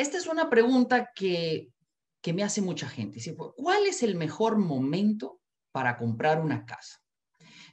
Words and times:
esta 0.00 0.16
es 0.16 0.26
una 0.26 0.48
pregunta 0.50 1.10
que, 1.14 1.72
que 2.20 2.32
me 2.32 2.42
hace 2.42 2.62
mucha 2.62 2.88
gente. 2.88 3.16
Dice, 3.16 3.36
¿cuál 3.36 3.86
es 3.86 4.02
el 4.02 4.16
mejor 4.16 4.58
momento 4.58 5.40
para 5.72 5.96
comprar 5.96 6.40
una 6.40 6.64
casa? 6.64 7.00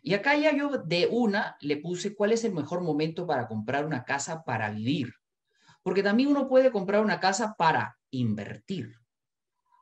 Y 0.02 0.14
acá 0.14 0.38
ya 0.38 0.56
yo 0.56 0.78
de 0.78 1.08
una 1.12 1.58
le 1.60 1.78
puse 1.78 2.16
cuál 2.16 2.32
es 2.32 2.44
el 2.44 2.54
mejor 2.54 2.82
momento 2.82 3.26
para 3.26 3.48
comprar 3.48 3.86
una 3.86 4.04
casa 4.04 4.44
para 4.44 4.70
vivir. 4.70 5.14
Porque 5.84 6.04
también 6.04 6.30
uno 6.30 6.48
puede 6.48 6.72
comprar 6.72 7.02
una 7.02 7.20
casa 7.20 7.56
para 7.58 7.98
invertir. 8.12 8.94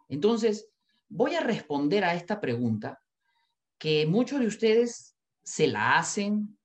Entonces, 0.07 0.69
voy 1.09 1.35
a 1.35 1.41
responder 1.41 2.03
a 2.03 2.15
esta 2.15 2.39
pregunta 2.39 2.99
que 3.77 4.05
muchos 4.05 4.39
de 4.39 4.47
ustedes 4.47 5.15
se 5.43 5.67
la 5.67 5.97
hacen. 5.97 6.57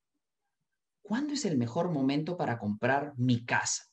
¿Cuándo 1.02 1.34
es 1.34 1.44
el 1.44 1.58
mejor 1.58 1.90
momento 1.90 2.36
para 2.36 2.58
comprar 2.58 3.14
mi 3.16 3.44
casa? 3.44 3.89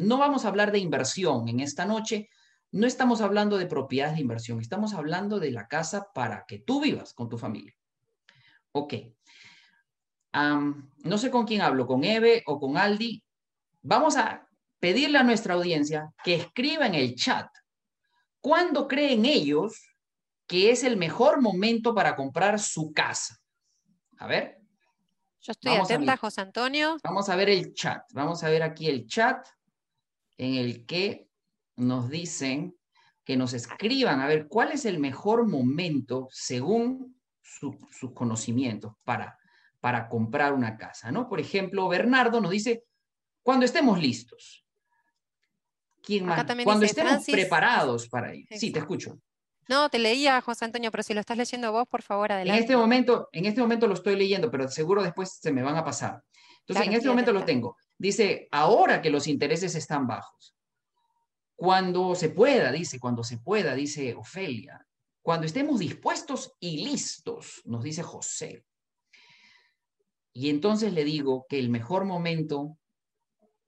No 0.00 0.16
vamos 0.16 0.44
a 0.44 0.48
hablar 0.48 0.72
de 0.72 0.78
inversión 0.78 1.46
en 1.48 1.60
esta 1.60 1.84
noche, 1.84 2.30
no 2.72 2.86
estamos 2.86 3.20
hablando 3.20 3.58
de 3.58 3.66
propiedades 3.66 4.14
de 4.14 4.22
inversión, 4.22 4.58
estamos 4.58 4.94
hablando 4.94 5.38
de 5.38 5.50
la 5.50 5.68
casa 5.68 6.08
para 6.14 6.46
que 6.46 6.58
tú 6.58 6.80
vivas 6.80 7.12
con 7.12 7.28
tu 7.28 7.36
familia. 7.36 7.74
Ok. 8.72 8.94
no 10.32 11.18
sé 11.18 11.30
con 11.30 11.46
quién 11.46 11.60
hablo, 11.60 11.86
con 11.86 12.04
Eve 12.04 12.42
o 12.46 12.58
con 12.58 12.78
Aldi. 12.78 13.22
Vamos 13.82 14.16
a 14.16 14.48
pedirle 14.78 15.18
a 15.18 15.22
nuestra 15.22 15.52
audiencia 15.52 16.10
que 16.24 16.34
escriba 16.34 16.86
en 16.86 16.94
el 16.94 17.14
chat 17.14 17.48
cuándo 18.40 18.88
creen 18.88 19.26
ellos 19.26 19.82
que 20.46 20.70
es 20.70 20.82
el 20.82 20.96
mejor 20.96 21.42
momento 21.42 21.94
para 21.94 22.16
comprar 22.16 22.58
su 22.58 22.92
casa. 22.92 23.36
A 24.16 24.26
ver. 24.26 24.58
Yo 25.40 25.52
estoy 25.52 25.74
atenta, 25.74 26.16
José 26.16 26.40
Antonio. 26.40 26.96
Vamos 27.04 27.28
a 27.28 27.36
ver 27.36 27.50
el 27.50 27.74
chat. 27.74 28.02
Vamos 28.14 28.42
a 28.42 28.48
ver 28.48 28.62
aquí 28.62 28.88
el 28.88 29.06
chat 29.06 29.46
en 30.40 30.54
el 30.54 30.86
que 30.86 31.28
nos 31.76 32.08
dicen 32.08 32.74
que 33.24 33.36
nos 33.36 33.52
escriban 33.52 34.20
a 34.20 34.26
ver 34.26 34.48
cuál 34.48 34.72
es 34.72 34.86
el 34.86 34.98
mejor 34.98 35.46
momento 35.46 36.28
según 36.30 37.20
sus 37.42 38.14
conocimientos 38.14 38.94
para, 39.04 39.38
para 39.80 40.08
comprar 40.08 40.54
una 40.54 40.78
casa, 40.78 41.12
¿no? 41.12 41.28
Por 41.28 41.40
ejemplo, 41.40 41.86
Bernardo 41.88 42.40
nos 42.40 42.50
dice, 42.50 42.84
cuando 43.42 43.66
estemos 43.66 44.00
listos. 44.00 44.64
¿Quién 46.02 46.24
más? 46.24 46.46
Cuando 46.64 46.86
estemos 46.86 47.22
preparados 47.26 48.08
para 48.08 48.34
ir. 48.34 48.46
Sí, 48.50 48.72
te 48.72 48.78
escucho. 48.78 49.20
No, 49.68 49.90
te 49.90 49.98
leía, 49.98 50.40
José 50.40 50.64
Antonio, 50.64 50.90
pero 50.90 51.02
si 51.02 51.12
lo 51.12 51.20
estás 51.20 51.36
leyendo 51.36 51.70
vos, 51.70 51.86
por 51.86 52.00
favor, 52.00 52.32
adelante. 52.32 52.56
En 52.56 52.64
este 52.64 52.76
momento, 52.78 53.28
en 53.32 53.44
este 53.44 53.60
momento 53.60 53.86
lo 53.86 53.94
estoy 53.94 54.16
leyendo, 54.16 54.50
pero 54.50 54.66
seguro 54.68 55.02
después 55.02 55.38
se 55.38 55.52
me 55.52 55.62
van 55.62 55.76
a 55.76 55.84
pasar. 55.84 56.22
Entonces, 56.70 56.88
en 56.88 56.96
este 56.98 57.08
momento 57.08 57.32
lo 57.32 57.44
tengo. 57.44 57.76
Dice, 57.98 58.48
ahora 58.52 59.02
que 59.02 59.10
los 59.10 59.26
intereses 59.26 59.74
están 59.74 60.06
bajos, 60.06 60.54
cuando 61.56 62.14
se 62.14 62.28
pueda, 62.30 62.70
dice, 62.70 63.00
cuando 63.00 63.24
se 63.24 63.38
pueda, 63.38 63.74
dice 63.74 64.14
Ofelia, 64.14 64.86
cuando 65.20 65.46
estemos 65.46 65.80
dispuestos 65.80 66.54
y 66.60 66.84
listos, 66.84 67.60
nos 67.64 67.82
dice 67.82 68.04
José. 68.04 68.64
Y 70.32 70.48
entonces 70.48 70.92
le 70.92 71.04
digo 71.04 71.44
que 71.48 71.58
el 71.58 71.70
mejor 71.70 72.04
momento, 72.04 72.78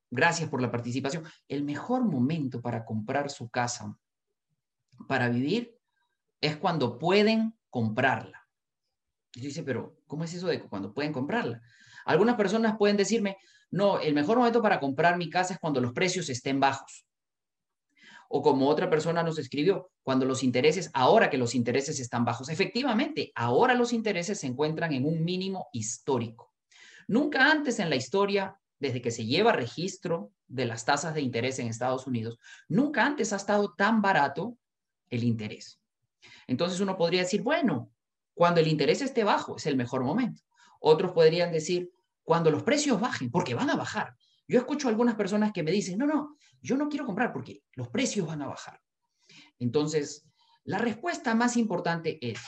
gracias 0.09 0.48
por 0.48 0.62
la 0.62 0.70
participación, 0.70 1.25
el 1.48 1.64
mejor 1.64 2.05
momento 2.05 2.62
para 2.62 2.84
comprar 2.84 3.31
su 3.31 3.50
casa, 3.50 3.98
para 5.09 5.28
vivir, 5.28 5.77
es 6.41 6.56
cuando 6.56 6.98
pueden 6.98 7.59
comprarla. 7.69 8.47
Y 9.34 9.41
dice, 9.41 9.64
pero 9.64 9.97
¿cómo 10.06 10.22
es 10.22 10.33
eso 10.34 10.47
de 10.47 10.62
cuando 10.62 10.94
pueden 10.94 11.12
comprarla? 11.12 11.61
Algunas 12.05 12.36
personas 12.36 12.77
pueden 12.78 12.97
decirme, 12.97 13.36
no, 13.70 13.98
el 14.00 14.14
mejor 14.14 14.39
momento 14.39 14.61
para 14.61 14.81
comprar 14.81 15.17
mi 15.17 15.31
casa 15.31 15.55
es 15.55 15.61
cuando 15.61 15.81
los 15.81 15.92
precios 15.92 16.28
estén 16.28 16.61
bajos. 16.61 17.06
O 18.28 18.41
como 18.42 18.69
otra 18.69 18.89
persona 18.89 19.22
nos 19.22 19.39
escribió, 19.39 19.91
cuando 20.03 20.25
los 20.25 20.42
intereses, 20.42 20.91
ahora 20.94 21.28
que 21.28 21.39
los 21.39 21.55
intereses 21.55 22.00
están 22.00 22.25
bajos, 22.25 22.48
efectivamente, 22.48 23.31
ahora 23.34 23.75
los 23.75 23.92
intereses 23.92 24.41
se 24.41 24.47
encuentran 24.47 24.93
en 24.93 25.04
un 25.04 25.22
mínimo 25.25 25.69
histórico. 25.72 26.53
Nunca 27.09 27.50
antes 27.50 27.78
en 27.78 27.91
la 27.91 27.97
historia, 27.97 28.59
desde 28.78 29.03
que 29.03 29.10
se 29.10 29.27
lleva 29.27 29.53
registro 29.53 30.32
de 30.47 30.66
las 30.66 30.84
tasas 30.84 31.15
de 31.15 31.21
interés 31.21 31.59
en 31.59 31.66
Estados 31.66 32.06
Unidos, 32.06 32.38
nunca 32.69 33.04
antes 33.04 33.32
ha 33.32 33.37
estado 33.37 33.75
tan 33.75 34.03
barato 34.03 34.56
el 35.10 35.25
interés. 35.25 35.81
Entonces 36.47 36.81
uno 36.81 36.97
podría 36.97 37.21
decir, 37.21 37.43
bueno, 37.43 37.91
cuando 38.34 38.60
el 38.60 38.69
interés 38.69 39.03
esté 39.03 39.25
bajo 39.25 39.56
es 39.56 39.66
el 39.66 39.77
mejor 39.77 40.04
momento. 40.04 40.43
Otros 40.82 41.12
podrían 41.12 41.53
decir, 41.53 41.93
cuando 42.25 42.50
los 42.50 42.65
precios 42.65 43.00
bajen, 43.00 43.31
porque 43.31 43.54
van 43.54 43.70
a 43.70 43.76
bajar. 43.76 44.16
Yo 44.48 44.59
escucho 44.59 44.88
a 44.88 44.91
algunas 44.91 45.15
personas 45.15 45.53
que 45.53 45.62
me 45.62 45.70
dicen, 45.70 45.97
no, 45.97 46.06
no, 46.06 46.37
yo 46.60 46.76
no 46.76 46.88
quiero 46.88 47.06
comprar 47.06 47.32
porque 47.32 47.62
los 47.75 47.88
precios 47.88 48.26
van 48.26 48.43
a 48.43 48.48
bajar. 48.48 48.81
Entonces, 49.59 50.26
la 50.65 50.78
respuesta 50.78 51.34
más 51.34 51.56
importante 51.56 52.19
es 52.21 52.41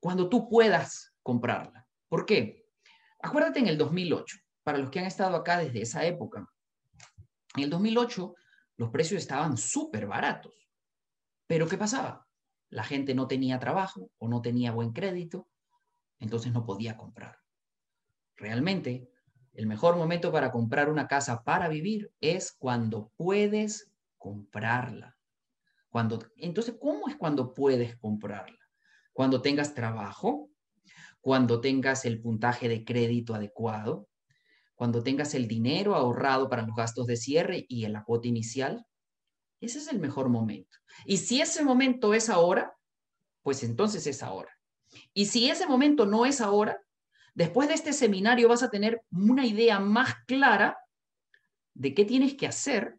cuando 0.00 0.28
tú 0.28 0.48
puedas 0.48 1.14
comprarla. 1.22 1.86
¿Por 2.08 2.26
qué? 2.26 2.66
Acuérdate 3.22 3.60
en 3.60 3.68
el 3.68 3.78
2008, 3.78 4.38
para 4.62 4.78
los 4.78 4.90
que 4.90 4.98
han 4.98 5.06
estado 5.06 5.36
acá 5.36 5.58
desde 5.58 5.82
esa 5.82 6.04
época, 6.04 6.46
en 7.56 7.64
el 7.64 7.70
2008 7.70 8.34
los 8.76 8.90
precios 8.90 9.20
estaban 9.20 9.56
súper 9.56 10.06
baratos. 10.06 10.54
Pero 11.46 11.68
¿qué 11.68 11.76
pasaba? 11.76 12.26
La 12.70 12.82
gente 12.82 13.14
no 13.14 13.28
tenía 13.28 13.58
trabajo 13.58 14.10
o 14.18 14.28
no 14.28 14.42
tenía 14.42 14.72
buen 14.72 14.92
crédito, 14.92 15.48
entonces 16.24 16.52
no 16.52 16.64
podía 16.64 16.96
comprar. 16.96 17.38
Realmente 18.36 19.10
el 19.52 19.66
mejor 19.66 19.96
momento 19.96 20.32
para 20.32 20.50
comprar 20.50 20.90
una 20.90 21.06
casa 21.06 21.44
para 21.44 21.68
vivir 21.68 22.12
es 22.20 22.52
cuando 22.52 23.12
puedes 23.16 23.92
comprarla. 24.18 25.16
Cuando, 25.90 26.18
entonces, 26.36 26.74
¿cómo 26.80 27.08
es 27.08 27.16
cuando 27.16 27.54
puedes 27.54 27.96
comprarla? 27.96 28.58
Cuando 29.12 29.40
tengas 29.40 29.74
trabajo, 29.74 30.50
cuando 31.20 31.60
tengas 31.60 32.04
el 32.04 32.20
puntaje 32.20 32.68
de 32.68 32.84
crédito 32.84 33.32
adecuado, 33.34 34.08
cuando 34.74 35.02
tengas 35.02 35.34
el 35.34 35.46
dinero 35.46 35.94
ahorrado 35.94 36.48
para 36.48 36.62
los 36.66 36.74
gastos 36.74 37.06
de 37.06 37.16
cierre 37.16 37.64
y 37.68 37.86
la 37.86 38.02
cuota 38.02 38.28
inicial. 38.28 38.84
Ese 39.60 39.78
es 39.78 39.88
el 39.88 40.00
mejor 40.00 40.28
momento. 40.28 40.78
Y 41.06 41.18
si 41.18 41.40
ese 41.40 41.62
momento 41.62 42.12
es 42.12 42.28
ahora, 42.28 42.76
pues 43.42 43.62
entonces 43.62 44.06
es 44.06 44.22
ahora. 44.22 44.53
Y 45.14 45.26
si 45.26 45.48
ese 45.48 45.66
momento 45.66 46.04
no 46.04 46.26
es 46.26 46.40
ahora, 46.40 46.84
Después 47.34 47.66
de 47.66 47.74
este 47.74 47.92
seminario 47.92 48.48
vas 48.48 48.62
a 48.62 48.70
tener 48.70 49.02
una 49.10 49.44
idea 49.44 49.80
más 49.80 50.14
clara 50.26 50.78
de 51.74 51.92
qué 51.92 52.04
tienes 52.04 52.34
que 52.34 52.46
hacer 52.46 52.96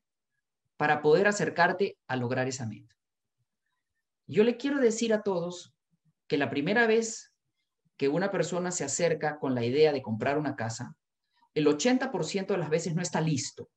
para 0.75 1.01
poder 1.01 1.27
acercarte 1.27 1.97
a 2.07 2.17
lograr 2.17 2.47
esa 2.47 2.65
meta. 2.65 2.93
Yo 4.27 4.43
le 4.43 4.57
quiero 4.57 4.79
decir 4.79 5.13
a 5.13 5.21
todos 5.21 5.73
que 6.27 6.37
la 6.37 6.49
primera 6.49 6.85
vez 6.85 7.33
que 7.95 8.09
una 8.09 8.29
persona 8.29 8.71
se 8.71 8.83
acerca 8.83 9.39
con 9.39 9.55
la 9.55 9.63
idea 9.63 9.93
de 9.93 10.01
comprar 10.01 10.37
una 10.37 10.57
casa, 10.57 10.97
el 11.53 11.67
80% 11.67 12.47
de 12.47 12.57
las 12.57 12.69
veces 12.69 12.93
no 12.93 13.01
está 13.01 13.21
listo. 13.21 13.69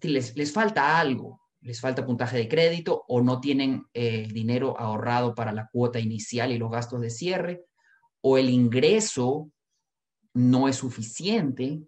Les, 0.00 0.36
les, 0.36 0.52
falta 0.52 0.98
algo, 0.98 1.40
les 1.64 1.80
falta 1.80 2.04
puntaje 2.04 2.36
de 2.36 2.48
crédito 2.48 3.04
o 3.08 3.22
no 3.22 3.40
tienen 3.40 3.86
eh, 3.94 4.24
el 4.24 4.32
dinero 4.32 4.78
ahorrado 4.78 5.34
para 5.34 5.50
la 5.50 5.68
cuota 5.72 5.98
inicial 5.98 6.52
y 6.52 6.58
los 6.58 6.70
gastos 6.70 7.00
de 7.00 7.10
cierre 7.10 7.64
o 8.20 8.36
el 8.36 8.50
ingreso 8.50 9.50
no 10.34 10.68
es 10.68 10.76
suficiente, 10.76 11.82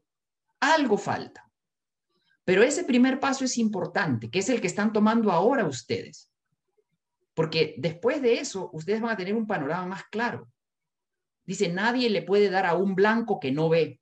algo 0.60 0.96
falta. 0.96 1.50
Pero 2.44 2.62
ese 2.62 2.84
primer 2.84 3.20
paso 3.20 3.44
es 3.44 3.58
importante, 3.58 4.30
que 4.30 4.38
es 4.38 4.48
el 4.48 4.60
que 4.60 4.66
están 4.66 4.92
tomando 4.92 5.30
ahora 5.30 5.66
ustedes. 5.66 6.30
Porque 7.34 7.74
después 7.76 8.22
de 8.22 8.38
eso, 8.38 8.70
ustedes 8.72 9.00
van 9.00 9.10
a 9.10 9.16
tener 9.16 9.34
un 9.34 9.46
panorama 9.46 9.86
más 9.86 10.04
claro. 10.04 10.48
Dice, 11.44 11.68
nadie 11.68 12.08
le 12.08 12.22
puede 12.22 12.48
dar 12.48 12.64
a 12.64 12.74
un 12.74 12.94
blanco 12.94 13.40
que 13.40 13.52
no 13.52 13.68
ve. 13.68 14.00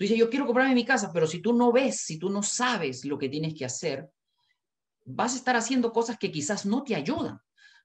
Tú 0.00 0.04
dices, 0.04 0.16
yo 0.16 0.30
quiero 0.30 0.46
comprarme 0.46 0.74
mi 0.74 0.86
casa, 0.86 1.10
pero 1.12 1.26
si 1.26 1.42
tú 1.42 1.52
no 1.52 1.72
ves, 1.72 1.98
si 2.00 2.18
tú 2.18 2.30
no 2.30 2.42
sabes 2.42 3.04
lo 3.04 3.18
que 3.18 3.28
tienes 3.28 3.52
que 3.54 3.66
hacer, 3.66 4.10
vas 5.04 5.34
a 5.34 5.36
estar 5.36 5.56
haciendo 5.56 5.92
cosas 5.92 6.16
que 6.16 6.32
quizás 6.32 6.64
no 6.64 6.82
te 6.82 6.94
ayudan 6.94 7.38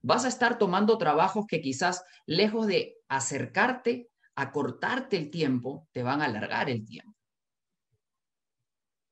vas 0.05 0.23
a 0.23 0.27
estar 0.27 0.59
tomando 0.59 0.99
trabajos 0.99 1.47
que 1.47 1.61
quizás, 1.61 2.03
lejos 2.27 2.67
de 2.67 2.97
acercarte, 3.07 4.11
a 4.35 4.51
cortarte 4.51 5.17
el 5.17 5.31
tiempo, 5.31 5.87
te 5.93 6.03
van 6.03 6.21
a 6.21 6.25
alargar 6.25 6.69
el 6.69 6.85
tiempo. 6.85 7.15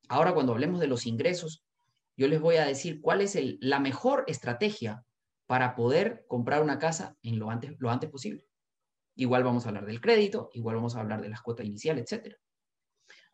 Ahora, 0.07 0.35
cuando 0.35 0.51
hablemos 0.51 0.79
de 0.79 0.85
los 0.85 1.07
ingresos, 1.07 1.63
yo 2.15 2.27
les 2.27 2.39
voy 2.39 2.57
a 2.57 2.65
decir 2.65 3.01
cuál 3.01 3.21
es 3.21 3.35
la 3.59 3.79
mejor 3.79 4.23
estrategia 4.27 5.03
para 5.47 5.75
poder 5.75 6.25
comprar 6.27 6.61
una 6.61 6.77
casa 6.77 7.17
en 7.23 7.39
lo 7.39 7.49
antes, 7.49 7.73
lo 7.79 7.89
antes 7.89 8.11
posible. 8.11 8.45
Igual 9.15 9.43
vamos 9.43 9.65
a 9.65 9.69
hablar 9.69 9.87
del 9.87 9.99
crédito, 9.99 10.51
igual 10.53 10.75
vamos 10.75 10.95
a 10.95 10.99
hablar 10.99 11.21
de 11.21 11.29
las 11.29 11.41
cuotas 11.41 11.65
iniciales, 11.65 12.11
etc. 12.11 12.35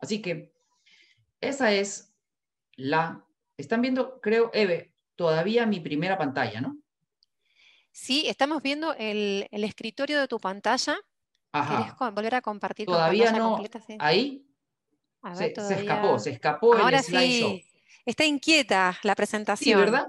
Así 0.00 0.22
que 0.22 0.52
esa 1.40 1.72
es 1.72 2.12
la... 2.76 3.24
Están 3.56 3.82
viendo, 3.82 4.20
creo, 4.20 4.50
Eve, 4.54 4.94
todavía 5.16 5.66
mi 5.66 5.80
primera 5.80 6.16
pantalla, 6.16 6.60
¿no? 6.60 6.78
Sí, 7.92 8.24
estamos 8.26 8.62
viendo 8.62 8.94
el, 8.94 9.46
escritorio 9.50 10.18
de 10.18 10.28
tu 10.28 10.38
pantalla. 10.38 10.98
Ajá. 11.52 11.96
volver 12.12 12.36
a 12.36 12.40
compartir 12.40 12.86
Todavía 12.86 13.32
no. 13.32 13.50
Completa? 13.50 13.80
¿Ahí? 13.98 14.46
se, 15.34 15.46
escapó, 15.46 16.18
se 16.18 16.30
escapó 16.30 16.74
Ahora 16.74 17.02
sí, 17.02 17.66
está 18.06 18.24
inquieta 18.24 18.98
la 19.02 19.14
presentación. 19.14 19.78
Sí, 19.78 19.84
¿verdad? 19.84 20.06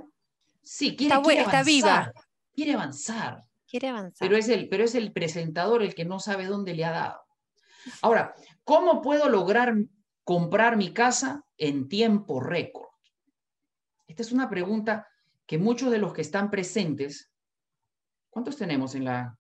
Sí, 0.64 0.96
quiere, 0.96 1.42
está, 1.42 1.64
viva. 1.64 2.14
Quiere 2.54 2.74
avanzar. 2.74 3.42
Quiere 3.68 3.90
avanzar. 3.90 4.28
Pero 4.28 4.38
es, 4.38 4.48
el, 4.50 4.70
pero 4.70 4.84
es 4.84 4.96
el 4.96 5.12
presentador 5.12 5.82
el 5.82 5.96
que 5.96 6.06
no 6.06 6.20
sabe 6.20 6.46
dónde 6.46 6.76
le 6.76 6.86
ha 6.86 6.92
dado. 6.92 7.22
Ahora, 8.02 8.36
¿cómo 8.72 9.02
puedo 9.02 9.28
lograr 9.28 9.76
comprar 10.24 10.78
mi 10.78 10.94
casa 10.94 11.44
en 11.58 11.90
tiempo 11.90 12.40
récord? 12.40 12.88
Esta 14.08 14.22
es 14.22 14.32
una 14.32 14.50
pregunta 14.50 15.10
que 15.46 15.58
muchos 15.58 15.92
de 15.92 15.98
los 15.98 16.14
que 16.14 16.22
están 16.22 16.50
presentes, 16.50 17.30
¿cuántos 18.30 18.56
tenemos 18.56 18.96
en 18.96 19.04
la 19.04 19.38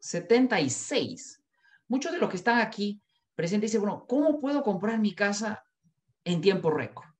76? 0.00 1.40
Muchos 1.86 2.10
de 2.10 2.18
los 2.18 2.28
que 2.28 2.36
están 2.36 2.58
aquí 2.58 3.00
presentes 3.36 3.70
dicen, 3.70 3.82
bueno, 3.82 4.04
¿cómo 4.08 4.40
puedo 4.40 4.64
comprar 4.64 4.98
mi 4.98 5.14
casa 5.14 5.62
en 6.24 6.40
tiempo 6.40 6.68
récord? 6.68 7.10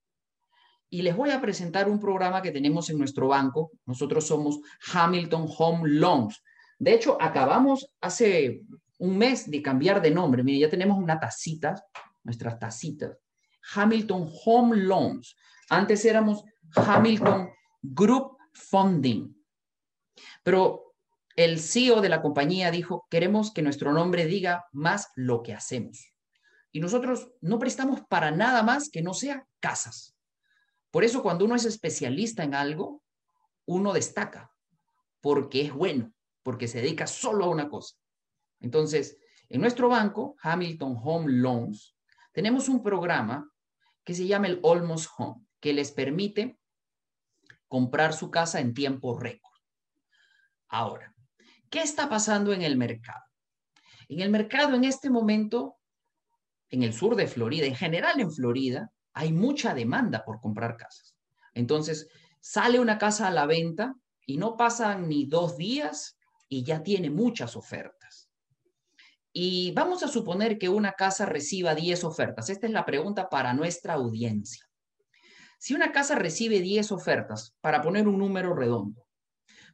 Y 0.91 1.03
les 1.03 1.15
voy 1.15 1.31
a 1.31 1.41
presentar 1.41 1.89
un 1.89 2.01
programa 2.01 2.43
que 2.43 2.51
tenemos 2.51 2.91
en 2.91 2.99
nuestro 2.99 3.29
banco. 3.29 3.71
Nosotros 3.87 4.27
somos 4.27 4.59
Hamilton 4.93 5.47
Home 5.57 5.89
Loans. 5.89 6.43
De 6.81 6.95
hecho, 6.95 7.17
acabamos 7.21 7.93
hace 8.01 8.63
un 8.99 9.17
mes 9.17 9.51
de 9.51 9.63
cambiar 9.63 10.03
de 10.03 10.11
nombre. 10.11 10.43
Mire, 10.43 10.61
ya 10.61 10.71
tenemos 10.71 10.99
una 10.99 11.19
tacita, 11.19 11.75
nuestras 12.25 12.59
tacitas. 12.59 13.19
Hamilton 13.75 14.31
Home 14.45 14.77
Loans. 14.77 15.37
Antes 15.71 16.05
éramos 16.05 16.45
Hamilton 16.75 17.51
Group 17.83 18.37
Funding. 18.53 19.35
Pero 20.43 20.95
el 21.37 21.61
CEO 21.61 22.01
de 22.01 22.09
la 22.09 22.21
compañía 22.21 22.71
dijo, 22.71 23.07
queremos 23.11 23.53
que 23.53 23.63
nuestro 23.63 23.93
nombre 23.93 24.27
diga 24.27 24.67
más 24.73 25.09
lo 25.15 25.43
que 25.43 25.55
hacemos. 25.55 26.13
Y 26.73 26.81
nosotros 26.81 27.31
no 27.41 27.59
prestamos 27.59 28.01
para 28.09 28.31
nada 28.31 28.63
más 28.63 28.91
que 28.91 29.03
no 29.03 29.15
sea 29.15 29.47
casas. 29.61 30.17
Por 30.91 31.05
eso 31.05 31.23
cuando 31.23 31.45
uno 31.45 31.55
es 31.55 31.65
especialista 31.65 32.43
en 32.43 32.55
algo, 32.55 33.03
uno 33.67 33.93
destaca, 33.93 34.51
porque 35.21 35.63
es 35.63 35.73
bueno, 35.73 36.13
porque 36.43 36.69
se 36.69 36.81
dedica 36.81 37.07
solo 37.07 37.45
a 37.45 37.51
una 37.51 37.69
cosa. 37.69 37.97
Entonces, 38.61 39.17
en 39.49 39.61
nuestro 39.61 39.89
banco, 39.89 40.37
Hamilton 40.43 40.97
Home 41.03 41.33
Loans, 41.33 41.97
tenemos 42.33 42.69
un 42.69 42.83
programa 42.83 43.51
que 44.05 44.15
se 44.15 44.27
llama 44.27 44.47
el 44.47 44.61
Almost 44.65 45.11
Home, 45.19 45.47
que 45.61 45.73
les 45.73 45.93
permite 45.93 46.59
comprar 47.67 48.13
su 48.13 48.31
casa 48.31 48.61
en 48.61 48.75
tiempo 48.75 49.19
récord. 49.19 49.59
Ahora, 50.69 51.15
¿qué 51.71 51.83
está 51.83 52.09
pasando 52.09 52.53
en 52.53 52.63
el 52.63 52.77
mercado? 52.77 53.25
En 54.09 54.21
el 54.21 54.31
mercado 54.31 54.75
en 54.75 54.85
este 54.85 55.11
momento, 55.11 55.77
en 56.71 56.83
el 56.83 56.93
sur 56.93 57.17
de 57.17 57.27
Florida, 57.27 57.67
en 57.67 57.75
general 57.75 58.21
en 58.21 58.33
Florida, 58.33 58.91
hay 59.13 59.33
mucha 59.33 59.75
demanda 59.75 60.25
por 60.25 60.41
comprar 60.41 60.77
casas. 60.77 61.17
Entonces, 61.55 62.09
sale 62.41 62.81
una 62.81 62.99
casa 62.99 63.29
a 63.29 63.31
la 63.31 63.47
venta 63.47 63.95
y 64.25 64.37
no 64.37 64.57
pasan 64.57 65.09
ni 65.09 65.27
dos 65.27 65.57
días 65.57 66.19
y 66.49 66.63
ya 66.63 66.83
tiene 66.83 67.11
muchas 67.11 67.57
ofertas. 67.57 67.98
Y 69.41 69.71
vamos 69.71 70.03
a 70.03 70.09
suponer 70.09 70.59
que 70.59 70.69
una 70.69 70.95
casa 70.95 71.25
reciba 71.25 71.77
10 71.77 72.03
ofertas. 72.03 72.51
Esta 72.51 72.67
es 72.67 72.73
la 72.73 72.85
pregunta 72.85 73.29
para 73.29 73.55
nuestra 73.55 73.95
audiencia. 73.95 74.69
Si 75.61 75.75
una 75.75 75.93
casa 75.93 76.17
recibe 76.17 76.59
10 76.59 76.91
ofertas, 76.91 77.55
para 77.61 77.81
poner 77.81 78.09
un 78.09 78.19
número 78.19 78.53
redondo, 78.53 79.07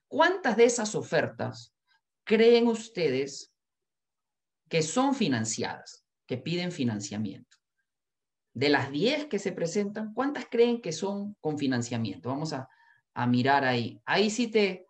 ¿cuántas 0.07 0.59
de 0.59 0.67
esas 0.67 0.95
ofertas 0.95 1.75
creen 2.25 2.67
ustedes 2.67 3.55
que 4.69 4.83
son 4.83 5.15
financiadas, 5.15 6.05
que 6.27 6.37
piden 6.37 6.71
financiamiento? 6.71 7.57
De 8.53 8.69
las 8.69 8.91
10 8.91 9.29
que 9.29 9.39
se 9.39 9.53
presentan, 9.53 10.13
¿cuántas 10.13 10.45
creen 10.51 10.83
que 10.83 10.93
son 10.93 11.39
con 11.41 11.57
financiamiento? 11.57 12.29
Vamos 12.29 12.53
a, 12.53 12.69
mirar 13.29 13.65
ahí. 13.65 13.99
Ahí 14.05 14.29
sí 14.29 14.49
te, 14.49 14.85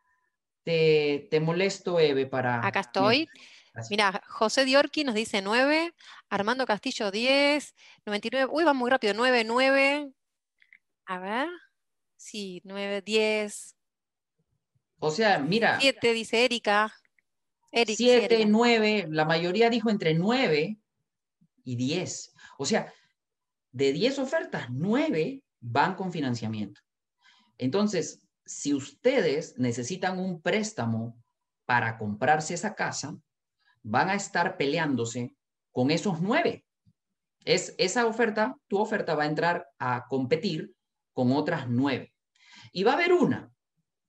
te, 0.65 1.29
te 1.31 1.38
molesto, 1.38 2.00
Eve, 2.00 2.27
para... 2.27 2.67
Acá 2.67 2.81
estoy. 2.81 3.19
Mira, 3.19 3.54
José 4.29 4.65
Diorqui 4.65 5.05
nos 5.05 5.15
dice 5.15 5.43
9, 5.43 5.93
Armando 6.29 6.65
Castillo 6.65 7.11
10, 7.11 7.75
99, 8.06 8.50
uy, 8.53 8.65
va 8.65 8.73
muy 8.73 8.91
rápido, 8.91 9.15
9, 9.15 9.44
9, 9.44 10.12
a 11.06 11.19
ver. 11.19 11.49
Sí, 12.17 12.62
9, 12.65 13.03
10. 13.03 13.76
O 15.00 15.11
sea, 15.11 15.38
mira. 15.38 15.79
7, 15.81 16.12
dice 16.12 16.44
Erika. 16.44 16.94
7, 17.73 18.47
9, 18.47 19.09
la 19.11 19.25
mayoría 19.25 19.69
dijo 19.69 19.91
entre 19.91 20.15
9 20.15 20.79
y 21.65 21.77
10. 21.77 22.35
O 22.59 22.65
sea, 22.65 22.93
de 23.73 23.93
10 23.93 24.20
ofertas, 24.20 24.69
9 24.70 25.43
van 25.61 25.97
con 25.97 26.12
financiamiento. 26.12 26.81
Entonces, 27.59 28.23
si 28.47 28.73
ustedes 28.73 29.59
necesitan 29.59 30.19
un 30.19 30.41
préstamo 30.41 31.20
para 31.65 31.99
comprarse 31.99 32.55
esa 32.55 32.75
casa, 32.75 33.17
van 33.85 34.11
a 34.11 34.15
estar 34.15 34.57
peleándose 34.57 35.37
con 35.71 35.91
esos 35.93 36.21
9. 36.21 36.65
Es, 37.45 37.75
esa 37.79 38.07
oferta, 38.07 38.57
tu 38.67 38.79
oferta 38.79 39.15
va 39.15 39.25
a 39.25 39.29
entrar 39.29 39.69
a 39.79 40.07
competir 40.09 40.75
con 41.13 41.31
otras 41.33 41.69
nueve. 41.69 42.13
Y 42.73 42.83
va 42.83 42.93
a 42.93 42.95
haber 42.95 43.13
una 43.13 43.53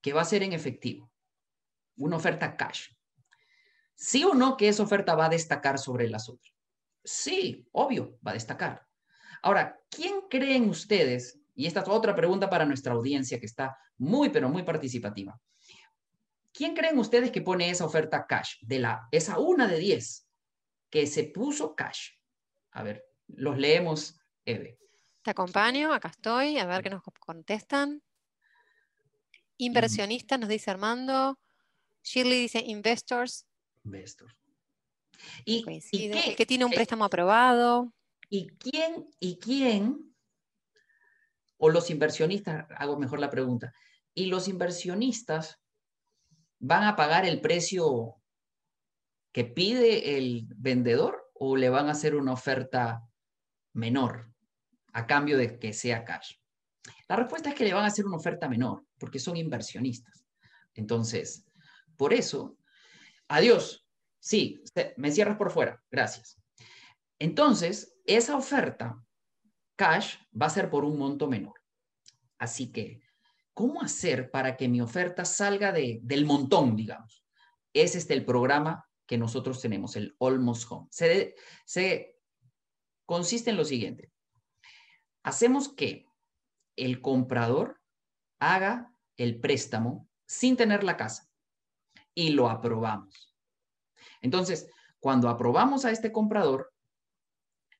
que 0.00 0.12
va 0.12 0.22
a 0.22 0.26
ser 0.26 0.42
en 0.42 0.52
efectivo, 0.52 1.12
una 1.96 2.16
oferta 2.16 2.56
cash. 2.56 2.88
¿Sí 3.94 4.24
o 4.24 4.34
no 4.34 4.56
que 4.56 4.68
esa 4.68 4.82
oferta 4.82 5.14
va 5.14 5.26
a 5.26 5.30
destacar 5.30 5.78
sobre 5.78 6.08
las 6.08 6.28
otras? 6.28 6.54
Sí, 7.04 7.66
obvio, 7.72 8.18
va 8.26 8.32
a 8.32 8.34
destacar. 8.34 8.86
Ahora, 9.42 9.78
¿quién 9.90 10.22
creen 10.28 10.68
ustedes? 10.68 11.38
Y 11.54 11.66
esta 11.66 11.80
es 11.80 11.88
otra 11.88 12.14
pregunta 12.14 12.50
para 12.50 12.64
nuestra 12.64 12.94
audiencia 12.94 13.38
que 13.38 13.46
está 13.46 13.78
muy, 13.98 14.30
pero 14.30 14.48
muy 14.48 14.62
participativa. 14.62 15.40
¿Quién 16.56 16.74
creen 16.74 16.98
ustedes 16.98 17.30
que 17.30 17.42
pone 17.42 17.68
esa 17.68 17.84
oferta 17.84 18.26
cash? 18.26 18.54
De 18.62 18.78
la, 18.78 19.06
esa 19.12 19.38
una 19.38 19.68
de 19.68 19.78
diez 19.78 20.26
que 20.88 21.06
se 21.06 21.24
puso 21.24 21.76
cash. 21.76 22.12
A 22.70 22.82
ver, 22.82 23.04
los 23.26 23.58
leemos, 23.58 24.18
Eve. 24.42 24.78
Te 25.20 25.32
acompaño, 25.32 25.92
acá 25.92 26.08
estoy, 26.08 26.56
a 26.56 26.64
ver 26.64 26.82
qué 26.82 26.88
nos 26.88 27.02
contestan. 27.20 28.02
Inversionistas, 29.58 30.40
nos 30.40 30.48
dice 30.48 30.70
Armando. 30.70 31.38
Shirley 32.02 32.40
dice 32.40 32.60
investors. 32.60 33.46
Investors. 33.84 34.34
Y, 35.44 35.62
que 36.36 36.46
tiene 36.46 36.64
un 36.64 36.72
préstamo 36.72 37.04
aprobado. 37.04 37.92
¿Y 38.30 38.48
quién, 38.56 39.10
y 39.20 39.38
quién, 39.38 40.16
o 41.58 41.68
los 41.68 41.90
inversionistas, 41.90 42.66
hago 42.78 42.98
mejor 42.98 43.18
la 43.18 43.28
pregunta, 43.28 43.74
y 44.14 44.26
los 44.26 44.48
inversionistas 44.48 45.60
van 46.66 46.84
a 46.84 46.96
pagar 46.96 47.24
el 47.24 47.40
precio 47.40 48.16
que 49.32 49.44
pide 49.44 50.16
el 50.16 50.46
vendedor 50.56 51.30
o 51.34 51.56
le 51.56 51.68
van 51.68 51.88
a 51.88 51.92
hacer 51.92 52.14
una 52.14 52.32
oferta 52.32 53.02
menor? 53.72 54.36
a 54.96 55.06
cambio 55.06 55.36
de 55.36 55.58
que 55.58 55.74
sea 55.74 56.04
cash? 56.04 56.36
La 57.06 57.16
respuesta 57.16 57.50
es 57.50 57.54
que 57.54 57.64
le 57.64 57.74
van 57.74 57.84
a 57.84 57.88
hacer 57.88 58.06
una 58.06 58.16
oferta 58.16 58.48
menor, 58.48 58.86
porque 58.98 59.18
son 59.18 59.36
inversionistas. 59.36 60.24
Entonces, 60.74 61.44
por 61.96 62.14
eso, 62.14 62.56
adiós. 63.28 63.86
Sí, 64.18 64.64
me 64.96 65.12
cierras 65.12 65.36
por 65.36 65.50
fuera. 65.50 65.82
Gracias. 65.90 66.40
Entonces, 67.18 67.94
esa 68.06 68.36
oferta 68.36 69.04
cash 69.76 70.16
va 70.40 70.46
a 70.46 70.50
ser 70.50 70.70
por 70.70 70.84
un 70.84 70.98
monto 70.98 71.28
menor. 71.28 71.60
Así 72.38 72.72
que, 72.72 73.02
¿cómo 73.56 73.80
hacer 73.80 74.30
para 74.30 74.54
que 74.56 74.68
mi 74.68 74.82
oferta 74.82 75.24
salga 75.24 75.72
de, 75.72 76.00
del 76.02 76.26
montón, 76.26 76.76
digamos? 76.76 77.24
Ese 77.72 77.96
es 77.96 78.10
el 78.10 78.22
programa 78.22 78.86
que 79.06 79.16
nosotros 79.16 79.62
tenemos, 79.62 79.96
el 79.96 80.14
Almost 80.20 80.70
Home. 80.70 80.88
Se, 80.90 81.34
se 81.64 82.16
consiste 83.06 83.48
en 83.48 83.56
lo 83.56 83.64
siguiente 83.64 84.12
hacemos 85.26 85.68
que 85.68 86.06
el 86.76 87.00
comprador 87.00 87.80
haga 88.38 88.92
el 89.16 89.40
préstamo 89.40 90.08
sin 90.24 90.56
tener 90.56 90.84
la 90.84 90.96
casa 90.96 91.28
y 92.14 92.28
lo 92.28 92.48
aprobamos. 92.48 93.36
Entonces, 94.22 94.70
cuando 95.00 95.28
aprobamos 95.28 95.84
a 95.84 95.90
este 95.90 96.12
comprador, 96.12 96.72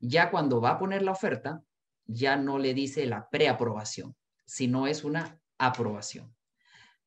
ya 0.00 0.33
cuando 0.33 0.61
va 0.61 0.71
a 0.71 0.78
poner 0.78 1.02
la 1.02 1.12
oferta, 1.12 1.62
ya 2.04 2.35
no 2.35 2.59
le 2.59 2.75
dice 2.75 3.06
la 3.06 3.30
preaprobación, 3.30 4.16
sino 4.45 4.88
es 4.88 5.04
una 5.04 5.40
aprobación. 5.58 6.34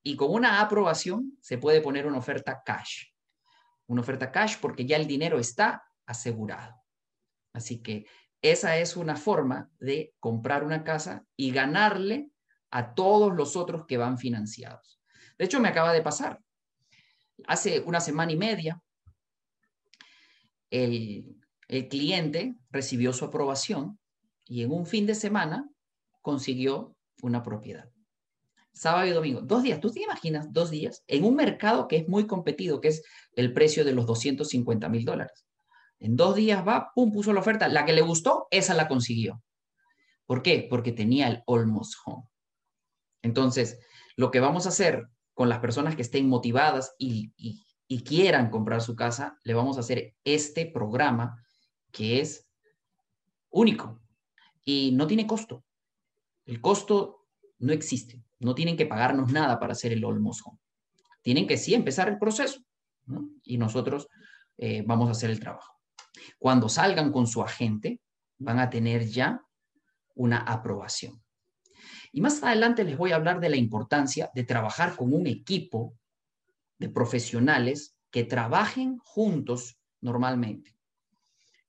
Y 0.04 0.16
con 0.16 0.32
una 0.32 0.62
aprobación 0.62 1.38
se 1.42 1.58
puede 1.58 1.82
poner 1.82 2.08
una 2.08 2.18
oferta 2.18 2.62
cash. 2.66 3.06
Una 3.88 4.02
oferta 4.02 4.32
cash 4.32 4.58
porque 4.62 4.86
ya 4.86 4.98
el 4.98 5.08
dinero 5.08 5.40
está 5.40 5.84
asegurado. 6.06 6.76
Así 7.54 7.82
que 7.82 8.06
esa 8.42 8.78
es 8.78 8.96
una 8.96 9.16
forma 9.16 9.70
de 9.80 10.14
comprar 10.20 10.64
una 10.64 10.84
casa 10.84 11.26
y 11.36 11.52
ganarle 11.52 12.32
a 12.72 12.94
todos 12.94 13.34
los 13.36 13.56
otros 13.56 13.86
que 13.86 13.98
van 13.98 14.18
financiados. 14.18 15.02
De 15.38 15.46
hecho, 15.46 15.60
me 15.60 15.70
acaba 15.70 15.94
de 15.94 16.02
pasar. 16.02 16.40
Hace 17.48 17.80
una 17.82 18.00
semana 18.00 18.32
y 18.32 18.38
media, 18.38 18.82
el, 20.70 21.36
cliente 21.90 22.56
recibió 22.72 23.14
su 23.14 23.26
aprobación 23.26 24.00
y 24.46 24.64
en 24.64 24.72
un 24.72 24.86
fin 24.86 25.06
de 25.06 25.16
semana 25.16 25.70
consiguió 26.22 26.96
una 27.22 27.44
propiedad. 27.44 27.90
Sábado 28.80 29.08
y 29.08 29.10
domingo, 29.10 29.42
dos 29.42 29.62
días. 29.62 29.82
¿Tú 29.82 29.92
te 29.92 30.02
imaginas 30.02 30.54
dos 30.54 30.70
días 30.70 31.04
en 31.08 31.26
un 31.26 31.36
mercado 31.36 31.90
que 31.90 31.98
es 31.98 32.08
muy 32.08 32.26
competido, 32.26 32.80
que 32.80 32.88
es 32.88 33.04
el 33.34 33.52
precio 33.52 33.84
de 33.84 33.92
los 33.92 34.06
250 34.06 34.88
mil 34.88 35.04
dólares? 35.04 35.46
En 36.00 36.16
dos 36.16 36.38
días 36.38 36.66
va, 36.66 36.94
pum, 36.96 37.12
puso 37.12 37.34
la 37.34 37.42
oferta. 37.42 37.68
La 37.68 37.84
que 37.84 37.92
le 37.92 38.00
gustó, 38.02 38.48
esa 38.52 38.74
la 38.76 38.88
consiguió. 38.88 39.44
¿Por 40.26 40.42
qué? 40.42 40.66
Porque 40.70 40.94
tenía 40.94 41.28
el 41.28 41.44
almost 41.46 41.96
home. 42.06 42.24
Entonces, 43.22 43.80
lo 44.16 44.32
que 44.32 44.40
vamos 44.40 44.66
a 44.66 44.70
hacer 44.70 45.10
con 45.34 45.50
las 45.50 45.60
personas 45.60 45.98
que 45.98 46.02
estén 46.02 46.30
motivadas 46.30 46.96
y, 46.98 47.34
y 47.36 48.04
quieran 48.06 48.50
comprar 48.50 48.82
su 48.82 48.96
casa, 48.96 49.38
le 49.44 49.56
vamos 49.56 49.76
a 49.76 49.82
hacer 49.82 50.16
este 50.24 50.66
programa 50.66 51.46
que 51.92 52.22
es 52.22 52.48
único 53.50 54.00
y 54.64 54.94
no 54.94 55.06
tiene 55.06 55.28
costo. 55.28 55.66
El 56.46 56.62
costo 56.62 57.26
no 57.58 57.74
existe. 57.74 58.24
No 58.40 58.56
tienen 58.56 58.78
que 58.78 58.86
pagarnos 58.86 59.32
nada 59.32 59.60
para 59.60 59.74
hacer 59.74 59.92
el 59.92 60.04
almost 60.06 60.42
home. 60.46 60.60
Tienen 61.22 61.48
que 61.48 61.58
sí 61.58 61.74
empezar 61.74 62.08
el 62.08 62.18
proceso 62.18 62.62
y 63.44 63.58
nosotros 63.58 64.08
eh, 64.58 64.84
vamos 64.86 65.08
a 65.10 65.12
hacer 65.12 65.30
el 65.30 65.40
trabajo. 65.40 65.74
Cuando 66.38 66.70
salgan 66.70 67.12
con 67.12 67.28
su 67.28 67.42
agente, 67.42 68.02
van 68.38 68.60
a 68.60 68.70
tener 68.70 69.06
ya 69.06 69.42
una 70.16 70.40
aprobación. 70.40 71.22
Y 72.12 72.22
más 72.22 72.42
adelante 72.44 72.84
les 72.84 72.98
voy 72.98 73.12
a 73.12 73.16
hablar 73.16 73.40
de 73.40 73.50
la 73.50 73.58
importancia 73.58 74.32
de 74.34 74.44
trabajar 74.44 74.96
con 74.96 75.14
un 75.14 75.28
equipo 75.28 75.96
de 76.78 76.90
profesionales 76.90 77.96
que 78.12 78.24
trabajen 78.24 78.98
juntos 79.00 79.80
normalmente. 80.02 80.76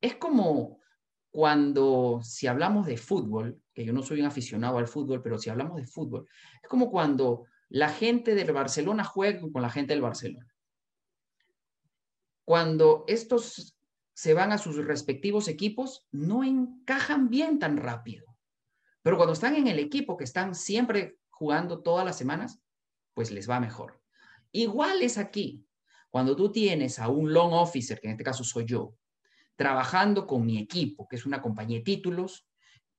Es 0.00 0.16
como 0.16 0.79
cuando, 1.30 2.20
si 2.22 2.46
hablamos 2.46 2.86
de 2.86 2.96
fútbol, 2.96 3.62
que 3.72 3.84
yo 3.84 3.92
no 3.92 4.02
soy 4.02 4.20
un 4.20 4.26
aficionado 4.26 4.78
al 4.78 4.88
fútbol, 4.88 5.22
pero 5.22 5.38
si 5.38 5.48
hablamos 5.48 5.76
de 5.76 5.86
fútbol, 5.86 6.28
es 6.62 6.68
como 6.68 6.90
cuando 6.90 7.44
la 7.68 7.88
gente 7.88 8.34
del 8.34 8.52
Barcelona 8.52 9.04
juega 9.04 9.40
con 9.52 9.62
la 9.62 9.70
gente 9.70 9.92
del 9.92 10.02
Barcelona. 10.02 10.52
Cuando 12.44 13.04
estos 13.06 13.78
se 14.12 14.34
van 14.34 14.50
a 14.50 14.58
sus 14.58 14.76
respectivos 14.76 15.46
equipos, 15.46 16.06
no 16.10 16.42
encajan 16.42 17.30
bien 17.30 17.58
tan 17.60 17.76
rápido. 17.76 18.26
Pero 19.02 19.16
cuando 19.16 19.32
están 19.32 19.54
en 19.54 19.68
el 19.68 19.78
equipo 19.78 20.16
que 20.16 20.24
están 20.24 20.54
siempre 20.54 21.16
jugando 21.28 21.80
todas 21.80 22.04
las 22.04 22.18
semanas, 22.18 22.60
pues 23.14 23.30
les 23.30 23.48
va 23.48 23.60
mejor. 23.60 24.02
Igual 24.52 25.00
es 25.02 25.16
aquí. 25.16 25.64
Cuando 26.10 26.34
tú 26.34 26.50
tienes 26.50 26.98
a 26.98 27.08
un 27.08 27.32
long 27.32 27.52
officer, 27.52 28.00
que 28.00 28.08
en 28.08 28.12
este 28.12 28.24
caso 28.24 28.42
soy 28.42 28.64
yo, 28.66 28.94
trabajando 29.60 30.26
con 30.26 30.46
mi 30.46 30.56
equipo, 30.56 31.06
que 31.06 31.16
es 31.16 31.26
una 31.26 31.42
compañía 31.42 31.76
de 31.76 31.84
títulos, 31.84 32.48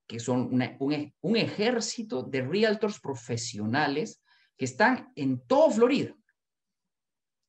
que 0.06 0.20
son 0.20 0.42
un, 0.54 1.12
un 1.20 1.36
ejército 1.36 2.22
de 2.22 2.44
realtors 2.44 3.00
profesionales 3.00 4.22
que 4.56 4.66
están 4.66 5.12
en 5.16 5.44
todo 5.48 5.72
Florida. 5.72 6.16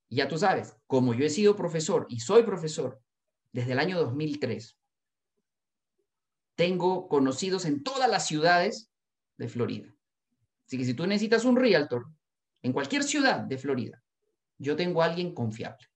Y 0.09 0.17
ya 0.17 0.29
tú 0.29 0.39
sabes, 0.39 0.79
como 0.87 1.13
yo 1.13 1.27
he 1.27 1.29
sido 1.29 1.55
profesor 1.55 2.07
y 2.09 2.21
soy 2.21 2.43
profesor 2.45 3.03
desde 3.53 3.73
el 3.73 3.81
año 3.81 3.99
2003, 3.99 4.79
tengo 6.55 7.07
conocidos 7.07 7.67
en 7.67 7.83
todas 7.83 8.09
las 8.09 8.27
ciudades 8.27 8.91
de 9.37 9.51
Florida. 9.51 9.95
Así 10.67 10.79
que 10.79 10.87
si 10.87 10.95
tú 10.95 11.07
necesitas 11.07 11.45
un 11.45 11.57
realtor 11.57 12.07
en 12.63 12.73
cualquier 12.73 13.03
ciudad 13.03 13.41
de 13.41 13.59
Florida, 13.59 14.03
yo 14.57 14.75
tengo 14.75 15.03
a 15.03 15.05
alguien 15.05 15.35
confiable. 15.35 15.87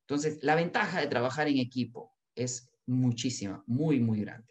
Entonces, 0.00 0.42
la 0.42 0.56
ventaja 0.56 1.00
de 1.00 1.06
trabajar 1.06 1.46
en 1.46 1.58
equipo 1.58 2.17
es 2.38 2.70
muchísima, 2.86 3.62
muy, 3.66 4.00
muy 4.00 4.20
grande. 4.22 4.48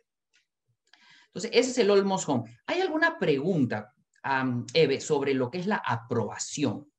Entonces, 1.28 1.52
ese 1.54 1.72
es 1.72 1.78
el 1.78 1.92
Almost 1.92 2.30
Home. 2.30 2.58
¿Hay 2.66 2.82
alguna 2.82 3.18
pregunta, 3.20 3.94
Eve, 4.74 5.02
sobre 5.02 5.34
lo 5.34 5.52
que 5.52 5.60
es 5.60 5.68
la 5.68 5.78
aprobación? 5.78 6.92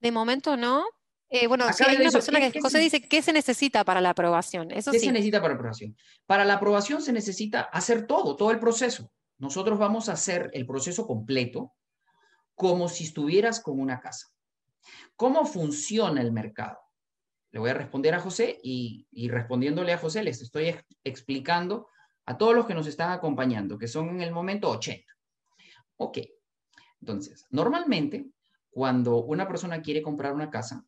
De 0.00 0.12
momento 0.12 0.56
no. 0.56 0.84
Eh, 1.30 1.46
bueno, 1.48 1.72
si 1.72 1.82
hay 1.82 1.96
una 1.96 2.10
persona 2.10 2.50
que 2.50 2.60
José 2.60 2.78
dice, 2.78 3.02
¿qué 3.08 3.22
se 3.22 3.32
necesita 3.32 3.84
para 3.84 4.00
la 4.00 4.10
aprobación? 4.10 4.70
Eso 4.70 4.92
¿Qué 4.92 5.00
se 5.00 5.10
necesita 5.10 5.40
para 5.40 5.54
la 5.54 5.58
aprobación? 5.58 5.96
Para 6.26 6.44
la 6.44 6.54
aprobación 6.54 7.02
se 7.02 7.12
necesita 7.12 7.62
hacer 7.62 8.06
todo, 8.06 8.36
todo 8.36 8.50
el 8.50 8.60
proceso. 8.60 9.10
Nosotros 9.38 9.78
vamos 9.78 10.08
a 10.08 10.12
hacer 10.12 10.50
el 10.52 10.66
proceso 10.66 11.06
completo 11.06 11.72
como 12.54 12.88
si 12.88 13.04
estuvieras 13.04 13.60
con 13.60 13.80
una 13.80 14.00
casa. 14.00 14.28
¿Cómo 15.16 15.44
funciona 15.44 16.20
el 16.20 16.30
mercado? 16.30 16.78
Le 17.54 17.60
voy 17.60 17.70
a 17.70 17.74
responder 17.74 18.12
a 18.16 18.18
José 18.18 18.58
y, 18.64 19.06
respondiéndole 19.28 19.92
a 19.92 19.98
José 19.98 20.24
les 20.24 20.42
estoy 20.42 20.74
explicando 21.04 21.86
a 22.26 22.36
todos 22.36 22.52
los 22.52 22.66
que 22.66 22.74
nos 22.74 22.88
están 22.88 23.12
acompañando, 23.12 23.78
que 23.78 23.86
son 23.86 24.08
en 24.08 24.22
el 24.22 24.32
momento 24.32 24.68
80. 24.68 25.04
Ok, 25.98 26.18
entonces, 27.00 27.46
normalmente 27.50 28.26
cuando 28.70 29.22
una 29.22 29.46
persona 29.46 29.82
quiere 29.82 30.02
comprar 30.02 30.34
una 30.34 30.50
casa, 30.50 30.84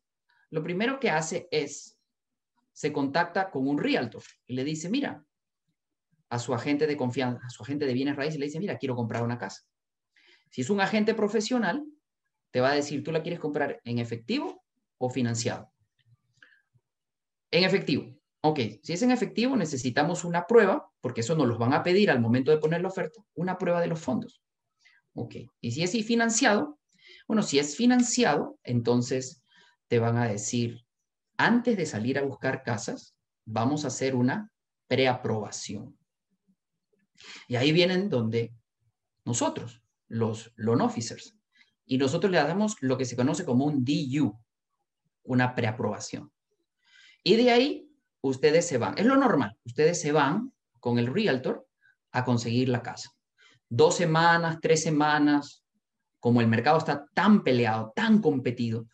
lo 0.49 0.61
primero 0.61 0.99
que 0.99 1.09
hace 1.09 1.47
es, 1.51 1.97
se 2.73 2.91
contacta 2.91 3.49
con 3.49 3.65
un 3.65 3.77
realtor 3.77 4.23
y 4.45 4.53
le 4.53 4.65
dice, 4.65 4.89
mira, 4.89 5.25
a 6.27 6.37
su 6.37 6.53
agente 6.53 6.85
de 6.85 6.97
confianza, 6.97 7.39
a 7.45 7.49
su 7.49 7.63
agente 7.63 7.85
de 7.85 7.93
bienes 7.93 8.17
raíces, 8.17 8.39
le 8.39 8.47
dice, 8.47 8.59
mira, 8.59 8.77
quiero 8.77 8.97
comprar 8.97 9.23
una 9.23 9.37
casa. 9.37 9.63
Si 10.49 10.63
es 10.63 10.69
un 10.69 10.81
agente 10.81 11.13
profesional, 11.13 11.85
te 12.51 12.59
va 12.59 12.71
a 12.71 12.75
decir, 12.75 13.05
¿tú 13.05 13.13
la 13.13 13.21
quieres 13.21 13.39
comprar 13.39 13.79
en 13.85 13.99
efectivo 13.99 14.65
o 14.97 15.09
financiado? 15.09 15.71
En 17.51 17.63
efectivo. 17.63 18.17
Ok, 18.41 18.59
si 18.83 18.93
es 18.93 19.01
en 19.01 19.11
efectivo, 19.11 19.55
necesitamos 19.55 20.23
una 20.23 20.45
prueba, 20.45 20.89
porque 21.01 21.21
eso 21.21 21.35
nos 21.35 21.47
los 21.47 21.57
van 21.57 21.73
a 21.73 21.83
pedir 21.83 22.11
al 22.11 22.21
momento 22.21 22.51
de 22.51 22.57
poner 22.57 22.81
la 22.81 22.87
oferta, 22.87 23.21
una 23.33 23.57
prueba 23.57 23.81
de 23.81 23.87
los 23.87 23.99
fondos. 23.99 24.41
Ok, 25.13 25.35
y 25.59 25.71
si 25.71 25.83
es 25.83 25.91
financiado, 26.05 26.79
bueno, 27.27 27.43
si 27.43 27.59
es 27.59 27.75
financiado, 27.75 28.59
entonces 28.63 29.43
te 29.87 29.99
van 29.99 30.17
a 30.17 30.27
decir, 30.27 30.85
antes 31.37 31.77
de 31.77 31.85
salir 31.85 32.17
a 32.17 32.23
buscar 32.23 32.63
casas, 32.63 33.15
vamos 33.45 33.83
a 33.83 33.87
hacer 33.87 34.15
una 34.15 34.51
preaprobación. 34.87 35.97
Y 37.47 37.55
ahí 37.55 37.71
vienen 37.71 38.09
donde 38.09 38.53
nosotros, 39.25 39.81
los 40.07 40.53
loan 40.55 40.81
officers, 40.81 41.35
y 41.85 41.97
nosotros 41.97 42.31
le 42.31 42.37
damos 42.37 42.75
lo 42.81 42.97
que 42.97 43.05
se 43.05 43.15
conoce 43.15 43.45
como 43.45 43.65
un 43.65 43.83
DU, 43.83 44.37
una 45.23 45.55
preaprobación. 45.55 46.31
Y 47.27 47.35
de 47.35 47.51
ahí 47.51 47.91
ustedes 48.21 48.65
se 48.65 48.77
van. 48.77 48.97
Es 48.97 49.05
lo 49.05 49.17
normal. 49.17 49.57
Ustedes 49.65 49.99
se 49.99 50.13
van 50.13 50.53
con 50.79 50.97
el 50.97 51.07
realtor 51.07 51.67
a 52.13 52.23
conseguir 52.23 52.69
la 52.69 52.81
casa. 52.81 53.11
Dos 53.67 53.97
semanas, 53.97 54.59
tres 54.61 54.81
semanas, 54.81 55.65
como 56.21 56.39
el 56.39 56.47
mercado 56.47 56.77
está 56.77 57.05
tan 57.13 57.43
peleado, 57.43 57.91
tan 57.93 58.21
competido, 58.21 58.87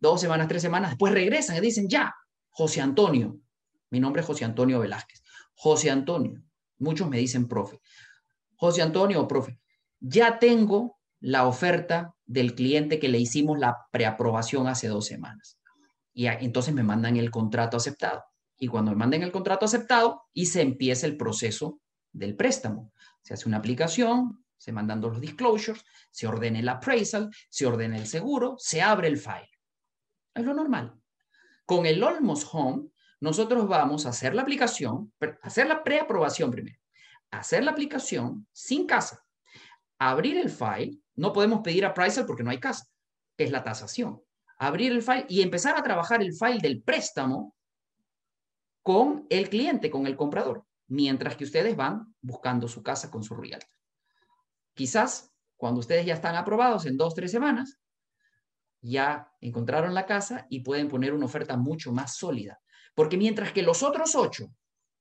dos 0.00 0.20
semanas, 0.20 0.48
tres 0.48 0.62
semanas, 0.62 0.90
después 0.90 1.12
regresan 1.12 1.56
y 1.56 1.60
dicen, 1.60 1.88
ya, 1.88 2.12
José 2.50 2.80
Antonio, 2.80 3.38
mi 3.90 4.00
nombre 4.00 4.22
es 4.22 4.26
José 4.26 4.44
Antonio 4.44 4.80
Velázquez, 4.80 5.22
José 5.54 5.92
Antonio, 5.92 6.42
muchos 6.78 7.08
me 7.08 7.18
dicen 7.18 7.46
profe, 7.46 7.80
José 8.56 8.82
Antonio, 8.82 9.28
profe, 9.28 9.60
ya 10.00 10.40
tengo 10.40 10.98
la 11.20 11.46
oferta 11.46 12.16
del 12.26 12.56
cliente 12.56 12.98
que 12.98 13.08
le 13.08 13.20
hicimos 13.20 13.60
la 13.60 13.76
preaprobación 13.92 14.66
hace 14.66 14.88
dos 14.88 15.06
semanas 15.06 15.58
y 16.18 16.26
entonces 16.26 16.74
me 16.74 16.82
mandan 16.82 17.16
el 17.16 17.30
contrato 17.30 17.76
aceptado. 17.76 18.24
Y 18.58 18.66
cuando 18.66 18.90
me 18.90 18.96
manden 18.96 19.22
el 19.22 19.30
contrato 19.30 19.66
aceptado 19.66 20.24
y 20.32 20.46
se 20.46 20.62
empieza 20.62 21.06
el 21.06 21.16
proceso 21.16 21.80
del 22.10 22.34
préstamo, 22.34 22.92
se 23.22 23.34
hace 23.34 23.48
una 23.48 23.58
aplicación, 23.58 24.44
se 24.56 24.72
mandan 24.72 25.00
los 25.00 25.20
disclosures, 25.20 25.84
se 26.10 26.26
ordena 26.26 26.58
el 26.58 26.68
appraisal, 26.68 27.30
se 27.48 27.66
ordena 27.66 27.96
el 27.96 28.08
seguro, 28.08 28.56
se 28.58 28.82
abre 28.82 29.06
el 29.06 29.16
file. 29.16 29.48
Es 30.34 30.44
lo 30.44 30.54
normal. 30.54 31.00
Con 31.64 31.86
el 31.86 32.02
Almost 32.02 32.48
Home, 32.50 32.88
nosotros 33.20 33.68
vamos 33.68 34.04
a 34.04 34.08
hacer 34.08 34.34
la 34.34 34.42
aplicación, 34.42 35.12
hacer 35.40 35.68
la 35.68 35.84
preaprobación 35.84 36.50
primero, 36.50 36.80
hacer 37.30 37.62
la 37.62 37.70
aplicación 37.70 38.44
sin 38.50 38.88
casa, 38.88 39.24
abrir 40.00 40.36
el 40.36 40.50
file, 40.50 40.98
no 41.14 41.32
podemos 41.32 41.60
pedir 41.60 41.86
appraisal 41.86 42.26
porque 42.26 42.42
no 42.42 42.50
hay 42.50 42.58
casa, 42.58 42.88
es 43.36 43.52
la 43.52 43.62
tasación 43.62 44.20
abrir 44.58 44.92
el 44.92 45.02
file 45.02 45.26
y 45.28 45.42
empezar 45.42 45.76
a 45.76 45.82
trabajar 45.82 46.22
el 46.22 46.34
file 46.34 46.58
del 46.60 46.82
préstamo 46.82 47.54
con 48.82 49.26
el 49.30 49.48
cliente, 49.48 49.90
con 49.90 50.06
el 50.06 50.16
comprador, 50.16 50.64
mientras 50.88 51.36
que 51.36 51.44
ustedes 51.44 51.76
van 51.76 52.14
buscando 52.20 52.68
su 52.68 52.82
casa 52.82 53.10
con 53.10 53.22
su 53.22 53.34
realtor. 53.34 53.70
Quizás 54.74 55.32
cuando 55.56 55.80
ustedes 55.80 56.06
ya 56.06 56.14
están 56.14 56.36
aprobados 56.36 56.86
en 56.86 56.96
dos, 56.96 57.14
tres 57.14 57.30
semanas, 57.30 57.78
ya 58.80 59.30
encontraron 59.40 59.92
la 59.94 60.06
casa 60.06 60.46
y 60.48 60.60
pueden 60.60 60.88
poner 60.88 61.12
una 61.12 61.26
oferta 61.26 61.56
mucho 61.56 61.92
más 61.92 62.16
sólida. 62.16 62.60
Porque 62.94 63.16
mientras 63.16 63.52
que 63.52 63.62
los 63.62 63.82
otros 63.82 64.14
ocho 64.14 64.52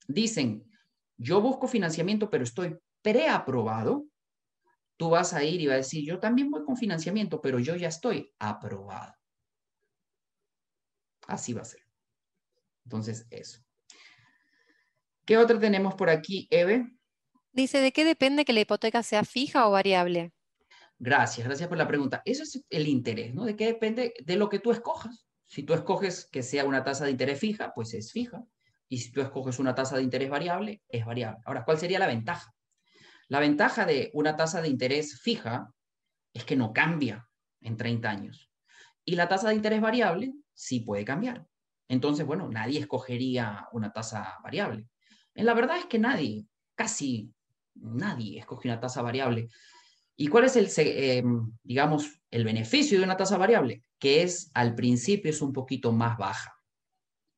dicen, 0.08 0.64
yo 1.18 1.42
busco 1.42 1.68
financiamiento, 1.68 2.30
pero 2.30 2.44
estoy 2.44 2.78
preaprobado, 3.02 4.06
tú 4.98 5.12
vas 5.12 5.34
a 5.34 5.44
ir 5.44 5.62
y 5.62 5.68
vas 5.68 5.74
a 5.74 5.78
decir, 5.78 6.06
yo 6.06 6.20
también 6.20 6.50
voy 6.50 6.64
con 6.64 6.76
financiamiento, 6.76 7.40
pero 7.40 7.60
yo 7.60 7.76
ya 7.76 7.88
estoy 7.88 8.34
aprobado. 8.40 9.17
Así 11.28 11.54
va 11.54 11.62
a 11.62 11.66
ser. 11.66 11.82
Entonces, 12.86 13.28
eso. 13.30 13.60
¿Qué 15.26 15.38
otra 15.38 15.60
tenemos 15.60 15.94
por 15.96 16.10
aquí, 16.10 16.48
Eve? 16.50 16.90
Dice, 17.52 17.80
¿de 17.80 17.92
qué 17.92 18.06
depende 18.06 18.46
que 18.46 18.54
la 18.54 18.62
hipoteca 18.62 19.04
sea 19.04 19.26
fija 19.26 19.68
o 19.68 19.72
variable? 19.72 20.32
Gracias, 21.00 21.46
gracias 21.46 21.68
por 21.68 21.78
la 21.78 21.88
pregunta. 21.88 22.22
Eso 22.24 22.44
es 22.44 22.64
el 22.70 22.88
interés, 22.88 23.34
¿no? 23.36 23.44
¿De 23.44 23.56
qué 23.56 23.66
depende? 23.66 24.14
De 24.24 24.36
lo 24.36 24.50
que 24.50 24.60
tú 24.60 24.72
escojas. 24.72 25.28
Si 25.46 25.64
tú 25.64 25.74
escoges 25.74 26.28
que 26.32 26.44
sea 26.44 26.66
una 26.66 26.84
tasa 26.84 27.06
de 27.06 27.12
interés 27.12 27.40
fija, 27.40 27.74
pues 27.74 27.94
es 27.94 28.12
fija. 28.12 28.44
Y 28.88 29.00
si 29.00 29.12
tú 29.12 29.22
escoges 29.22 29.60
una 29.60 29.76
tasa 29.76 29.98
de 29.98 30.04
interés 30.04 30.30
variable, 30.30 30.82
es 30.88 31.06
variable. 31.06 31.42
Ahora, 31.46 31.66
¿cuál 31.66 31.78
sería 31.78 32.00
la 32.00 32.08
ventaja? 32.08 32.54
La 33.28 33.40
ventaja 33.40 33.86
de 33.86 34.10
una 34.14 34.38
tasa 34.38 34.62
de 34.62 34.70
interés 34.70 35.20
fija 35.20 35.74
es 36.34 36.46
que 36.46 36.56
no 36.56 36.72
cambia 36.72 37.28
en 37.62 37.76
30 37.76 38.10
años. 38.10 38.50
Y 39.10 39.16
la 39.16 39.30
tasa 39.30 39.48
de 39.48 39.56
interés 39.56 39.80
variable 39.80 40.34
sí 40.54 40.82
puede 40.82 41.06
cambiar. 41.06 41.48
Entonces, 41.88 42.26
bueno, 42.26 42.50
nadie 42.50 42.82
escogería 42.82 43.70
una 43.72 43.94
tasa 43.94 44.38
variable. 44.44 44.90
En 45.34 45.46
la 45.46 45.54
verdad 45.54 45.78
es 45.78 45.86
que 45.86 45.98
nadie, 45.98 46.46
casi 46.76 47.34
nadie 47.76 48.40
escoge 48.40 48.68
una 48.68 48.82
tasa 48.82 49.02
variable. 49.02 49.48
¿Y 50.18 50.28
cuál 50.28 50.44
es 50.44 50.58
el, 50.58 50.68
eh, 50.76 51.24
digamos, 51.64 52.20
el 52.32 52.44
beneficio 52.44 52.98
de 52.98 53.06
una 53.06 53.16
tasa 53.16 53.38
variable? 53.38 53.82
Que 53.98 54.24
es, 54.24 54.52
al 54.54 54.76
principio 54.76 55.32
es 55.32 55.42
un 55.42 55.54
poquito 55.54 55.94
más 55.94 56.18
baja, 56.18 56.60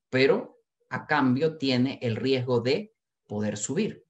pero 0.08 0.58
a 0.88 1.06
cambio 1.06 1.56
tiene 1.56 2.00
el 2.02 2.16
riesgo 2.16 2.60
de 2.60 2.96
poder 3.28 3.56
subir. 3.56 4.04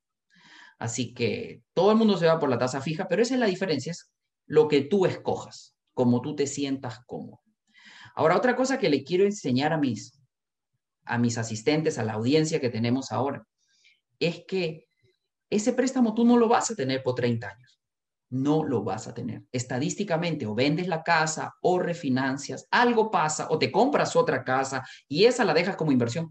Así 0.78 1.12
que 1.12 1.62
todo 1.74 1.90
el 1.90 1.98
mundo 1.98 2.16
se 2.16 2.26
va 2.26 2.38
por 2.38 2.48
la 2.48 2.58
tasa 2.58 2.80
fija, 2.80 3.06
pero 3.06 3.20
esa 3.20 3.34
es 3.34 3.40
la 3.40 3.46
diferencia, 3.46 3.90
es 3.90 4.10
lo 4.46 4.66
que 4.66 4.80
tú 4.80 5.04
escojas, 5.04 5.76
como 5.92 6.22
tú 6.22 6.34
te 6.34 6.46
sientas 6.46 7.00
cómodo. 7.04 7.42
Ahora, 8.14 8.36
otra 8.36 8.56
cosa 8.56 8.78
que 8.78 8.90
le 8.90 9.04
quiero 9.04 9.24
enseñar 9.24 9.72
a 9.72 9.78
mis, 9.78 10.20
a 11.04 11.18
mis 11.18 11.38
asistentes, 11.38 11.98
a 11.98 12.04
la 12.04 12.14
audiencia 12.14 12.60
que 12.60 12.70
tenemos 12.70 13.12
ahora, 13.12 13.46
es 14.18 14.44
que 14.46 14.86
ese 15.48 15.72
préstamo 15.72 16.14
tú 16.14 16.24
no 16.24 16.36
lo 16.36 16.48
vas 16.48 16.70
a 16.70 16.74
tener 16.74 17.02
por 17.02 17.14
30 17.14 17.48
años 17.48 17.80
no 18.30 18.62
lo 18.64 18.82
vas 18.82 19.08
a 19.08 19.14
tener. 19.14 19.42
Estadísticamente, 19.52 20.46
o 20.46 20.54
vendes 20.54 20.86
la 20.86 21.02
casa 21.02 21.54
o 21.60 21.78
refinancias, 21.78 22.66
algo 22.70 23.10
pasa, 23.10 23.48
o 23.50 23.58
te 23.58 23.70
compras 23.70 24.16
otra 24.16 24.44
casa 24.44 24.84
y 25.08 25.24
esa 25.24 25.44
la 25.44 25.52
dejas 25.52 25.76
como 25.76 25.92
inversión, 25.92 26.30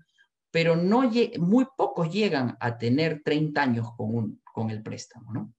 pero 0.49 0.75
no 0.75 1.03
muy 1.39 1.67
pocos 1.77 2.11
llegan 2.11 2.57
a 2.59 2.77
tener 2.77 3.21
30 3.23 3.61
años 3.61 3.87
con, 3.95 4.15
un, 4.15 4.41
con 4.43 4.71
el 4.71 4.81
préstamo, 4.81 5.31
¿no? 5.33 5.53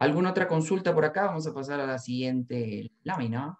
¿Alguna 0.00 0.30
otra 0.30 0.46
consulta 0.46 0.94
por 0.94 1.04
acá? 1.04 1.26
Vamos 1.26 1.46
a 1.46 1.54
pasar 1.54 1.80
a 1.80 1.86
la 1.86 1.98
siguiente 1.98 2.92
lámina. 3.02 3.58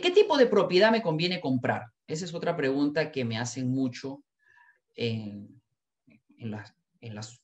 ¿Qué 0.00 0.10
tipo 0.10 0.38
de 0.38 0.46
propiedad 0.46 0.90
me 0.90 1.02
conviene 1.02 1.40
comprar? 1.40 1.92
Esa 2.06 2.24
es 2.24 2.32
otra 2.32 2.56
pregunta 2.56 3.12
que 3.12 3.26
me 3.26 3.36
hacen 3.38 3.70
mucho 3.70 4.24
en, 4.94 5.60
las, 6.38 6.74
en 7.00 7.14
las 7.14 7.42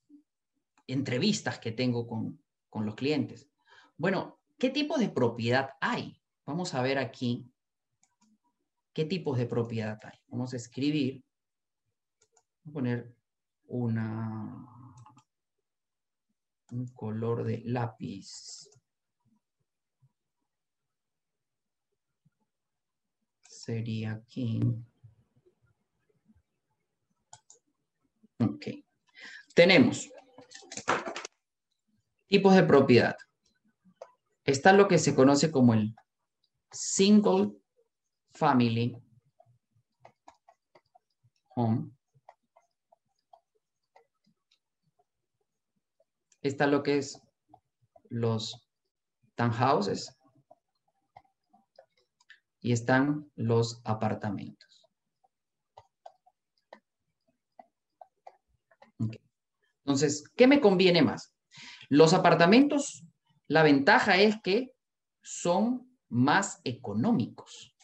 entrevistas 0.87 1.59
que 1.59 1.73
tengo 1.73 2.07
con, 2.07 2.41
los 2.85 2.95
clientes. 2.95 3.51
Bueno, 3.97 4.39
¿qué 4.57 4.71
tipo 4.71 4.99
de 4.99 5.09
propiedad 5.09 5.71
hay? 5.81 6.21
Vamos 6.47 6.75
a 6.75 6.83
ver 6.83 6.99
aquí 6.99 7.51
qué 8.93 9.05
tipos 9.05 9.37
de 9.37 9.47
propiedad 9.47 9.99
hay. 10.05 10.19
Vamos 10.29 10.55
a 10.55 10.57
escribir, 10.57 11.25
voy 12.63 12.71
a 12.71 12.73
poner 12.73 13.15
un 13.69 14.65
color 16.95 17.45
de 17.45 17.63
lápiz. 17.65 18.71
Sería 23.69 24.13
aquí. 24.13 24.61
Ok. 28.41 28.67
Tenemos 29.55 30.11
Tipos 32.29 32.55
de 32.55 32.63
propiedad. 32.63 33.15
Está 34.45 34.73
lo 34.73 34.89
que 34.89 34.97
se 34.97 35.15
conoce 35.15 35.51
como 35.51 35.75
el 35.75 35.95
single 36.73 37.59
family 38.31 38.97
home. 41.55 41.91
Está 46.41 46.67
lo 46.67 46.83
que 46.83 46.97
es 46.97 47.21
los 48.09 48.67
townhouses 49.35 50.18
y 52.61 52.73
están 52.73 53.31
los 53.37 53.81
apartamentos. 53.85 54.69
Entonces, 59.85 60.29
¿qué 60.37 60.47
me 60.47 60.61
conviene 60.61 61.01
más? 61.01 61.35
Los 61.89 62.13
apartamentos, 62.13 63.05
la 63.47 63.63
ventaja 63.63 64.19
es 64.19 64.37
que 64.43 64.75
son 65.23 65.97
más 66.11 66.61
económicos. 66.65 67.75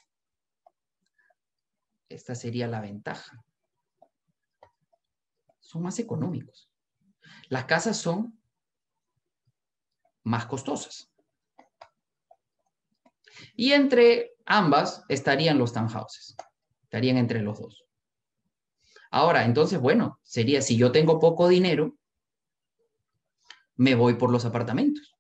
Esta 2.11 2.35
sería 2.35 2.69
la 2.69 2.81
ventaja. 2.81 3.43
Son 5.61 5.83
más 5.83 5.99
económicos. 5.99 6.71
Las 7.49 7.65
casas 7.65 7.97
son 7.97 8.39
más 10.23 10.47
costosas. 10.47 11.13
Y 13.57 13.73
entre 13.73 14.33
ambas 14.47 15.05
estarían 15.09 15.59
los 15.59 15.73
townhouses. 15.73 16.37
Estarían 16.85 17.16
entre 17.16 17.40
los 17.40 17.61
dos. 17.61 17.85
Ahora, 19.11 19.44
entonces, 19.44 19.81
bueno, 19.81 20.20
sería 20.23 20.62
si 20.62 20.77
yo 20.77 20.92
tengo 20.92 21.20
poco 21.20 21.49
dinero, 21.49 21.97
me 23.77 23.94
voy 23.94 24.14
por 24.14 24.31
los 24.31 24.44
apartamentos. 24.44 25.14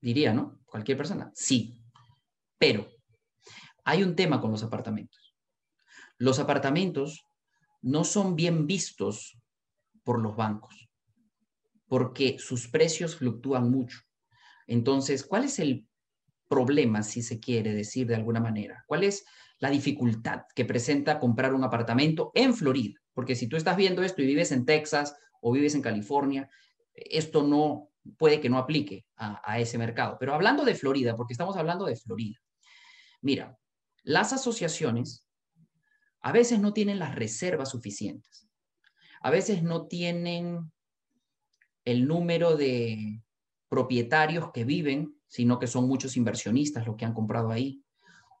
Diría, 0.00 0.32
¿no? 0.32 0.60
Cualquier 0.66 0.96
persona. 0.96 1.30
Sí. 1.34 1.78
Pero 2.58 2.88
hay 3.84 4.02
un 4.02 4.14
tema 4.14 4.40
con 4.40 4.50
los 4.50 4.62
apartamentos. 4.62 5.34
Los 6.16 6.38
apartamentos 6.38 7.24
no 7.82 8.04
son 8.04 8.36
bien 8.36 8.66
vistos 8.66 9.38
por 10.04 10.20
los 10.20 10.36
bancos 10.36 10.90
porque 11.90 12.38
sus 12.38 12.68
precios 12.68 13.16
fluctúan 13.16 13.68
mucho. 13.68 13.98
Entonces, 14.68 15.24
¿cuál 15.24 15.44
es 15.44 15.58
el 15.58 15.88
problema, 16.50 17.02
si 17.02 17.22
se 17.22 17.40
quiere 17.40 17.72
decir 17.72 18.06
de 18.06 18.16
alguna 18.16 18.40
manera? 18.40 18.84
¿Cuál 18.86 19.04
es 19.04 19.24
la 19.60 19.70
dificultad 19.70 20.46
que 20.54 20.64
presenta 20.64 21.20
comprar 21.20 21.54
un 21.54 21.62
apartamento 21.62 22.32
en 22.34 22.54
Florida. 22.54 22.98
Porque 23.12 23.36
si 23.36 23.46
tú 23.46 23.56
estás 23.56 23.76
viendo 23.76 24.02
esto 24.02 24.22
y 24.22 24.26
vives 24.26 24.52
en 24.52 24.64
Texas 24.64 25.14
o 25.40 25.52
vives 25.52 25.74
en 25.74 25.82
California, 25.82 26.50
esto 26.94 27.42
no 27.42 27.90
puede 28.16 28.40
que 28.40 28.48
no 28.48 28.56
aplique 28.56 29.06
a, 29.16 29.40
a 29.44 29.60
ese 29.60 29.76
mercado. 29.76 30.16
Pero 30.18 30.34
hablando 30.34 30.64
de 30.64 30.74
Florida, 30.74 31.14
porque 31.14 31.34
estamos 31.34 31.56
hablando 31.56 31.84
de 31.84 31.96
Florida, 31.96 32.38
mira, 33.20 33.58
las 34.02 34.32
asociaciones 34.32 35.26
a 36.22 36.32
veces 36.32 36.58
no 36.58 36.72
tienen 36.72 36.98
las 36.98 37.14
reservas 37.14 37.70
suficientes. 37.70 38.48
A 39.20 39.30
veces 39.30 39.62
no 39.62 39.86
tienen 39.86 40.72
el 41.84 42.08
número 42.08 42.56
de 42.56 43.22
propietarios 43.70 44.50
que 44.52 44.64
viven, 44.64 45.14
sino 45.26 45.58
que 45.58 45.66
son 45.66 45.88
muchos 45.88 46.18
inversionistas 46.18 46.84
los 46.86 46.96
que 46.96 47.06
han 47.06 47.14
comprado 47.14 47.50
ahí 47.50 47.82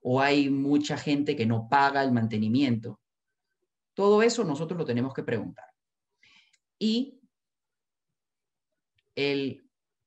o 0.02 0.20
hay 0.20 0.50
mucha 0.50 0.96
gente 0.96 1.36
que 1.36 1.46
no 1.46 1.68
paga 1.68 2.02
el 2.02 2.12
mantenimiento. 2.12 3.00
Todo 3.94 4.22
eso 4.22 4.44
nosotros 4.44 4.78
lo 4.78 4.84
tenemos 4.84 5.14
que 5.14 5.22
preguntar. 5.22 5.66
Y 6.78 7.20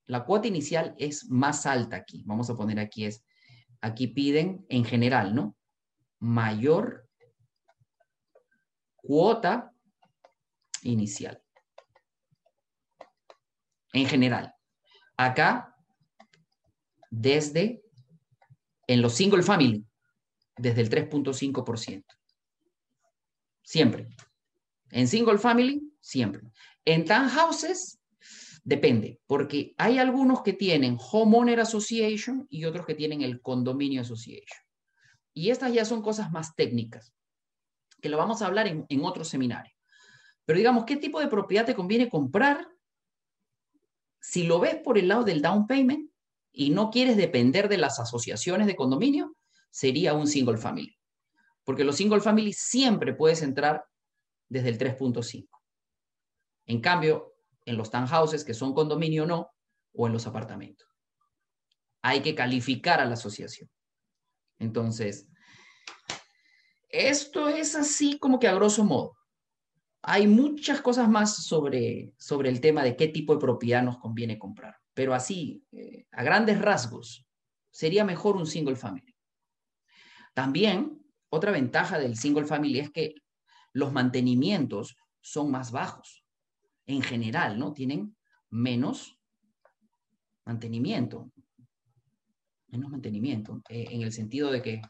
la 0.05 0.25
cuota 0.25 0.47
inicial 0.47 0.95
es 0.97 1.29
más 1.29 1.65
alta 1.65 1.97
aquí. 1.97 2.23
Vamos 2.25 2.49
a 2.49 2.55
poner 2.55 2.79
aquí 2.79 3.05
es, 3.05 3.23
aquí 3.81 4.07
piden 4.07 4.65
en 4.69 4.83
general, 4.83 5.35
¿no? 5.35 5.55
Mayor 6.19 7.07
cuota 8.95 9.71
inicial. 10.81 11.43
En 13.91 14.07
general. 14.07 14.55
Acá, 15.17 15.75
desde 17.09 17.83
en 18.87 19.01
los 19.01 19.13
single 19.13 19.43
family, 19.43 19.85
desde 20.57 20.81
el 20.81 20.89
3.5%. 20.89 22.03
Siempre. 23.63 24.07
En 24.91 25.07
single 25.07 25.37
family, 25.37 25.81
siempre. 25.99 26.41
En 26.85 27.05
townhouses, 27.05 27.99
depende, 28.63 29.19
porque 29.25 29.73
hay 29.77 29.97
algunos 29.97 30.41
que 30.41 30.53
tienen 30.53 30.97
homeowner 31.11 31.59
association 31.59 32.45
y 32.49 32.65
otros 32.65 32.85
que 32.85 32.95
tienen 32.95 33.21
el 33.21 33.41
condominio 33.41 34.01
association. 34.01 34.61
Y 35.33 35.49
estas 35.49 35.73
ya 35.73 35.85
son 35.85 36.01
cosas 36.01 36.31
más 36.31 36.55
técnicas, 36.55 37.13
que 38.01 38.09
lo 38.09 38.17
vamos 38.17 38.41
a 38.41 38.47
hablar 38.47 38.67
en, 38.67 38.85
en 38.89 39.03
otro 39.03 39.23
seminario. 39.23 39.73
Pero 40.45 40.57
digamos, 40.57 40.85
¿qué 40.85 40.97
tipo 40.97 41.19
de 41.19 41.27
propiedad 41.27 41.65
te 41.65 41.75
conviene 41.75 42.09
comprar? 42.09 42.67
Si 44.25 44.43
lo 44.43 44.61
ves 44.61 44.77
por 44.77 44.97
el 44.97 45.09
lado 45.09 45.25
del 45.25 45.41
down 45.41 45.67
payment, 45.67 46.09
y 46.53 46.69
no 46.69 46.91
quieres 46.91 47.17
depender 47.17 47.67
de 47.67 47.77
las 47.77 47.99
asociaciones 47.99 48.67
de 48.67 48.77
condominio, 48.77 49.35
sería 49.69 50.13
un 50.13 50.27
single 50.27 50.57
family. 50.57 50.97
porque 51.65 51.83
los 51.83 51.95
single 51.95 52.19
family 52.19 52.51
siempre 52.51 53.13
puedes 53.13 53.41
entrar 53.41 53.85
desde 54.49 54.69
el 54.69 54.77
3.5. 54.77 55.47
En 56.65 56.81
cambio, 56.81 57.35
en 57.65 57.77
los 57.77 57.89
townhouses, 57.89 58.43
que 58.43 58.53
son 58.53 58.73
condominio 58.73 59.25
no, 59.25 59.49
o 59.93 60.07
en 60.07 60.13
los 60.13 60.27
apartamentos. 60.27 60.87
Hay 62.01 62.21
que 62.21 62.35
calificar 62.35 62.99
a 62.99 63.05
la 63.05 63.13
asociación. 63.13 63.69
Entonces, 64.59 65.29
esto 66.89 67.47
es 67.47 67.75
así 67.75 68.19
como 68.19 68.39
que 68.39 68.49
a 68.49 68.55
grosso 68.55 68.83
modo. 68.83 69.15
Hay 70.03 70.27
muchas 70.27 70.81
cosas 70.81 71.09
más 71.09 71.45
sobre, 71.45 72.13
sobre 72.17 72.49
el 72.49 72.59
tema 72.59 72.83
de 72.83 72.97
qué 72.97 73.07
tipo 73.07 73.33
de 73.33 73.39
propiedad 73.39 73.81
nos 73.81 73.97
conviene 73.99 74.37
comprar, 74.37 74.75
pero 74.93 75.13
así, 75.13 75.63
eh, 75.71 76.05
a 76.11 76.23
grandes 76.23 76.59
rasgos, 76.59 77.25
sería 77.71 78.03
mejor 78.03 78.35
un 78.35 78.45
single 78.45 78.75
family. 78.75 79.15
También, 80.33 81.01
otra 81.29 81.51
ventaja 81.51 81.99
del 81.99 82.17
single 82.17 82.45
family 82.45 82.79
es 82.79 82.91
que 82.91 83.15
los 83.71 83.93
mantenimientos 83.93 84.97
son 85.21 85.49
más 85.49 85.71
bajos. 85.71 86.23
En 86.85 87.01
general, 87.01 87.57
¿no? 87.57 87.71
Tienen 87.71 88.15
menos 88.49 89.17
mantenimiento. 90.45 91.31
Menos 92.67 92.91
mantenimiento, 92.91 93.61
eh, 93.69 93.85
en 93.91 94.01
el 94.01 94.11
sentido 94.11 94.51
de 94.51 94.61
que 94.61 94.81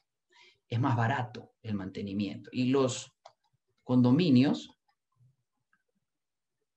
es 0.67 0.80
más 0.80 0.95
barato 0.95 1.54
el 1.62 1.76
mantenimiento. 1.76 2.49
Y 2.52 2.69
los 2.69 3.12
condominios, 3.84 4.72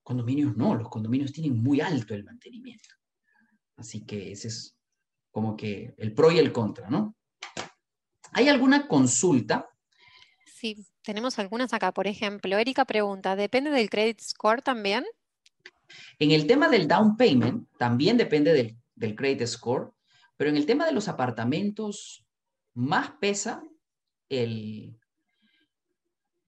condominios 0.06 0.56
no, 0.56 0.76
los 0.76 0.88
condominios 0.88 1.32
tienen 1.32 1.60
muy 1.60 1.80
alto 1.80 2.14
el 2.14 2.22
mantenimiento. 2.22 2.94
Así 3.76 4.06
que 4.06 4.30
ese 4.30 4.46
es 4.46 4.78
como 5.32 5.56
que 5.56 5.96
el 5.98 6.14
pro 6.14 6.30
y 6.30 6.38
el 6.38 6.52
contra, 6.52 6.88
¿no? 6.88 7.16
¿Hay 8.30 8.48
alguna 8.48 8.86
consulta? 8.86 9.68
Sí, 10.46 10.86
tenemos 11.02 11.40
algunas 11.40 11.74
acá. 11.74 11.90
Por 11.90 12.06
ejemplo, 12.06 12.56
Erika 12.56 12.84
pregunta, 12.84 13.34
¿depende 13.34 13.70
del 13.70 13.90
credit 13.90 14.20
score 14.20 14.62
también? 14.62 15.04
En 16.20 16.30
el 16.30 16.46
tema 16.46 16.68
del 16.68 16.86
down 16.86 17.16
payment, 17.16 17.68
también 17.76 18.16
depende 18.16 18.52
del, 18.52 18.76
del 18.94 19.16
credit 19.16 19.44
score, 19.48 19.90
pero 20.36 20.50
en 20.50 20.56
el 20.56 20.66
tema 20.66 20.86
de 20.86 20.92
los 20.92 21.08
apartamentos, 21.08 22.24
más 22.74 23.10
pesa 23.20 23.60
el, 24.28 25.00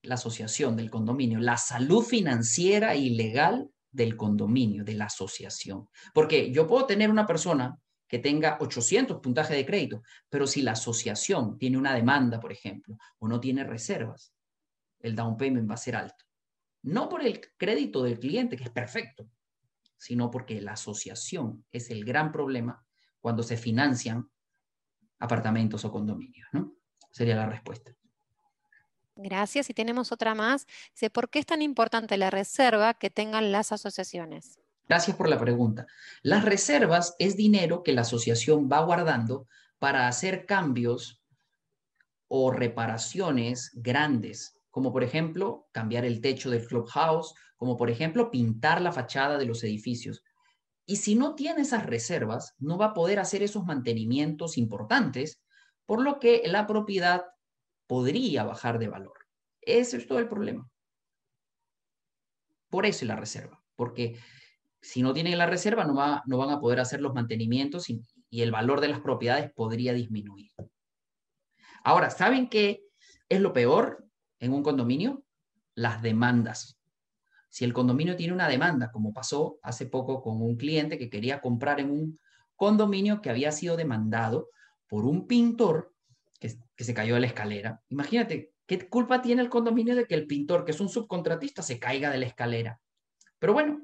la 0.01 0.15
asociación 0.15 0.75
del 0.75 0.89
condominio, 0.89 1.39
la 1.39 1.57
salud 1.57 2.03
financiera 2.03 2.95
y 2.95 3.11
legal 3.11 3.69
del 3.91 4.15
condominio, 4.15 4.83
de 4.83 4.93
la 4.93 5.05
asociación. 5.05 5.87
Porque 6.13 6.51
yo 6.51 6.67
puedo 6.67 6.85
tener 6.85 7.09
una 7.09 7.25
persona 7.25 7.77
que 8.07 8.19
tenga 8.19 8.57
800 8.59 9.19
puntajes 9.19 9.55
de 9.55 9.65
crédito, 9.65 10.01
pero 10.29 10.47
si 10.47 10.61
la 10.61 10.71
asociación 10.71 11.57
tiene 11.57 11.77
una 11.77 11.93
demanda, 11.93 12.39
por 12.39 12.51
ejemplo, 12.51 12.97
o 13.19 13.27
no 13.27 13.39
tiene 13.39 13.63
reservas, 13.63 14.33
el 14.99 15.15
down 15.15 15.37
payment 15.37 15.69
va 15.69 15.75
a 15.75 15.77
ser 15.77 15.95
alto. 15.95 16.25
No 16.81 17.07
por 17.07 17.23
el 17.23 17.41
crédito 17.57 18.03
del 18.03 18.19
cliente, 18.19 18.57
que 18.57 18.63
es 18.63 18.69
perfecto, 18.69 19.29
sino 19.97 20.31
porque 20.31 20.61
la 20.61 20.73
asociación 20.73 21.65
es 21.71 21.89
el 21.91 22.05
gran 22.05 22.31
problema 22.31 22.83
cuando 23.19 23.43
se 23.43 23.57
financian 23.57 24.29
apartamentos 25.19 25.83
o 25.83 25.91
condominios, 25.91 26.47
¿no? 26.53 26.73
Sería 27.11 27.35
la 27.35 27.47
respuesta. 27.47 27.93
Gracias. 29.21 29.69
Y 29.69 29.73
tenemos 29.73 30.11
otra 30.11 30.33
más. 30.33 30.65
Dice, 30.93 31.09
¿por 31.09 31.29
qué 31.29 31.39
es 31.39 31.45
tan 31.45 31.61
importante 31.61 32.17
la 32.17 32.29
reserva 32.29 32.93
que 32.93 33.09
tengan 33.09 33.51
las 33.51 33.71
asociaciones? 33.71 34.59
Gracias 34.87 35.17
por 35.17 35.27
la 35.27 35.37
pregunta. 35.37 35.87
Las 36.23 36.45
reservas 36.45 37.15
es 37.19 37.35
dinero 37.35 37.83
que 37.83 37.91
la 37.91 38.01
asociación 38.01 38.69
va 38.71 38.79
guardando 38.81 39.47
para 39.77 40.07
hacer 40.07 40.45
cambios 40.45 41.21
o 42.27 42.51
reparaciones 42.51 43.71
grandes, 43.73 44.57
como 44.71 44.93
por 44.93 45.03
ejemplo 45.03 45.67
cambiar 45.73 46.05
el 46.05 46.21
techo 46.21 46.49
del 46.49 46.65
clubhouse, 46.65 47.33
como 47.57 47.75
por 47.75 47.89
ejemplo 47.89 48.31
pintar 48.31 48.81
la 48.81 48.93
fachada 48.93 49.37
de 49.37 49.45
los 49.45 49.63
edificios. 49.63 50.23
Y 50.85 50.95
si 50.95 51.15
no 51.15 51.35
tiene 51.35 51.61
esas 51.61 51.85
reservas, 51.85 52.55
no 52.57 52.77
va 52.77 52.87
a 52.87 52.93
poder 52.93 53.19
hacer 53.19 53.43
esos 53.43 53.65
mantenimientos 53.65 54.57
importantes 54.57 55.41
por 55.85 56.01
lo 56.01 56.19
que 56.19 56.43
la 56.45 56.65
propiedad 56.67 57.25
podría 57.89 58.43
bajar 58.43 58.77
de 58.77 58.87
valor. 58.87 59.17
Ese 59.61 59.97
es 59.97 60.05
todo 60.05 60.19
el 60.19 60.29
problema. 60.29 60.69
Por 62.69 62.85
eso 62.85 63.03
es 63.03 63.07
la 63.07 63.15
reserva, 63.15 63.63
porque 63.75 64.15
si 64.79 65.01
no 65.01 65.11
tienen 65.11 65.39
la 65.39 65.47
reserva 65.47 65.85
no, 65.85 65.95
va, 65.95 66.21
no 66.27 66.37
van 66.37 66.51
a 66.51 66.59
poder 66.59 66.79
hacer 66.79 67.01
los 67.01 67.15
mantenimientos 67.15 67.89
y, 67.89 68.03
y 68.29 68.43
el 68.43 68.51
valor 68.51 68.79
de 68.79 68.89
las 68.89 68.99
propiedades 68.99 69.51
podría 69.51 69.91
disminuir. 69.93 70.51
Ahora, 71.83 72.11
¿saben 72.11 72.47
qué 72.47 72.83
es 73.27 73.41
lo 73.41 73.53
peor 73.53 74.05
en 74.39 74.53
un 74.53 74.61
condominio? 74.61 75.23
Las 75.73 76.03
demandas. 76.03 76.79
Si 77.49 77.65
el 77.65 77.73
condominio 77.73 78.15
tiene 78.15 78.33
una 78.33 78.47
demanda, 78.47 78.91
como 78.91 79.13
pasó 79.13 79.57
hace 79.63 79.87
poco 79.87 80.21
con 80.21 80.43
un 80.43 80.57
cliente 80.57 80.99
que 80.99 81.09
quería 81.09 81.41
comprar 81.41 81.79
en 81.79 81.89
un 81.89 82.19
condominio 82.55 83.21
que 83.21 83.31
había 83.31 83.51
sido 83.51 83.77
demandado 83.77 84.49
por 84.87 85.05
un 85.05 85.25
pintor 85.25 85.95
que, 86.39 86.83
se 86.83 86.93
cayó 86.93 87.15
de 87.15 87.21
la 87.21 87.27
escalera. 87.27 87.81
Imagínate, 87.89 88.53
¿qué 88.65 88.87
culpa 88.89 89.21
tiene 89.21 89.41
el 89.41 89.49
condominio 89.49 89.95
de 89.95 90.05
que 90.05 90.15
el 90.15 90.25
pintor, 90.27 90.65
que 90.65 90.71
es 90.71 90.79
un 90.79 90.89
subcontratista, 90.89 91.61
se 91.61 91.79
caiga 91.79 92.09
de 92.09 92.17
la 92.17 92.25
escalera? 92.25 92.79
Pero 93.37 93.53
bueno, 93.53 93.81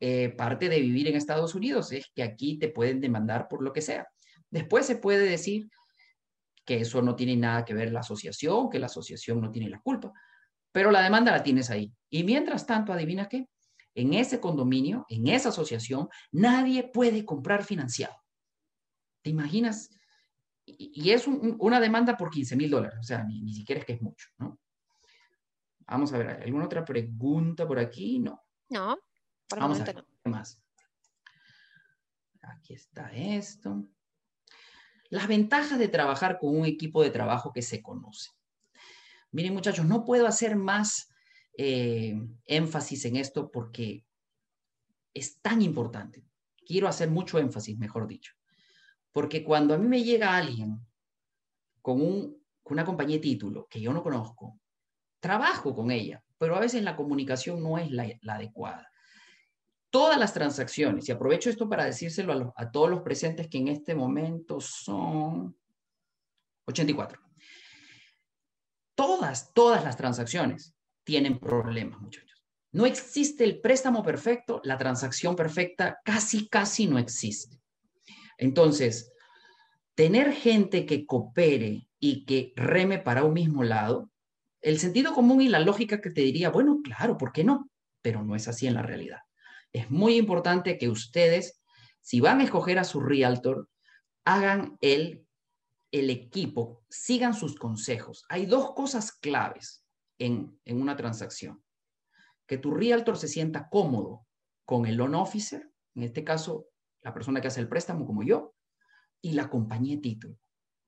eh, 0.00 0.30
parte 0.30 0.68
de 0.68 0.80
vivir 0.80 1.08
en 1.08 1.16
Estados 1.16 1.54
Unidos 1.54 1.92
es 1.92 2.10
que 2.14 2.22
aquí 2.22 2.58
te 2.58 2.68
pueden 2.68 3.00
demandar 3.00 3.48
por 3.48 3.62
lo 3.62 3.72
que 3.72 3.80
sea. 3.80 4.06
Después 4.50 4.86
se 4.86 4.96
puede 4.96 5.26
decir 5.28 5.68
que 6.64 6.80
eso 6.80 7.02
no 7.02 7.14
tiene 7.14 7.36
nada 7.36 7.64
que 7.64 7.74
ver 7.74 7.92
la 7.92 8.00
asociación, 8.00 8.70
que 8.70 8.78
la 8.78 8.86
asociación 8.86 9.40
no 9.40 9.50
tiene 9.50 9.68
la 9.68 9.80
culpa, 9.80 10.12
pero 10.72 10.90
la 10.90 11.02
demanda 11.02 11.30
la 11.30 11.42
tienes 11.42 11.70
ahí. 11.70 11.92
Y 12.10 12.24
mientras 12.24 12.66
tanto, 12.66 12.92
adivina 12.92 13.28
qué, 13.28 13.48
en 13.94 14.14
ese 14.14 14.40
condominio, 14.40 15.06
en 15.08 15.28
esa 15.28 15.50
asociación, 15.50 16.08
nadie 16.32 16.90
puede 16.92 17.24
comprar 17.24 17.64
financiado. 17.64 18.16
¿Te 19.22 19.30
imaginas 19.30 19.90
y, 20.66 21.10
es 21.10 21.26
una 21.26 21.80
demanda 21.80 22.16
por 22.16 22.30
15 22.30 22.56
mil 22.56 22.70
dólares, 22.70 22.98
o 23.00 23.02
sea, 23.02 23.24
ni, 23.24 23.52
siquiera 23.52 23.80
es 23.80 23.86
que 23.86 23.94
es 23.94 24.02
mucho, 24.02 24.28
¿no? 24.38 24.58
Vamos 25.86 26.12
a 26.12 26.18
ver, 26.18 26.28
¿alguna 26.42 26.64
otra 26.64 26.84
pregunta 26.84 27.66
por 27.66 27.78
aquí? 27.78 28.18
No. 28.18 28.42
No, 28.70 28.98
por 29.48 29.58
Vamos 29.58 29.80
a 29.80 29.84
ver, 29.84 30.04
¿qué 30.22 30.30
más? 30.30 30.62
Aquí 32.40 32.72
está 32.74 33.12
esto. 33.12 33.86
Las 35.10 35.28
ventajas 35.28 35.78
de 35.78 35.88
trabajar 35.88 36.38
con 36.38 36.56
un 36.56 36.64
equipo 36.64 37.02
de 37.02 37.10
trabajo 37.10 37.52
que 37.52 37.62
se 37.62 37.82
conoce. 37.82 38.30
Miren, 39.30 39.52
muchachos, 39.52 39.84
no 39.84 40.04
puedo 40.04 40.26
hacer 40.26 40.56
más 40.56 41.10
eh, 41.58 42.14
énfasis 42.46 43.04
en 43.04 43.16
esto 43.16 43.50
porque 43.50 44.06
es 45.12 45.40
tan 45.40 45.60
importante. 45.60 46.24
Quiero 46.66 46.88
hacer 46.88 47.10
mucho 47.10 47.38
énfasis, 47.38 47.78
mejor 47.78 48.06
dicho. 48.06 48.32
Porque 49.14 49.44
cuando 49.44 49.74
a 49.74 49.78
mí 49.78 49.86
me 49.86 50.02
llega 50.02 50.36
alguien 50.36 50.84
con, 51.80 52.36
una 52.64 52.84
compañía 52.84 53.16
de 53.16 53.22
título 53.22 53.68
que 53.70 53.80
yo 53.80 53.92
no 53.92 54.02
conozco, 54.02 54.58
trabajo 55.20 55.72
con 55.72 55.92
ella, 55.92 56.20
pero 56.36 56.56
a 56.56 56.60
veces 56.60 56.82
la 56.82 56.96
comunicación 56.96 57.62
no 57.62 57.78
es 57.78 57.92
la, 57.92 58.08
adecuada. 58.26 58.90
Todas 59.88 60.18
las 60.18 60.34
transacciones, 60.34 61.08
y 61.08 61.12
aprovecho 61.12 61.48
esto 61.48 61.68
para 61.68 61.84
decírselo 61.84 62.52
a, 62.56 62.62
a 62.64 62.72
todos 62.72 62.90
los 62.90 63.02
presentes 63.02 63.46
que 63.46 63.58
en 63.58 63.68
este 63.68 63.94
momento 63.94 64.60
son 64.60 65.56
84. 66.66 67.22
Todas, 68.96 69.52
todas 69.54 69.84
las 69.84 69.96
transacciones 69.96 70.74
tienen 71.04 71.38
problemas, 71.38 72.00
muchachos. 72.00 72.42
No 72.72 72.84
existe 72.84 73.44
el 73.44 73.60
préstamo 73.60 74.02
perfecto, 74.02 74.60
la 74.64 74.76
transacción 74.76 75.36
perfecta 75.36 76.00
casi, 76.04 76.48
casi 76.48 76.88
no 76.88 76.98
existe. 76.98 77.63
Entonces, 78.38 79.12
tener 79.94 80.32
gente 80.32 80.86
que 80.86 81.06
coopere 81.06 81.88
y 81.98 82.24
que 82.24 82.52
reme 82.56 82.98
para 82.98 83.24
un 83.24 83.34
mismo 83.34 83.62
lado, 83.62 84.10
el 84.60 84.78
sentido 84.78 85.12
común 85.14 85.42
y 85.42 85.48
la 85.48 85.60
lógica 85.60 86.00
que 86.00 86.10
te 86.10 86.22
diría, 86.22 86.50
bueno, 86.50 86.80
claro, 86.82 87.16
¿por 87.16 87.32
qué 87.32 87.44
no? 87.44 87.70
Pero 88.02 88.22
no 88.22 88.34
es 88.34 88.48
así 88.48 88.66
en 88.66 88.74
la 88.74 88.82
realidad. 88.82 89.20
Es 89.72 89.90
muy 89.90 90.16
importante 90.16 90.78
que 90.78 90.88
ustedes, 90.88 91.60
si 92.00 92.20
van 92.20 92.40
a 92.40 92.44
escoger 92.44 92.78
a 92.78 92.84
su 92.84 93.00
realtor, 93.00 93.68
hagan 94.24 94.78
el, 94.80 95.26
el 95.92 96.10
equipo, 96.10 96.84
sigan 96.88 97.34
sus 97.34 97.56
consejos. 97.56 98.24
Hay 98.28 98.46
dos 98.46 98.72
cosas 98.74 99.12
claves 99.12 99.84
en, 100.18 100.58
en 100.64 100.80
una 100.80 100.96
transacción. 100.96 101.62
Que 102.46 102.58
tu 102.58 102.72
realtor 102.72 103.16
se 103.16 103.28
sienta 103.28 103.68
cómodo 103.68 104.26
con 104.64 104.86
el 104.86 104.96
loan 104.96 105.14
officer, 105.14 105.70
en 105.94 106.02
este 106.04 106.24
caso 106.24 106.66
la 107.04 107.14
persona 107.14 107.40
que 107.40 107.48
hace 107.48 107.60
el 107.60 107.68
préstamo 107.68 108.06
como 108.06 108.24
yo, 108.24 108.54
y 109.20 109.32
la 109.32 109.48
compañía 109.48 109.96
de 109.96 110.02
título. 110.02 110.38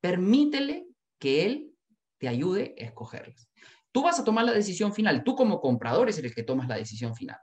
Permítele 0.00 0.88
que 1.18 1.46
él 1.46 1.74
te 2.18 2.28
ayude 2.28 2.74
a 2.78 2.84
escogerlas. 2.84 3.48
Tú 3.92 4.02
vas 4.02 4.18
a 4.18 4.24
tomar 4.24 4.44
la 4.44 4.52
decisión 4.52 4.92
final, 4.92 5.24
tú 5.24 5.34
como 5.34 5.60
comprador 5.60 6.08
eres 6.08 6.18
el 6.18 6.34
que 6.34 6.42
tomas 6.42 6.68
la 6.68 6.76
decisión 6.76 7.14
final. 7.14 7.38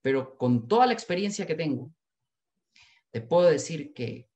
Pero 0.00 0.36
con 0.36 0.66
toda 0.66 0.86
la 0.86 0.92
experiencia 0.92 1.46
que 1.46 1.54
tengo, 1.54 1.92
te 3.12 3.20
puedo 3.20 3.48
decir 3.48 3.92
que 3.94 4.28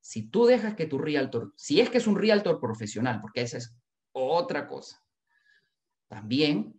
si 0.00 0.28
tú 0.28 0.44
dejas 0.44 0.74
que 0.74 0.86
tu 0.86 0.98
realtor, 0.98 1.54
si 1.56 1.80
es 1.80 1.88
que 1.88 1.98
es 1.98 2.06
un 2.06 2.16
realtor 2.16 2.60
profesional, 2.60 3.20
porque 3.20 3.42
esa 3.42 3.58
es 3.58 3.74
otra 4.12 4.66
cosa. 4.66 5.02
También 6.08 6.78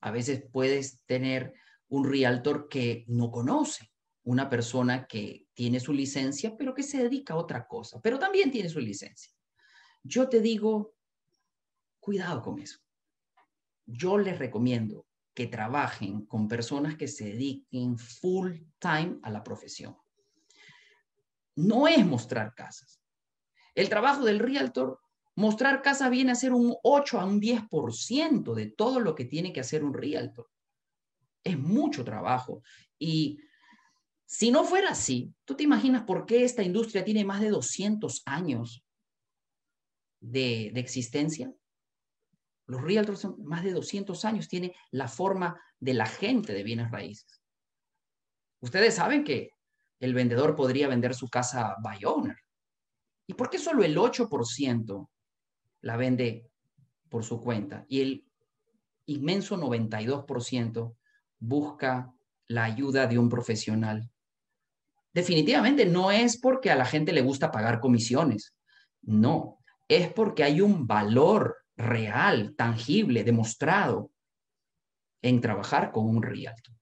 a 0.00 0.10
veces 0.10 0.44
puedes 0.52 1.00
tener 1.06 1.54
un 1.88 2.08
realtor 2.08 2.68
que 2.68 3.04
no 3.08 3.30
conoce, 3.30 3.91
una 4.24 4.48
persona 4.48 5.06
que 5.06 5.46
tiene 5.54 5.80
su 5.80 5.92
licencia, 5.92 6.56
pero 6.56 6.74
que 6.74 6.82
se 6.82 7.02
dedica 7.02 7.34
a 7.34 7.38
otra 7.38 7.66
cosa, 7.66 8.00
pero 8.00 8.18
también 8.18 8.50
tiene 8.50 8.68
su 8.68 8.80
licencia. 8.80 9.32
Yo 10.02 10.28
te 10.28 10.40
digo, 10.40 10.94
cuidado 12.00 12.42
con 12.42 12.58
eso. 12.58 12.78
Yo 13.86 14.18
les 14.18 14.38
recomiendo 14.38 15.06
que 15.34 15.46
trabajen 15.46 16.26
con 16.26 16.48
personas 16.48 16.96
que 16.96 17.08
se 17.08 17.24
dediquen 17.24 17.98
full 17.98 18.52
time 18.78 19.18
a 19.22 19.30
la 19.30 19.42
profesión. 19.42 19.96
No 21.56 21.88
es 21.88 22.04
mostrar 22.04 22.54
casas. 22.54 23.00
El 23.74 23.88
trabajo 23.88 24.24
del 24.24 24.38
realtor, 24.38 25.00
mostrar 25.34 25.82
casas 25.82 26.10
viene 26.10 26.32
a 26.32 26.36
ser 26.36 26.52
un 26.52 26.76
8 26.82 27.20
a 27.20 27.24
un 27.24 27.40
10% 27.40 28.54
de 28.54 28.66
todo 28.66 29.00
lo 29.00 29.14
que 29.14 29.24
tiene 29.24 29.52
que 29.52 29.60
hacer 29.60 29.82
un 29.84 29.94
realtor. 29.94 30.50
Es 31.42 31.58
mucho 31.58 32.04
trabajo. 32.04 32.62
Y 32.98 33.38
si 34.32 34.50
no 34.50 34.64
fuera 34.64 34.92
así, 34.92 35.34
¿tú 35.44 35.54
te 35.54 35.62
imaginas 35.62 36.04
por 36.04 36.24
qué 36.24 36.42
esta 36.42 36.62
industria 36.62 37.04
tiene 37.04 37.22
más 37.22 37.42
de 37.42 37.50
200 37.50 38.22
años 38.24 38.82
de, 40.20 40.68
existencia? 40.68 41.52
Los 42.66 42.80
realtors 42.80 43.20
son 43.20 43.44
más 43.44 43.62
de 43.62 43.72
200 43.72 44.24
años, 44.24 44.48
tiene 44.48 44.74
la 44.90 45.06
forma 45.06 45.60
de 45.78 45.92
la 45.92 46.06
gente 46.06 46.54
de 46.54 46.62
bienes 46.62 46.90
raíces. 46.90 47.42
Ustedes 48.60 48.94
saben 48.94 49.22
que 49.22 49.50
el 50.00 50.14
vendedor 50.14 50.56
podría 50.56 50.88
vender 50.88 51.14
su 51.14 51.28
casa 51.28 51.76
by 51.82 52.02
owner. 52.06 52.38
¿Y 53.26 53.34
por 53.34 53.50
qué 53.50 53.58
solo 53.58 53.84
el 53.84 53.94
8% 53.98 55.10
la 55.82 55.96
vende 55.98 56.50
por 57.10 57.22
su 57.22 57.38
cuenta 57.38 57.84
y 57.86 58.00
el 58.00 58.26
inmenso 59.04 59.58
92% 59.58 60.96
busca 61.38 62.14
la 62.48 62.64
ayuda 62.64 63.06
de 63.06 63.18
un 63.18 63.28
profesional? 63.28 64.10
Definitivamente 65.12 65.86
no 65.86 66.10
es 66.10 66.38
porque 66.38 66.70
a 66.70 66.76
la 66.76 66.84
gente 66.84 67.12
le 67.12 67.20
gusta 67.20 67.50
pagar 67.50 67.80
comisiones, 67.80 68.54
no, 69.02 69.58
es 69.88 70.12
porque 70.12 70.44
hay 70.44 70.60
un 70.60 70.86
valor 70.86 71.56
real, 71.76 72.54
tangible, 72.56 73.24
demostrado 73.24 74.10
en 75.20 75.40
trabajar 75.40 75.92
con 75.92 76.08
un 76.08 76.22
realtor. 76.22 76.74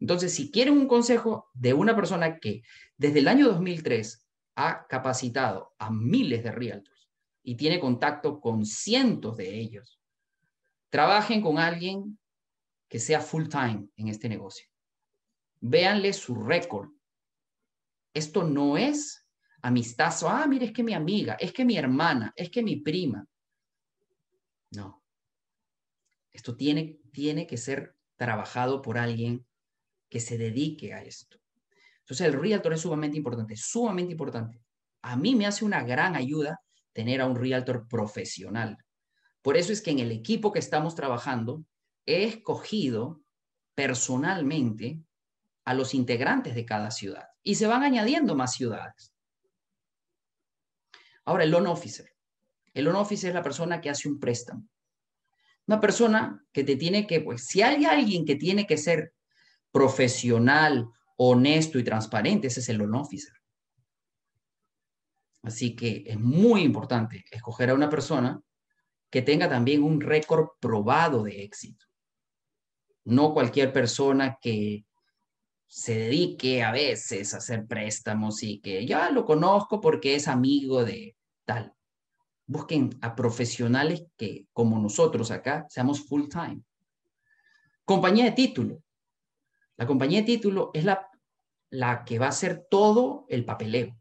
Entonces, 0.00 0.34
si 0.34 0.50
quieren 0.50 0.76
un 0.76 0.88
consejo 0.88 1.48
de 1.54 1.74
una 1.74 1.94
persona 1.94 2.38
que 2.38 2.62
desde 2.96 3.20
el 3.20 3.28
año 3.28 3.48
2003 3.48 4.26
ha 4.56 4.86
capacitado 4.88 5.74
a 5.78 5.90
miles 5.90 6.42
de 6.42 6.50
realtors 6.50 7.08
y 7.42 7.56
tiene 7.56 7.78
contacto 7.78 8.40
con 8.40 8.66
cientos 8.66 9.36
de 9.36 9.60
ellos, 9.60 10.00
trabajen 10.90 11.40
con 11.40 11.58
alguien 11.58 12.18
que 12.88 12.98
sea 12.98 13.20
full 13.20 13.48
time 13.48 13.86
en 13.96 14.08
este 14.08 14.28
negocio. 14.28 14.66
Véanle 15.60 16.12
su 16.12 16.34
récord. 16.34 16.90
Esto 18.14 18.44
no 18.44 18.76
es 18.76 19.26
amistazo. 19.62 20.28
Ah, 20.28 20.46
mire, 20.46 20.66
es 20.66 20.72
que 20.72 20.82
mi 20.82 20.94
amiga, 20.94 21.34
es 21.34 21.52
que 21.52 21.64
mi 21.64 21.76
hermana, 21.76 22.32
es 22.36 22.50
que 22.50 22.62
mi 22.62 22.76
prima. 22.76 23.24
No. 24.72 25.02
Esto 26.30 26.56
tiene, 26.56 26.98
tiene 27.12 27.46
que 27.46 27.56
ser 27.56 27.96
trabajado 28.16 28.82
por 28.82 28.98
alguien 28.98 29.46
que 30.08 30.20
se 30.20 30.36
dedique 30.36 30.92
a 30.92 31.02
esto. 31.02 31.38
Entonces 32.00 32.26
el 32.26 32.34
realtor 32.34 32.74
es 32.74 32.80
sumamente 32.80 33.16
importante, 33.16 33.56
sumamente 33.56 34.12
importante. 34.12 34.60
A 35.02 35.16
mí 35.16 35.34
me 35.34 35.46
hace 35.46 35.64
una 35.64 35.82
gran 35.82 36.16
ayuda 36.16 36.60
tener 36.92 37.20
a 37.20 37.26
un 37.26 37.36
realtor 37.36 37.88
profesional. 37.88 38.76
Por 39.40 39.56
eso 39.56 39.72
es 39.72 39.80
que 39.80 39.90
en 39.90 39.98
el 39.98 40.12
equipo 40.12 40.52
que 40.52 40.58
estamos 40.58 40.94
trabajando 40.94 41.64
he 42.06 42.24
escogido 42.24 43.22
personalmente 43.74 45.00
a 45.64 45.74
los 45.74 45.94
integrantes 45.94 46.54
de 46.54 46.64
cada 46.64 46.90
ciudad 46.90 47.31
y 47.42 47.54
se 47.54 47.66
van 47.66 47.82
añadiendo 47.82 48.34
más 48.34 48.52
ciudades. 48.54 49.12
Ahora, 51.24 51.44
el 51.44 51.50
loan 51.50 51.66
officer. 51.66 52.10
El 52.74 52.84
loan 52.84 52.96
officer 52.96 53.28
es 53.28 53.34
la 53.34 53.42
persona 53.42 53.80
que 53.80 53.90
hace 53.90 54.08
un 54.08 54.18
préstamo. 54.18 54.68
Una 55.66 55.80
persona 55.80 56.44
que 56.52 56.64
te 56.64 56.76
tiene 56.76 57.06
que, 57.06 57.20
pues, 57.20 57.46
si 57.46 57.62
hay 57.62 57.84
alguien 57.84 58.24
que 58.24 58.36
tiene 58.36 58.66
que 58.66 58.76
ser 58.76 59.14
profesional, 59.70 60.88
honesto 61.16 61.78
y 61.78 61.84
transparente, 61.84 62.48
ese 62.48 62.60
es 62.60 62.68
el 62.68 62.78
loan 62.78 62.94
officer. 62.94 63.34
Así 65.42 65.74
que 65.74 66.04
es 66.06 66.18
muy 66.18 66.62
importante 66.62 67.24
escoger 67.30 67.70
a 67.70 67.74
una 67.74 67.88
persona 67.88 68.40
que 69.10 69.22
tenga 69.22 69.48
también 69.48 69.82
un 69.82 70.00
récord 70.00 70.50
probado 70.60 71.22
de 71.22 71.42
éxito. 71.42 71.84
No 73.04 73.34
cualquier 73.34 73.72
persona 73.72 74.38
que 74.40 74.86
se 75.74 75.94
dedique 75.94 76.62
a 76.62 76.70
veces 76.70 77.32
a 77.32 77.38
hacer 77.38 77.66
préstamos 77.66 78.42
y 78.42 78.60
que 78.60 78.84
ya 78.86 79.10
lo 79.10 79.24
conozco 79.24 79.80
porque 79.80 80.14
es 80.14 80.28
amigo 80.28 80.84
de 80.84 81.16
tal 81.46 81.74
busquen 82.46 82.98
a 83.00 83.14
profesionales 83.14 84.04
que, 84.16 84.46
como 84.52 84.78
nosotros 84.78 85.30
acá, 85.30 85.66
seamos 85.68 86.06
full 86.06 86.28
time. 86.28 86.62
Compañía 87.84 88.24
de 88.24 88.32
título. 88.32 88.82
La 89.76 89.86
compañía 89.86 90.20
de 90.20 90.26
título 90.26 90.70
es 90.74 90.84
la, 90.84 91.08
la 91.70 92.04
que 92.04 92.18
va 92.18 92.26
a 92.26 92.30
hacer 92.30 92.66
todo 92.70 93.24
el 93.28 93.44
papeleo, 93.44 93.96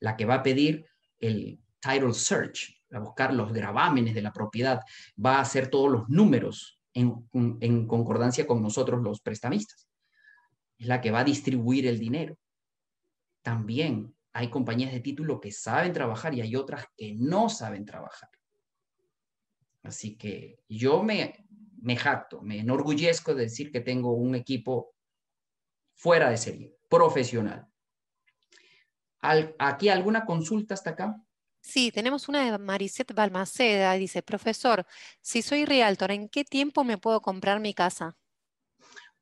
la 0.00 0.16
que 0.16 0.26
va 0.26 0.34
a 0.34 0.42
pedir 0.42 0.86
el 1.20 1.60
title 1.80 2.12
search, 2.12 2.82
a 2.90 2.98
buscar 2.98 3.32
los 3.32 3.52
gravámenes 3.52 4.14
de 4.14 4.22
la 4.22 4.32
propiedad, 4.32 4.80
va 5.24 5.36
a 5.36 5.42
hacer 5.42 5.68
todos 5.68 5.90
los 5.90 6.08
números 6.08 6.80
en, 6.92 7.28
en 7.32 7.86
concordancia 7.86 8.46
con 8.46 8.60
nosotros 8.60 9.00
los 9.02 9.20
prestamistas. 9.20 9.88
Es 10.84 10.88
la 10.88 11.00
que 11.00 11.10
va 11.10 11.20
a 11.20 11.24
distribuir 11.24 11.86
el 11.86 11.98
dinero. 11.98 12.36
También 13.40 14.14
hay 14.34 14.50
compañías 14.50 14.92
de 14.92 15.00
título 15.00 15.40
que 15.40 15.50
saben 15.50 15.94
trabajar 15.94 16.34
y 16.34 16.42
hay 16.42 16.56
otras 16.56 16.84
que 16.94 17.14
no 17.14 17.48
saben 17.48 17.86
trabajar. 17.86 18.28
Así 19.82 20.18
que 20.18 20.58
yo 20.68 21.02
me, 21.02 21.46
me 21.80 21.96
jacto, 21.96 22.42
me 22.42 22.58
enorgullezco 22.58 23.34
de 23.34 23.44
decir 23.44 23.72
que 23.72 23.80
tengo 23.80 24.12
un 24.12 24.34
equipo 24.34 24.94
fuera 25.94 26.28
de 26.28 26.36
serie, 26.36 26.76
profesional. 26.90 27.66
¿Aquí 29.22 29.88
alguna 29.88 30.26
consulta 30.26 30.74
hasta 30.74 30.90
acá? 30.90 31.16
Sí, 31.62 31.90
tenemos 31.92 32.28
una 32.28 32.44
de 32.44 32.58
Mariset 32.58 33.14
Balmaceda. 33.14 33.94
Dice, 33.94 34.22
profesor, 34.22 34.84
si 35.22 35.40
soy 35.40 35.64
realtor, 35.64 36.10
¿en 36.10 36.28
qué 36.28 36.44
tiempo 36.44 36.84
me 36.84 36.98
puedo 36.98 37.22
comprar 37.22 37.58
mi 37.58 37.72
casa? 37.72 38.18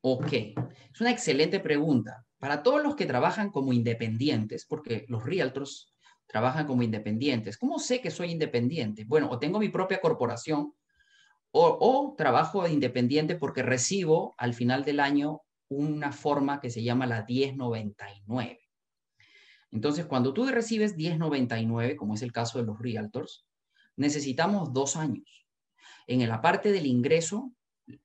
Ok, 0.04 0.32
es 0.32 1.00
una 1.00 1.12
excelente 1.12 1.60
pregunta. 1.60 2.26
Para 2.38 2.64
todos 2.64 2.82
los 2.82 2.96
que 2.96 3.06
trabajan 3.06 3.50
como 3.50 3.72
independientes, 3.72 4.66
porque 4.66 5.04
los 5.08 5.24
realtors 5.24 5.94
trabajan 6.26 6.66
como 6.66 6.82
independientes, 6.82 7.56
¿cómo 7.56 7.78
sé 7.78 8.00
que 8.00 8.10
soy 8.10 8.32
independiente? 8.32 9.04
Bueno, 9.04 9.30
o 9.30 9.38
tengo 9.38 9.60
mi 9.60 9.68
propia 9.68 10.00
corporación 10.00 10.74
o, 11.52 11.78
o 11.80 12.14
trabajo 12.16 12.66
independiente 12.66 13.36
porque 13.36 13.62
recibo 13.62 14.34
al 14.38 14.54
final 14.54 14.84
del 14.84 14.98
año 14.98 15.42
una 15.68 16.10
forma 16.10 16.60
que 16.60 16.70
se 16.70 16.82
llama 16.82 17.06
la 17.06 17.24
1099. 17.24 18.58
Entonces, 19.70 20.06
cuando 20.06 20.34
tú 20.34 20.44
recibes 20.46 20.96
1099, 20.96 21.94
como 21.94 22.14
es 22.14 22.22
el 22.22 22.32
caso 22.32 22.58
de 22.58 22.64
los 22.64 22.80
realtors, 22.80 23.46
necesitamos 23.94 24.72
dos 24.72 24.96
años. 24.96 25.46
En 26.08 26.28
la 26.28 26.42
parte 26.42 26.72
del 26.72 26.86
ingreso, 26.86 27.52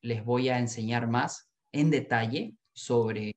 les 0.01 0.23
voy 0.23 0.49
a 0.49 0.59
enseñar 0.59 1.07
más 1.07 1.46
en 1.71 1.89
detalle 1.89 2.55
sobre 2.73 3.35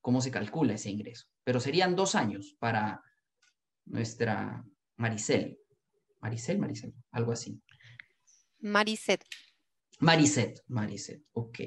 cómo 0.00 0.20
se 0.20 0.30
calcula 0.30 0.74
ese 0.74 0.90
ingreso. 0.90 1.26
Pero 1.44 1.60
serían 1.60 1.96
dos 1.96 2.14
años 2.14 2.56
para 2.58 3.02
nuestra 3.86 4.64
Maricel. 4.96 5.58
Maricel, 6.20 6.58
Maricel, 6.58 6.94
algo 7.12 7.32
así. 7.32 7.60
Maricet. 8.60 9.24
Maricet, 10.00 10.62
Maricet, 10.68 11.22
ok. 11.32 11.58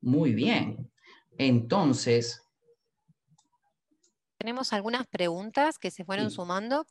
Muy 0.00 0.34
bien. 0.34 0.92
Entonces. 1.38 2.40
Tenemos 4.38 4.72
algunas 4.72 5.06
preguntas 5.06 5.78
que 5.78 5.90
se 5.90 6.04
fueron 6.04 6.30
sumando. 6.30 6.86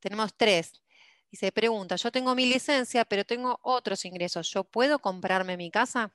Tenemos 0.00 0.34
tres. 0.36 0.82
Dice, 1.30 1.52
pregunta, 1.52 1.94
yo 1.96 2.10
tengo 2.10 2.34
mi 2.34 2.46
licencia, 2.46 3.04
pero 3.04 3.24
tengo 3.24 3.60
otros 3.62 4.04
ingresos. 4.04 4.50
¿Yo 4.50 4.64
puedo 4.64 4.98
comprarme 4.98 5.56
mi 5.56 5.70
casa? 5.70 6.12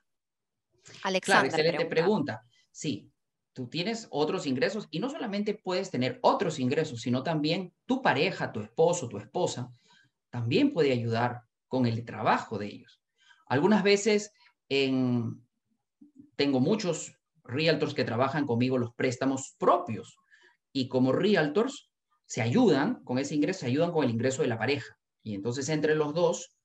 Alexander. 1.04 1.22
Claro, 1.22 1.48
excelente 1.48 1.86
pregunta. 1.86 2.44
Sí, 2.72 3.10
tú 3.54 3.68
tienes 3.68 4.08
otros 4.12 4.46
ingresos 4.48 4.88
y 4.92 5.00
no 5.00 5.10
solamente 5.10 5.54
puedes 5.54 5.90
tener 5.90 6.20
otros 6.22 6.60
ingresos, 6.60 7.02
sino 7.02 7.24
también 7.24 7.74
tu 7.86 8.02
pareja, 8.02 8.52
tu 8.52 8.60
esposo, 8.60 9.08
tu 9.08 9.18
esposa, 9.18 9.70
también 10.30 10.74
puede 10.74 10.92
ayudar 10.92 11.42
con 11.68 11.86
el 11.86 12.04
trabajo 12.04 12.58
de 12.58 12.68
ellos. 12.68 13.02
Algunas 13.48 13.84
veces 13.84 14.34
tengo 14.68 16.60
muchos 16.60 17.18
realtors 17.44 17.94
que 17.94 18.04
trabajan 18.04 18.46
conmigo 18.46 18.78
los 18.78 18.94
préstamos 18.94 19.56
propios 19.58 20.18
y 20.74 20.88
como 20.90 21.14
realtors 21.14 21.90
se 22.26 22.42
ayudan 22.42 23.04
con 23.04 23.20
ese 23.20 23.36
ingreso, 23.36 23.62
se 23.62 23.68
ayudan 23.68 23.92
con 23.92 24.04
el 24.04 24.12
ingreso 24.12 24.42
de 24.42 24.48
la 24.48 24.58
pareja. 24.58 24.98
Y 25.24 25.36
entonces 25.36 25.70
entre 25.70 25.96
los 25.96 26.14
dos 26.14 26.56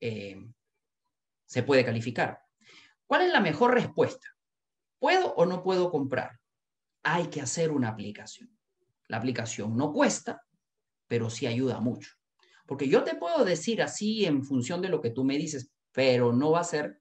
eh, 0.00 0.36
se 1.46 1.62
puede 1.62 1.84
calificar. 1.84 2.40
¿Cuál 3.08 3.22
es 3.22 3.32
la 3.32 3.40
mejor 3.40 3.72
respuesta? 3.72 4.28
¿Puedo 4.98 5.32
o 5.34 5.46
no 5.46 5.62
puedo 5.62 5.90
comprar? 5.90 6.38
Hay 7.02 7.28
que 7.28 7.40
hacer 7.40 7.70
una 7.70 7.88
aplicación. 7.88 8.54
La 9.08 9.16
aplicación 9.16 9.74
no 9.76 9.94
cuesta, 9.94 10.42
pero 11.06 11.30
sí 11.30 11.46
ayuda 11.46 11.80
mucho. 11.80 12.12
Porque 12.66 12.86
yo 12.86 13.04
te 13.04 13.16
puedo 13.16 13.46
decir 13.46 13.80
así 13.80 14.26
en 14.26 14.44
función 14.44 14.82
de 14.82 14.90
lo 14.90 15.00
que 15.00 15.08
tú 15.08 15.24
me 15.24 15.38
dices, 15.38 15.72
pero 15.90 16.34
no 16.34 16.50
va 16.50 16.60
a 16.60 16.64
ser 16.64 17.00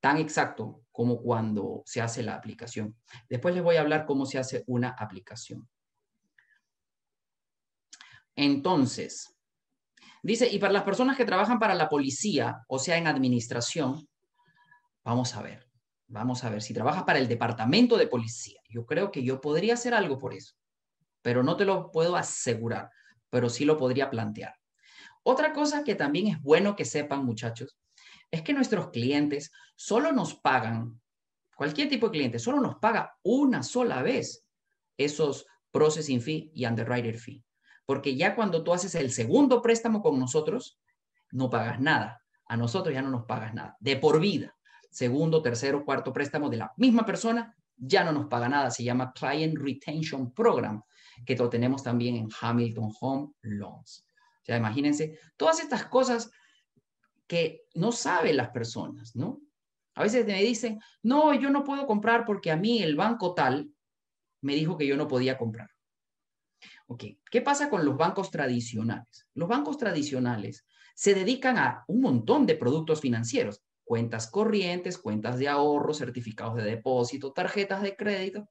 tan 0.00 0.18
exacto 0.18 0.84
como 0.92 1.22
cuando 1.22 1.82
se 1.86 2.02
hace 2.02 2.22
la 2.22 2.34
aplicación. 2.34 2.94
Después 3.30 3.54
les 3.54 3.64
voy 3.64 3.76
a 3.76 3.80
hablar 3.80 4.04
cómo 4.04 4.26
se 4.26 4.38
hace 4.38 4.62
una 4.66 4.90
aplicación. 4.90 5.66
Entonces, 8.36 9.34
dice, 10.22 10.50
y 10.52 10.58
para 10.58 10.74
las 10.74 10.82
personas 10.82 11.16
que 11.16 11.24
trabajan 11.24 11.58
para 11.58 11.74
la 11.74 11.88
policía, 11.88 12.62
o 12.68 12.78
sea, 12.78 12.98
en 12.98 13.06
administración, 13.06 14.09
vamos 15.04 15.34
a 15.34 15.42
ver, 15.42 15.68
vamos 16.06 16.44
a 16.44 16.50
ver, 16.50 16.62
si 16.62 16.74
trabajas 16.74 17.04
para 17.04 17.18
el 17.18 17.28
departamento 17.28 17.96
de 17.96 18.06
policía, 18.06 18.60
yo 18.68 18.86
creo 18.86 19.10
que 19.10 19.22
yo 19.22 19.40
podría 19.40 19.74
hacer 19.74 19.94
algo 19.94 20.18
por 20.18 20.34
eso, 20.34 20.54
pero 21.22 21.42
no 21.42 21.56
te 21.56 21.64
lo 21.64 21.90
puedo 21.90 22.16
asegurar, 22.16 22.90
pero 23.30 23.48
sí 23.48 23.64
lo 23.64 23.76
podría 23.76 24.10
plantear. 24.10 24.54
Otra 25.22 25.52
cosa 25.52 25.84
que 25.84 25.94
también 25.94 26.28
es 26.28 26.42
bueno 26.42 26.76
que 26.76 26.84
sepan, 26.84 27.24
muchachos, 27.24 27.78
es 28.30 28.42
que 28.42 28.52
nuestros 28.52 28.90
clientes 28.90 29.52
solo 29.76 30.12
nos 30.12 30.34
pagan, 30.34 31.00
cualquier 31.56 31.88
tipo 31.88 32.06
de 32.06 32.12
cliente, 32.12 32.38
solo 32.38 32.60
nos 32.60 32.76
paga 32.76 33.16
una 33.22 33.62
sola 33.62 34.02
vez 34.02 34.46
esos 34.96 35.46
processing 35.70 36.20
fee 36.20 36.50
y 36.54 36.66
underwriter 36.66 37.18
fee. 37.18 37.44
Porque 37.86 38.16
ya 38.16 38.34
cuando 38.34 38.62
tú 38.62 38.72
haces 38.72 38.94
el 38.94 39.10
segundo 39.10 39.62
préstamo 39.62 40.02
con 40.02 40.18
nosotros, 40.18 40.78
no 41.30 41.50
pagas 41.50 41.80
nada. 41.80 42.22
A 42.46 42.56
nosotros 42.56 42.94
ya 42.94 43.02
no 43.02 43.10
nos 43.10 43.24
pagas 43.24 43.54
nada. 43.54 43.76
De 43.80 43.96
por 43.96 44.20
vida. 44.20 44.56
Segundo, 44.90 45.40
tercero, 45.40 45.84
cuarto 45.84 46.12
préstamo 46.12 46.50
de 46.50 46.58
la 46.58 46.72
misma 46.76 47.06
persona, 47.06 47.56
ya 47.76 48.04
no 48.04 48.12
nos 48.12 48.26
paga 48.26 48.48
nada. 48.48 48.70
Se 48.70 48.84
llama 48.84 49.12
Client 49.12 49.56
Retention 49.56 50.32
Program, 50.32 50.82
que 51.24 51.36
lo 51.36 51.48
tenemos 51.48 51.82
también 51.82 52.16
en 52.16 52.28
Hamilton 52.40 52.92
Home 53.00 53.32
Loans. 53.42 54.04
O 54.42 54.44
sea, 54.44 54.56
imagínense, 54.56 55.18
todas 55.36 55.60
estas 55.60 55.86
cosas 55.86 56.30
que 57.26 57.66
no 57.74 57.92
saben 57.92 58.36
las 58.36 58.50
personas, 58.50 59.14
¿no? 59.14 59.40
A 59.94 60.02
veces 60.02 60.26
me 60.26 60.42
dicen, 60.42 60.80
no, 61.02 61.34
yo 61.34 61.50
no 61.50 61.62
puedo 61.62 61.86
comprar 61.86 62.24
porque 62.24 62.50
a 62.50 62.56
mí 62.56 62.82
el 62.82 62.96
banco 62.96 63.34
tal 63.34 63.70
me 64.40 64.54
dijo 64.54 64.76
que 64.76 64.86
yo 64.86 64.96
no 64.96 65.06
podía 65.06 65.38
comprar. 65.38 65.70
Ok, 66.86 67.04
¿qué 67.30 67.40
pasa 67.40 67.70
con 67.70 67.84
los 67.84 67.96
bancos 67.96 68.30
tradicionales? 68.30 69.28
Los 69.34 69.48
bancos 69.48 69.78
tradicionales 69.78 70.66
se 70.94 71.14
dedican 71.14 71.56
a 71.56 71.84
un 71.86 72.00
montón 72.00 72.46
de 72.46 72.56
productos 72.56 73.00
financieros, 73.00 73.62
cuentas 73.90 74.30
corrientes, 74.30 74.98
cuentas 74.98 75.36
de 75.36 75.48
ahorro, 75.48 75.92
certificados 75.92 76.54
de 76.54 76.62
depósito, 76.62 77.32
tarjetas 77.32 77.82
de 77.82 77.96
crédito, 77.96 78.48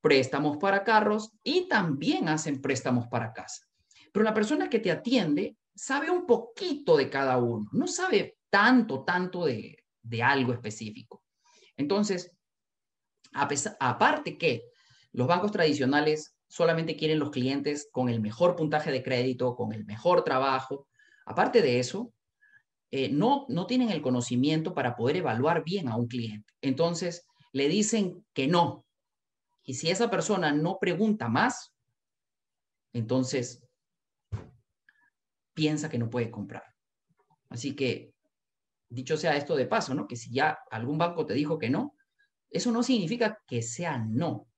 préstamos 0.00 0.56
para 0.56 0.82
carros 0.82 1.32
y 1.44 1.68
también 1.68 2.26
hacen 2.26 2.62
préstamos 2.62 3.06
para 3.08 3.34
casa. 3.34 3.66
Pero 4.10 4.24
la 4.24 4.32
persona 4.32 4.70
que 4.70 4.78
te 4.78 4.90
atiende 4.90 5.58
sabe 5.74 6.08
un 6.08 6.24
poquito 6.24 6.96
de 6.96 7.10
cada 7.10 7.36
uno, 7.36 7.68
no 7.72 7.86
sabe 7.86 8.38
tanto, 8.48 9.04
tanto 9.04 9.44
de, 9.44 9.76
algo 10.24 10.54
específico. 10.54 11.22
Entonces, 11.76 12.32
aparte 13.34 14.38
que 14.38 14.62
los 15.12 15.26
bancos 15.26 15.52
tradicionales 15.52 16.34
solamente 16.48 16.96
quieren 16.96 17.18
los 17.18 17.28
clientes 17.28 17.90
con 17.92 18.08
el 18.08 18.22
mejor 18.22 18.56
puntaje 18.56 18.90
de 18.90 19.02
crédito, 19.02 19.54
con 19.54 19.74
el 19.74 19.84
mejor 19.84 20.24
trabajo, 20.24 20.88
aparte 21.26 21.60
de 21.60 21.78
eso, 21.78 22.14
eh, 22.90 23.08
no, 23.10 23.46
no 23.48 23.66
tienen 23.66 23.90
el 23.90 24.02
conocimiento 24.02 24.74
para 24.74 24.96
poder 24.96 25.16
evaluar 25.16 25.62
bien 25.64 25.88
a 25.88 25.96
un 25.96 26.08
cliente. 26.08 26.52
Entonces, 26.60 27.26
le 27.52 27.68
dicen 27.68 28.24
que 28.32 28.48
no. 28.48 28.84
Y 29.62 29.74
si 29.74 29.90
esa 29.90 30.10
persona 30.10 30.52
no 30.52 30.78
pregunta 30.80 31.28
más, 31.28 31.72
entonces 32.92 33.62
piensa 35.54 35.88
que 35.88 35.98
no 35.98 36.10
puede 36.10 36.30
comprar. 36.30 36.64
Así 37.48 37.76
que, 37.76 38.12
dicho 38.88 39.16
sea 39.16 39.36
esto 39.36 39.54
de 39.54 39.66
paso, 39.66 39.94
¿no? 39.94 40.06
Que 40.06 40.16
si 40.16 40.32
ya 40.32 40.58
algún 40.70 40.98
banco 40.98 41.26
te 41.26 41.34
dijo 41.34 41.58
que 41.58 41.70
no, 41.70 41.94
eso 42.50 42.72
no 42.72 42.82
significa 42.82 43.40
que 43.46 43.62
sea 43.62 43.98
no. 43.98 44.48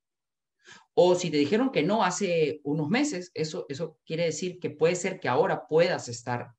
O 0.95 1.15
si 1.15 1.31
te 1.31 1.39
dijeron 1.39 1.71
que 1.71 1.83
no 1.83 2.05
hace 2.05 2.61
unos 2.65 2.89
meses, 2.89 3.31
eso, 3.35 3.67
eso 3.69 3.99
quiere 4.07 4.25
decir 4.25 4.59
que 4.59 4.71
puede 4.71 4.95
ser 4.95 5.21
que 5.21 5.29
ahora 5.29 5.67
puedas 5.67 6.09
estar 6.09 6.55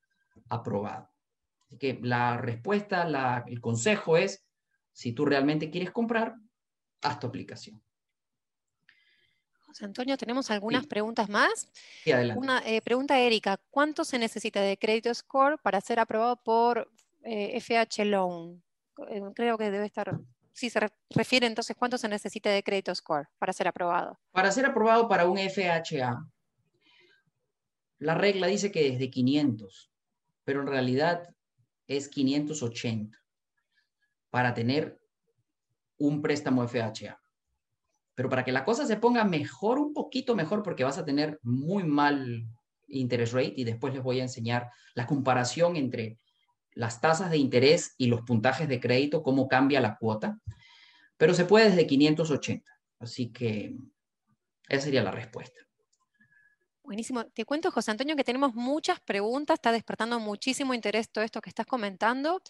aprobado. 0.49 1.12
Así 1.73 1.79
que 1.79 1.99
la 2.03 2.37
respuesta, 2.37 3.03
la, 3.05 3.43
el 3.47 3.59
consejo 3.59 4.15
es, 4.15 4.45
si 4.91 5.11
tú 5.13 5.25
realmente 5.25 5.71
quieres 5.71 5.89
comprar, 5.89 6.35
haz 7.01 7.19
tu 7.19 7.25
aplicación. 7.25 7.81
Antonio, 9.81 10.15
tenemos 10.17 10.51
algunas 10.51 10.85
preguntas 10.85 11.29
más. 11.29 11.67
Sí, 12.03 12.11
adelante. 12.11 12.39
Una 12.39 12.59
eh, 12.59 12.79
pregunta 12.83 13.19
Erika, 13.19 13.59
¿cuánto 13.71 14.05
se 14.05 14.19
necesita 14.19 14.61
de 14.61 14.77
crédito 14.77 15.11
score 15.15 15.57
para 15.63 15.81
ser 15.81 15.99
aprobado 15.99 16.35
por 16.43 16.91
FH 17.23 18.03
eh, 18.03 18.05
Loan? 18.05 18.61
Eh, 19.09 19.21
creo 19.33 19.57
que 19.57 19.71
debe 19.71 19.87
estar, 19.87 20.15
sí, 20.51 20.69
se 20.69 20.79
refiere 21.09 21.47
entonces 21.47 21.75
cuánto 21.75 21.97
se 21.97 22.07
necesita 22.07 22.51
de 22.51 22.61
crédito 22.61 22.93
score 22.93 23.27
para 23.39 23.51
ser 23.51 23.67
aprobado. 23.67 24.19
Para 24.31 24.51
ser 24.51 24.67
aprobado 24.67 25.09
para 25.09 25.27
un 25.27 25.39
FHA, 25.39 26.23
la 27.97 28.13
regla 28.13 28.45
dice 28.45 28.71
que 28.71 28.89
es 28.89 28.99
de 28.99 29.09
500, 29.09 29.91
pero 30.43 30.61
en 30.61 30.67
realidad 30.67 31.32
es 31.87 32.09
580 32.09 33.17
para 34.29 34.53
tener 34.53 34.99
un 35.97 36.21
préstamo 36.21 36.67
FHA. 36.67 37.19
Pero 38.15 38.29
para 38.29 38.43
que 38.43 38.51
la 38.51 38.65
cosa 38.65 38.85
se 38.85 38.97
ponga 38.97 39.23
mejor, 39.23 39.79
un 39.79 39.93
poquito 39.93 40.35
mejor, 40.35 40.63
porque 40.63 40.83
vas 40.83 40.97
a 40.97 41.05
tener 41.05 41.39
muy 41.41 41.83
mal 41.83 42.45
interest 42.87 43.33
rate 43.33 43.53
y 43.55 43.63
después 43.63 43.93
les 43.93 44.03
voy 44.03 44.19
a 44.19 44.23
enseñar 44.23 44.69
la 44.93 45.07
comparación 45.07 45.75
entre 45.75 46.17
las 46.73 47.01
tasas 47.01 47.31
de 47.31 47.37
interés 47.37 47.95
y 47.97 48.07
los 48.07 48.21
puntajes 48.21 48.67
de 48.67 48.79
crédito, 48.79 49.23
cómo 49.23 49.47
cambia 49.47 49.81
la 49.81 49.97
cuota. 49.97 50.39
Pero 51.17 51.33
se 51.33 51.45
puede 51.45 51.69
desde 51.69 51.87
580. 51.87 52.69
Así 52.99 53.31
que 53.31 53.75
esa 54.67 54.85
sería 54.85 55.03
la 55.03 55.11
respuesta. 55.11 55.59
Buenísimo. 56.83 57.25
Te 57.25 57.45
cuento, 57.45 57.71
José 57.71 57.91
Antonio, 57.91 58.15
que 58.15 58.25
tenemos 58.25 58.53
muchas 58.55 58.99
preguntas, 58.99 59.55
está 59.55 59.71
despertando 59.71 60.19
muchísimo 60.19 60.73
interés 60.73 61.09
todo 61.09 61.23
esto 61.23 61.41
que 61.41 61.49
estás 61.49 61.65
comentando. 61.65 62.41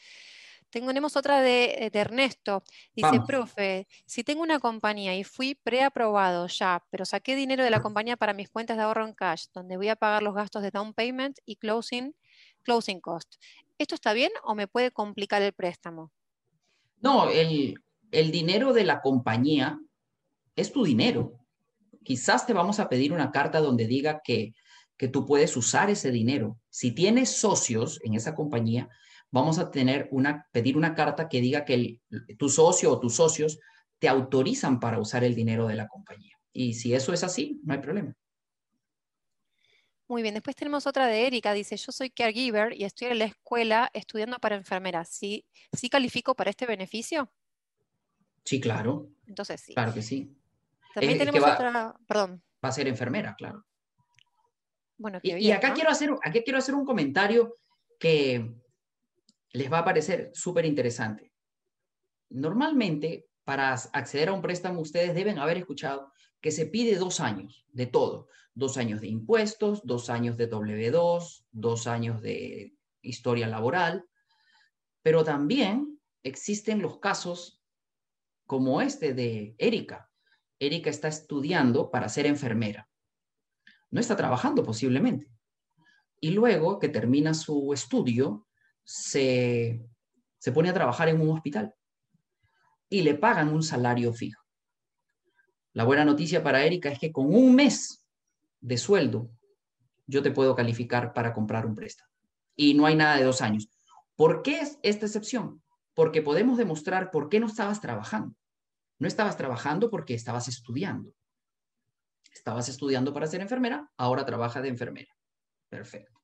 Tenemos 0.71 1.15
otra 1.15 1.41
de, 1.41 1.91
Ernesto. 1.93 2.63
Dice, 2.95 3.21
profe, 3.27 3.87
si 4.07 4.23
tengo 4.23 4.41
una 4.41 4.57
compañía 4.57 5.15
y 5.15 5.23
fui 5.23 5.53
preaprobado 5.53 6.47
ya, 6.47 6.83
pero 6.89 7.05
saqué 7.05 7.35
dinero 7.35 7.63
de 7.63 7.69
la 7.69 7.79
compañía 7.79 8.17
para 8.17 8.33
mis 8.33 8.49
cuentas 8.49 8.77
de 8.77 8.83
ahorro 8.83 9.05
en 9.05 9.13
cash, 9.13 9.45
donde 9.53 9.77
voy 9.77 9.89
a 9.89 9.95
pagar 9.95 10.23
los 10.23 10.33
gastos 10.33 10.63
de 10.63 10.71
down 10.71 10.95
payment 10.95 11.37
y 11.45 11.57
closing, 11.57 12.15
closing 12.63 13.01
cost, 13.01 13.35
¿esto 13.77 13.93
está 13.93 14.13
bien 14.13 14.31
o 14.43 14.55
me 14.55 14.67
puede 14.67 14.89
complicar 14.89 15.43
el 15.43 15.53
préstamo? 15.53 16.11
No, 17.01 17.29
el, 17.29 17.79
el 18.09 18.31
dinero 18.31 18.73
de 18.73 18.85
la 18.85 18.99
compañía 19.01 19.79
es 20.55 20.71
tu 20.73 20.83
dinero. 20.83 21.42
Quizás 22.03 22.45
te 22.45 22.53
vamos 22.53 22.79
a 22.79 22.89
pedir 22.89 23.13
una 23.13 23.31
carta 23.31 23.59
donde 23.59 23.87
diga 23.87 24.21
que, 24.23 24.53
que 24.97 25.07
tú 25.07 25.25
puedes 25.25 25.55
usar 25.57 25.89
ese 25.89 26.11
dinero. 26.11 26.59
Si 26.69 26.91
tienes 26.91 27.29
socios 27.29 27.99
en 28.03 28.13
esa 28.13 28.35
compañía, 28.35 28.89
vamos 29.31 29.57
a 29.57 29.71
tener 29.71 30.07
una, 30.11 30.47
pedir 30.51 30.77
una 30.77 30.93
carta 30.93 31.27
que 31.27 31.41
diga 31.41 31.65
que 31.65 31.99
tu 32.37 32.49
socio 32.49 32.91
o 32.91 32.99
tus 32.99 33.15
socios 33.15 33.59
te 33.99 34.07
autorizan 34.07 34.79
para 34.79 34.99
usar 34.99 35.23
el 35.23 35.33
dinero 35.33 35.67
de 35.67 35.75
la 35.75 35.87
compañía. 35.87 36.37
Y 36.51 36.75
si 36.75 36.93
eso 36.93 37.13
es 37.13 37.23
así, 37.23 37.59
no 37.63 37.73
hay 37.73 37.79
problema. 37.79 38.15
Muy 40.07 40.21
bien, 40.21 40.35
después 40.35 40.55
tenemos 40.55 40.85
otra 40.85 41.07
de 41.07 41.25
Erika, 41.25 41.53
dice, 41.53 41.77
yo 41.77 41.91
soy 41.91 42.11
caregiver 42.11 42.73
y 42.73 42.83
estoy 42.83 43.07
en 43.07 43.19
la 43.19 43.25
escuela 43.25 43.89
estudiando 43.93 44.37
para 44.37 44.55
enfermera. 44.55 45.05
¿Sí, 45.05 45.45
¿Sí 45.71 45.89
califico 45.89 46.35
para 46.35 46.51
este 46.51 46.67
beneficio? 46.67 47.31
Sí, 48.45 48.59
claro. 48.59 49.09
Entonces 49.25 49.61
sí. 49.61 49.73
Claro 49.73 49.93
que 49.93 50.03
sí. 50.03 50.37
También 50.93 51.17
tenemos 51.17 51.41
otra, 51.41 51.95
perdón. 52.07 52.43
Va 52.63 52.69
a 52.69 52.71
ser 52.71 52.87
enfermera, 52.87 53.35
claro. 53.35 53.65
Bueno, 54.97 55.19
y, 55.23 55.51
acá, 55.51 55.73
quiero 55.73 55.89
hacer, 55.89 56.11
aquí 56.23 56.43
quiero 56.43 56.59
hacer 56.59 56.75
un 56.75 56.85
comentario 56.85 57.57
que, 57.99 58.53
les 59.53 59.71
va 59.71 59.79
a 59.79 59.85
parecer 59.85 60.31
súper 60.33 60.65
interesante. 60.65 61.31
Normalmente, 62.29 63.27
para 63.43 63.71
acceder 63.71 64.29
a 64.29 64.33
un 64.33 64.41
préstamo, 64.41 64.81
ustedes 64.81 65.13
deben 65.13 65.37
haber 65.37 65.57
escuchado 65.57 66.11
que 66.41 66.51
se 66.51 66.65
pide 66.65 66.95
dos 66.97 67.19
años 67.19 67.65
de 67.71 67.85
todo. 67.85 68.27
Dos 68.55 68.77
años 68.77 69.01
de 69.01 69.07
impuestos, 69.07 69.81
dos 69.83 70.09
años 70.09 70.37
de 70.37 70.49
W2, 70.49 71.45
dos 71.51 71.87
años 71.87 72.21
de 72.21 72.75
historia 73.01 73.47
laboral. 73.47 74.05
Pero 75.01 75.23
también 75.23 75.99
existen 76.23 76.81
los 76.81 76.99
casos 76.99 77.61
como 78.45 78.81
este 78.81 79.13
de 79.13 79.55
Erika. 79.57 80.09
Erika 80.65 80.89
está 80.89 81.07
estudiando 81.07 81.91
para 81.91 82.09
ser 82.09 82.25
enfermera. 82.25 82.89
No 83.91 83.99
está 83.99 84.15
trabajando 84.15 84.63
posiblemente. 84.63 85.27
y 86.19 86.31
luego 86.31 86.79
que 86.79 86.87
termina 86.87 87.33
su 87.33 87.73
estudio, 87.73 88.47
se, 88.85 89.85
se 90.37 90.51
pone 90.53 90.69
a 90.69 90.73
trabajar 90.73 91.09
en 91.09 91.19
un 91.19 91.29
hospital 91.31 91.75
y 92.89 93.01
le 93.01 93.15
pagan 93.15 93.49
un 93.49 93.61
salario 93.61 94.13
fijo. 94.13 94.41
La 95.73 95.83
buena 95.83 96.05
noticia 96.05 96.43
para 96.43 96.63
Erika 96.63 96.89
es 96.89 96.99
que 96.99 97.11
con 97.11 97.33
un 97.33 97.55
mes 97.55 98.05
de 98.61 98.77
sueldo 98.77 99.31
yo 100.05 100.21
te 100.21 100.31
puedo 100.31 100.55
calificar 100.55 101.13
para 101.13 101.33
comprar 101.33 101.65
un 101.65 101.75
préstamo. 101.75 102.09
Y 102.55 102.73
no 102.73 102.85
hay 102.85 102.95
nada 102.95 103.17
de 103.17 103.23
dos 103.23 103.41
años. 103.41 103.67
¿Por 104.15 104.43
qué 104.43 104.59
es 104.59 104.77
esta 104.83 105.07
excepción? 105.07 105.63
Porque 105.93 106.21
podemos 106.21 106.57
demostrar 106.57 107.09
por 107.09 107.29
qué 107.29 107.39
no 107.39 107.47
estabas 107.47 107.81
trabajando. 107.81 108.35
No 108.99 109.07
estabas 109.07 109.37
trabajando 109.37 109.89
porque 109.89 110.13
estabas 110.13 110.47
estudiando. 110.47 111.13
Estabas 112.33 112.69
estudiando 112.69 113.13
para 113.13 113.27
ser 113.27 113.41
enfermera, 113.41 113.91
ahora 113.97 114.25
trabaja 114.25 114.61
de 114.61 114.69
enfermera. 114.69 115.13
Perfecto. 115.69 116.21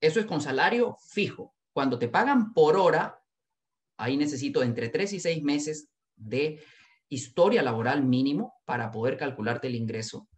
Eso 0.00 0.20
es 0.20 0.26
con 0.26 0.40
salario 0.40 0.96
fijo. 1.10 1.54
Cuando 1.72 1.98
te 1.98 2.08
pagan 2.08 2.52
por 2.52 2.76
hora, 2.76 3.22
ahí 3.96 4.16
necesito 4.16 4.62
entre 4.62 4.88
tres 4.88 5.12
y 5.12 5.20
seis 5.20 5.42
meses 5.42 5.88
de 6.16 6.62
historia 7.08 7.62
laboral 7.62 8.04
mínimo 8.04 8.54
para 8.64 8.90
poder 8.90 9.16
calcularte 9.16 9.68
el 9.68 9.76
ingreso 9.76 10.28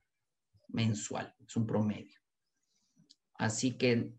mensual. 0.69 1.35
Es 1.47 1.57
un 1.57 1.67
promedio. 1.67 2.21
Así 3.35 3.77
que 3.79 4.13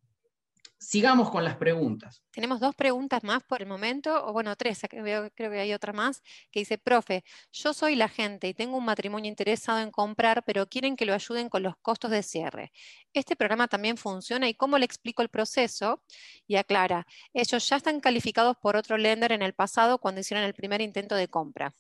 Sigamos 0.81 1.29
con 1.29 1.43
las 1.43 1.57
preguntas. 1.57 2.23
Tenemos 2.31 2.61
dos 2.61 2.73
preguntas 2.73 3.21
más 3.25 3.43
por 3.43 3.61
el 3.61 3.67
momento, 3.67 4.25
o 4.25 4.31
bueno, 4.31 4.55
tres, 4.55 4.79
creo 4.89 5.29
que 5.29 5.59
hay 5.59 5.73
otra 5.73 5.91
más, 5.91 6.21
que 6.51 6.61
dice, 6.61 6.77
profe, 6.77 7.25
yo 7.51 7.73
soy 7.73 7.97
la 7.97 8.07
gente 8.07 8.47
y 8.47 8.53
tengo 8.53 8.77
un 8.77 8.85
matrimonio 8.85 9.27
interesado 9.27 9.79
en 9.79 9.91
comprar, 9.91 10.41
pero 10.45 10.67
quieren 10.67 10.95
que 10.95 11.05
lo 11.05 11.13
ayuden 11.13 11.49
con 11.49 11.63
los 11.63 11.75
costos 11.81 12.11
de 12.11 12.23
cierre. 12.23 12.71
¿Este 13.11 13.35
programa 13.35 13.67
también 13.67 13.97
funciona 13.97 14.47
y 14.47 14.53
cómo 14.53 14.77
le 14.77 14.85
explico 14.85 15.21
el 15.21 15.27
proceso? 15.27 16.01
Y 16.47 16.55
aclara, 16.55 17.05
ellos 17.33 17.67
ya 17.67 17.75
están 17.75 17.99
calificados 17.99 18.55
por 18.61 18.77
otro 18.77 18.97
lender 18.97 19.33
en 19.33 19.41
el 19.41 19.53
pasado 19.53 19.97
cuando 19.97 20.21
hicieron 20.21 20.45
el 20.45 20.53
primer 20.53 20.79
intento 20.79 21.15
de 21.15 21.27
compra. 21.27 21.75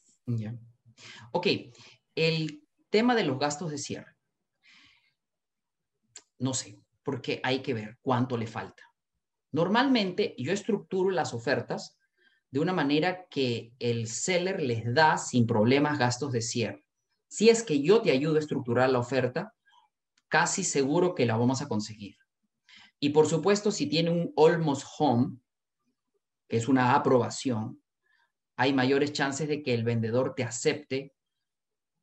Ok, 1.31 1.47
el 2.15 2.67
tema 2.89 3.15
de 3.15 3.23
los 3.23 3.39
gastos 3.39 3.71
de 3.71 3.77
cierre. 3.77 4.17
No 6.37 6.53
sé, 6.53 6.81
porque 7.01 7.39
hay 7.43 7.61
que 7.61 7.73
ver 7.73 7.97
cuánto 8.01 8.35
le 8.35 8.45
falta. 8.45 8.88
Normalmente 9.51 10.35
yo 10.37 10.53
estructuro 10.53 11.09
las 11.09 11.33
ofertas 11.33 11.97
de 12.51 12.59
una 12.59 12.73
manera 12.73 13.27
que 13.29 13.73
el 13.79 14.07
seller 14.07 14.61
les 14.61 14.93
da 14.93 15.17
sin 15.17 15.45
problemas 15.45 15.99
gastos 15.99 16.31
de 16.31 16.41
cierre. 16.41 16.85
Si 17.27 17.49
es 17.49 17.63
que 17.63 17.81
yo 17.81 18.01
te 18.01 18.11
ayudo 18.11 18.37
a 18.37 18.39
estructurar 18.39 18.89
la 18.89 18.99
oferta, 18.99 19.53
casi 20.27 20.63
seguro 20.63 21.15
que 21.15 21.25
la 21.25 21.37
vamos 21.37 21.61
a 21.61 21.67
conseguir. 21.67 22.15
Y 22.99 23.09
por 23.09 23.27
supuesto, 23.27 23.71
si 23.71 23.87
tiene 23.87 24.09
un 24.09 24.33
almost 24.35 24.85
home, 24.97 25.37
que 26.47 26.57
es 26.57 26.67
una 26.67 26.95
aprobación, 26.95 27.81
hay 28.55 28.73
mayores 28.73 29.13
chances 29.13 29.47
de 29.47 29.63
que 29.63 29.73
el 29.73 29.83
vendedor 29.83 30.33
te 30.35 30.43
acepte 30.43 31.13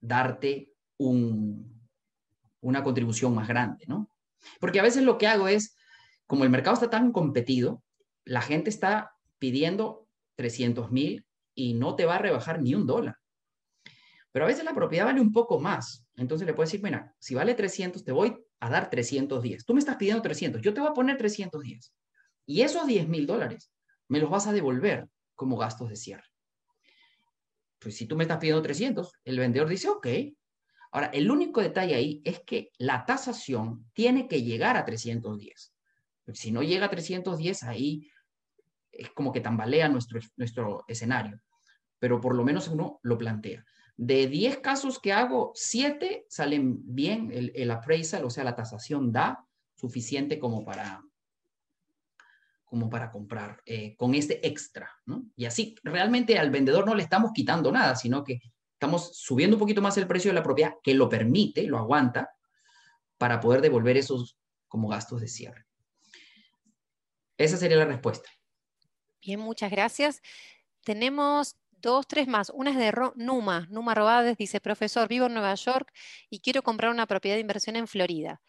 darte 0.00 0.72
una 0.98 2.82
contribución 2.82 3.34
más 3.34 3.48
grande, 3.48 3.84
¿no? 3.88 4.10
Porque 4.60 4.80
a 4.80 4.82
veces 4.82 5.02
lo 5.02 5.18
que 5.18 5.26
hago 5.26 5.48
es, 5.48 5.76
como 6.26 6.44
el 6.44 6.50
mercado 6.50 6.74
está 6.74 6.90
tan 6.90 7.12
competido, 7.12 7.82
la 8.24 8.42
gente 8.42 8.70
está 8.70 9.14
pidiendo 9.38 10.08
300 10.36 10.90
mil 10.90 11.26
y 11.54 11.74
no 11.74 11.94
te 11.94 12.06
va 12.06 12.16
a 12.16 12.18
rebajar 12.18 12.60
ni 12.60 12.74
un 12.74 12.86
dólar. 12.86 13.16
Pero 14.32 14.44
a 14.44 14.48
veces 14.48 14.64
la 14.64 14.74
propiedad 14.74 15.06
vale 15.06 15.20
un 15.20 15.32
poco 15.32 15.58
más. 15.58 16.06
Entonces 16.16 16.46
le 16.46 16.52
puedes 16.52 16.70
decir, 16.70 16.84
mira, 16.84 17.14
si 17.18 17.34
vale 17.34 17.54
300, 17.54 18.04
te 18.04 18.12
voy 18.12 18.36
a 18.60 18.68
dar 18.68 18.90
310. 18.90 19.64
Tú 19.64 19.72
me 19.72 19.78
estás 19.78 19.96
pidiendo 19.96 20.22
300, 20.22 20.60
yo 20.60 20.74
te 20.74 20.80
voy 20.80 20.90
a 20.90 20.94
poner 20.94 21.16
310. 21.16 21.94
Y 22.46 22.60
esos 22.62 22.86
10 22.86 23.08
mil 23.08 23.26
dólares 23.26 23.72
me 24.08 24.18
los 24.18 24.30
vas 24.30 24.46
a 24.46 24.52
devolver 24.52 25.08
como 25.34 25.56
gastos 25.56 25.88
de 25.88 25.96
cierre. 25.96 26.26
Pues 27.78 27.96
si 27.96 28.06
tú 28.06 28.16
me 28.16 28.24
estás 28.24 28.38
pidiendo 28.38 28.62
300, 28.62 29.12
el 29.24 29.38
vendedor 29.38 29.68
dice, 29.68 29.88
ok. 29.88 30.06
Ahora, 30.92 31.08
el 31.08 31.30
único 31.30 31.60
detalle 31.60 31.94
ahí 31.94 32.22
es 32.24 32.40
que 32.40 32.70
la 32.78 33.04
tasación 33.04 33.90
tiene 33.92 34.28
que 34.28 34.42
llegar 34.42 34.76
a 34.76 34.84
310. 34.84 35.75
Si 36.32 36.50
no 36.50 36.62
llega 36.62 36.86
a 36.86 36.90
310, 36.90 37.62
ahí 37.64 38.10
es 38.90 39.10
como 39.10 39.32
que 39.32 39.40
tambalea 39.40 39.88
nuestro, 39.88 40.20
nuestro 40.36 40.84
escenario, 40.88 41.40
pero 41.98 42.20
por 42.20 42.34
lo 42.34 42.44
menos 42.44 42.68
uno 42.68 43.00
lo 43.02 43.18
plantea. 43.18 43.64
De 43.96 44.26
10 44.26 44.58
casos 44.58 44.98
que 44.98 45.12
hago, 45.12 45.52
7 45.54 46.26
salen 46.28 46.78
bien, 46.94 47.30
el, 47.32 47.52
el 47.54 47.70
appraisal, 47.70 48.24
o 48.24 48.30
sea, 48.30 48.44
la 48.44 48.54
tasación 48.54 49.12
da 49.12 49.46
suficiente 49.74 50.38
como 50.38 50.64
para, 50.64 51.02
como 52.64 52.90
para 52.90 53.10
comprar 53.10 53.62
eh, 53.64 53.96
con 53.96 54.14
este 54.14 54.46
extra, 54.46 54.90
¿no? 55.06 55.26
Y 55.36 55.44
así 55.46 55.76
realmente 55.82 56.38
al 56.38 56.50
vendedor 56.50 56.86
no 56.86 56.94
le 56.94 57.02
estamos 57.02 57.30
quitando 57.32 57.70
nada, 57.70 57.94
sino 57.94 58.24
que 58.24 58.40
estamos 58.72 59.16
subiendo 59.16 59.56
un 59.56 59.60
poquito 59.60 59.80
más 59.80 59.96
el 59.96 60.06
precio 60.06 60.30
de 60.30 60.34
la 60.34 60.42
propiedad, 60.42 60.74
que 60.82 60.94
lo 60.94 61.08
permite, 61.08 61.62
lo 61.66 61.78
aguanta, 61.78 62.30
para 63.18 63.40
poder 63.40 63.60
devolver 63.62 63.96
esos 63.96 64.38
como 64.68 64.88
gastos 64.88 65.20
de 65.20 65.28
cierre. 65.28 65.65
Esa 67.38 67.56
sería 67.56 67.76
la 67.76 67.84
respuesta. 67.84 68.30
Bien, 69.22 69.40
muchas 69.40 69.70
gracias. 69.70 70.22
Tenemos 70.84 71.56
dos, 71.70 72.06
tres 72.06 72.28
más. 72.28 72.50
Una 72.50 72.70
es 72.70 72.76
de 72.76 72.92
Numa. 73.16 73.66
Numa 73.70 73.94
Robades 73.94 74.36
dice, 74.36 74.60
profesor, 74.60 75.08
vivo 75.08 75.26
en 75.26 75.34
Nueva 75.34 75.54
York 75.54 75.92
y 76.30 76.40
quiero 76.40 76.62
comprar 76.62 76.90
una 76.90 77.06
propiedad 77.06 77.36
de 77.36 77.40
inversión 77.40 77.76
en 77.76 77.88
Florida. 77.88 78.40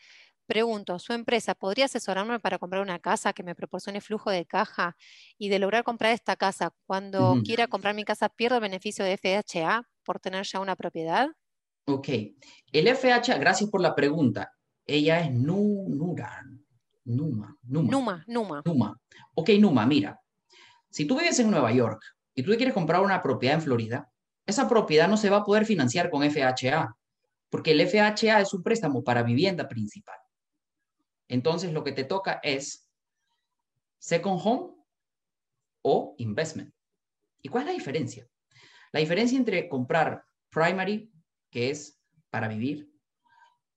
Pregunto, 0.47 0.97
¿su 0.97 1.11
empresa 1.11 1.55
podría 1.55 1.85
asesorarme 1.85 2.39
para 2.39 2.57
comprar 2.57 2.81
una 2.81 2.99
casa 2.99 3.33
que 3.33 3.43
me 3.43 3.53
proporcione 3.53 3.99
flujo 3.99 4.31
de 4.31 4.45
caja 4.45 4.95
y 5.37 5.49
de 5.49 5.59
lograr 5.59 5.83
comprar 5.83 6.13
esta 6.13 6.37
casa? 6.37 6.73
Cuando 6.85 7.41
quiera 7.43 7.67
comprar 7.67 7.93
mi 7.93 8.05
casa, 8.05 8.29
¿pierdo 8.29 8.55
el 8.55 8.61
beneficio 8.61 9.03
de 9.03 9.17
FHA 9.17 9.83
por 10.03 10.21
tener 10.21 10.45
ya 10.45 10.61
una 10.61 10.77
propiedad? 10.77 11.27
Ok. 11.85 12.07
El 12.71 12.87
FHA, 12.87 13.37
gracias 13.39 13.69
por 13.69 13.81
la 13.81 13.93
pregunta. 13.93 14.53
Ella 14.85 15.19
es 15.19 15.31
Numa. 17.07 17.57
Numa. 17.63 17.89
Numa. 17.89 18.23
Numa. 18.27 18.61
Numa. 18.65 19.01
Ok, 19.33 19.49
Numa, 19.59 19.85
mira. 19.85 20.19
Si 20.89 21.05
tú 21.05 21.17
vives 21.17 21.39
en 21.39 21.49
Nueva 21.49 21.71
York 21.71 22.01
y 22.35 22.43
tú 22.43 22.51
quieres 22.55 22.73
comprar 22.73 23.01
una 23.01 23.21
propiedad 23.21 23.55
en 23.55 23.61
Florida, 23.61 24.11
esa 24.45 24.67
propiedad 24.67 25.07
no 25.07 25.15
se 25.15 25.29
va 25.29 25.37
a 25.37 25.43
poder 25.43 25.65
financiar 25.65 26.09
con 26.09 26.23
FHA, 26.23 26.95
porque 27.49 27.71
el 27.71 27.87
FHA 27.87 28.41
es 28.41 28.53
un 28.53 28.61
préstamo 28.61 29.03
para 29.03 29.23
vivienda 29.23 29.69
principal. 29.69 30.17
Entonces 31.29 31.71
lo 31.71 31.83
que 31.83 31.93
te 31.93 32.03
toca 32.03 32.39
es 32.43 32.89
second 33.99 34.39
home 34.43 34.73
o 35.81 36.13
investment. 36.17 36.73
¿Y 37.41 37.47
cuál 37.47 37.63
es 37.63 37.67
la 37.67 37.73
diferencia? 37.73 38.27
La 38.91 38.99
diferencia 38.99 39.37
entre 39.37 39.69
comprar 39.69 40.25
primary, 40.49 41.09
que 41.49 41.69
es 41.69 42.01
para 42.29 42.49
vivir, 42.49 42.91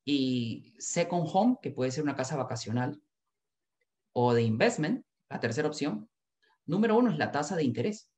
y 0.04 0.74
second 0.78 1.28
home, 1.32 1.58
que 1.62 1.70
puede 1.70 1.92
ser 1.92 2.02
una 2.02 2.16
casa 2.16 2.36
vacacional, 2.36 3.00
o 4.12 4.34
de 4.34 4.42
investment, 4.42 5.04
la 5.28 5.40
tercera 5.40 5.68
opción, 5.68 6.08
número 6.66 6.96
uno 6.96 7.10
es 7.10 7.18
la 7.18 7.30
tasa 7.30 7.56
de 7.56 7.64
interés. 7.64 8.10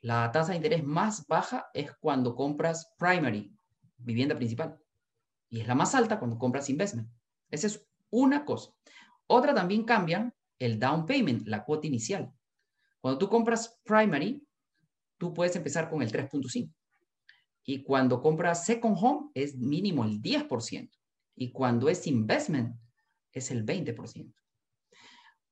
La 0.00 0.30
tasa 0.32 0.52
de 0.52 0.56
interés 0.56 0.84
más 0.84 1.26
baja 1.26 1.68
es 1.74 1.92
cuando 2.00 2.34
compras 2.34 2.92
primary, 2.98 3.52
vivienda 3.96 4.36
principal, 4.36 4.78
y 5.48 5.60
es 5.60 5.66
la 5.66 5.74
más 5.74 5.94
alta 5.94 6.18
cuando 6.18 6.38
compras 6.38 6.68
investment. 6.68 7.08
Esa 7.50 7.66
es 7.66 7.86
una 8.10 8.44
cosa. 8.44 8.72
Otra 9.26 9.54
también 9.54 9.84
cambia 9.84 10.34
el 10.58 10.78
down 10.78 11.06
payment, 11.06 11.46
la 11.46 11.64
cuota 11.64 11.86
inicial. 11.86 12.32
Cuando 13.00 13.18
tú 13.18 13.28
compras 13.28 13.80
primary, 13.84 14.46
tú 15.18 15.32
puedes 15.32 15.54
empezar 15.56 15.88
con 15.88 16.02
el 16.02 16.10
3.5. 16.10 16.72
Y 17.64 17.82
cuando 17.82 18.22
compras 18.22 18.64
second 18.64 18.96
home 18.98 19.30
es 19.34 19.56
mínimo 19.56 20.04
el 20.04 20.20
10%. 20.22 20.90
Y 21.36 21.52
cuando 21.52 21.88
es 21.88 22.06
investment 22.06 22.76
es 23.32 23.50
el 23.50 23.64
20%. 23.64 24.34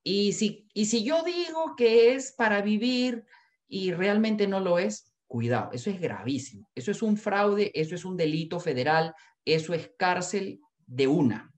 Y 0.08 0.34
si, 0.34 0.68
y 0.72 0.84
si 0.84 1.02
yo 1.02 1.24
digo 1.24 1.74
que 1.76 2.14
es 2.14 2.30
para 2.30 2.62
vivir 2.62 3.24
y 3.66 3.90
realmente 3.92 4.46
no 4.46 4.60
lo 4.60 4.78
es, 4.78 5.12
cuidado, 5.26 5.72
eso 5.72 5.90
es 5.90 6.00
gravísimo. 6.00 6.70
Eso 6.76 6.92
es 6.92 7.02
un 7.02 7.16
fraude, 7.16 7.72
eso 7.74 7.96
es 7.96 8.04
un 8.04 8.16
delito 8.16 8.60
federal, 8.60 9.16
eso 9.44 9.74
es 9.74 9.90
cárcel 9.98 10.60
de 10.86 11.08
una. 11.08 11.52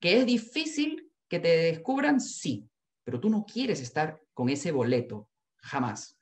¿Que 0.00 0.18
es 0.18 0.26
difícil 0.26 1.10
que 1.28 1.40
te 1.40 1.48
descubran? 1.48 2.20
Sí, 2.20 2.68
pero 3.04 3.18
tú 3.18 3.30
no 3.30 3.46
quieres 3.46 3.80
estar 3.80 4.20
con 4.34 4.50
ese 4.50 4.70
boleto, 4.70 5.30
jamás. 5.62 6.18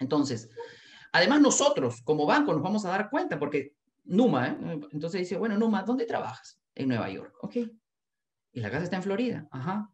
Entonces, 0.00 0.50
además 1.12 1.42
nosotros 1.42 2.02
como 2.02 2.26
banco 2.26 2.52
nos 2.52 2.62
vamos 2.62 2.84
a 2.84 2.88
dar 2.88 3.08
cuenta 3.08 3.38
porque 3.38 3.76
Numa, 4.02 4.48
¿eh? 4.48 4.80
entonces 4.90 5.20
dice, 5.20 5.36
bueno, 5.36 5.56
Numa, 5.56 5.84
¿dónde 5.84 6.06
trabajas? 6.06 6.60
En 6.74 6.88
Nueva 6.88 7.08
York, 7.08 7.36
ok. 7.40 7.56
Y 8.50 8.60
la 8.60 8.72
casa 8.72 8.82
está 8.82 8.96
en 8.96 9.04
Florida, 9.04 9.46
ajá. 9.52 9.93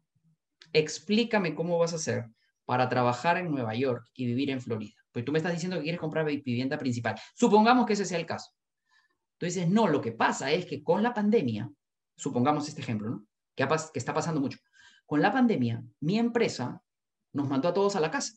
Explícame 0.73 1.55
cómo 1.55 1.77
vas 1.77 1.93
a 1.93 1.97
hacer 1.97 2.29
para 2.65 2.89
trabajar 2.89 3.37
en 3.37 3.51
Nueva 3.51 3.75
York 3.75 4.09
y 4.13 4.25
vivir 4.25 4.49
en 4.49 4.61
Florida. 4.61 4.95
Pues 5.11 5.25
tú 5.25 5.31
me 5.31 5.39
estás 5.39 5.53
diciendo 5.53 5.77
que 5.77 5.83
quieres 5.83 5.99
comprar 5.99 6.25
vivienda 6.25 6.77
principal. 6.77 7.19
Supongamos 7.35 7.85
que 7.85 7.93
ese 7.93 8.05
sea 8.05 8.17
el 8.17 8.25
caso. 8.25 8.51
Tú 9.37 9.45
dices, 9.45 9.67
no, 9.67 9.87
lo 9.87 10.01
que 10.01 10.11
pasa 10.11 10.51
es 10.51 10.65
que 10.65 10.83
con 10.83 11.03
la 11.03 11.13
pandemia 11.13 11.69
supongamos 12.15 12.67
este 12.69 12.81
ejemplo, 12.81 13.23
que, 13.55 13.67
que 13.67 13.99
está 13.99 14.13
pasando 14.13 14.39
mucho. 14.39 14.59
Con 15.05 15.21
la 15.21 15.33
pandemia, 15.33 15.83
mi 15.99 16.19
empresa 16.19 16.81
nos 17.33 17.49
mandó 17.49 17.67
a 17.67 17.73
todos 17.73 17.95
a 17.95 17.99
la 17.99 18.11
casa. 18.11 18.33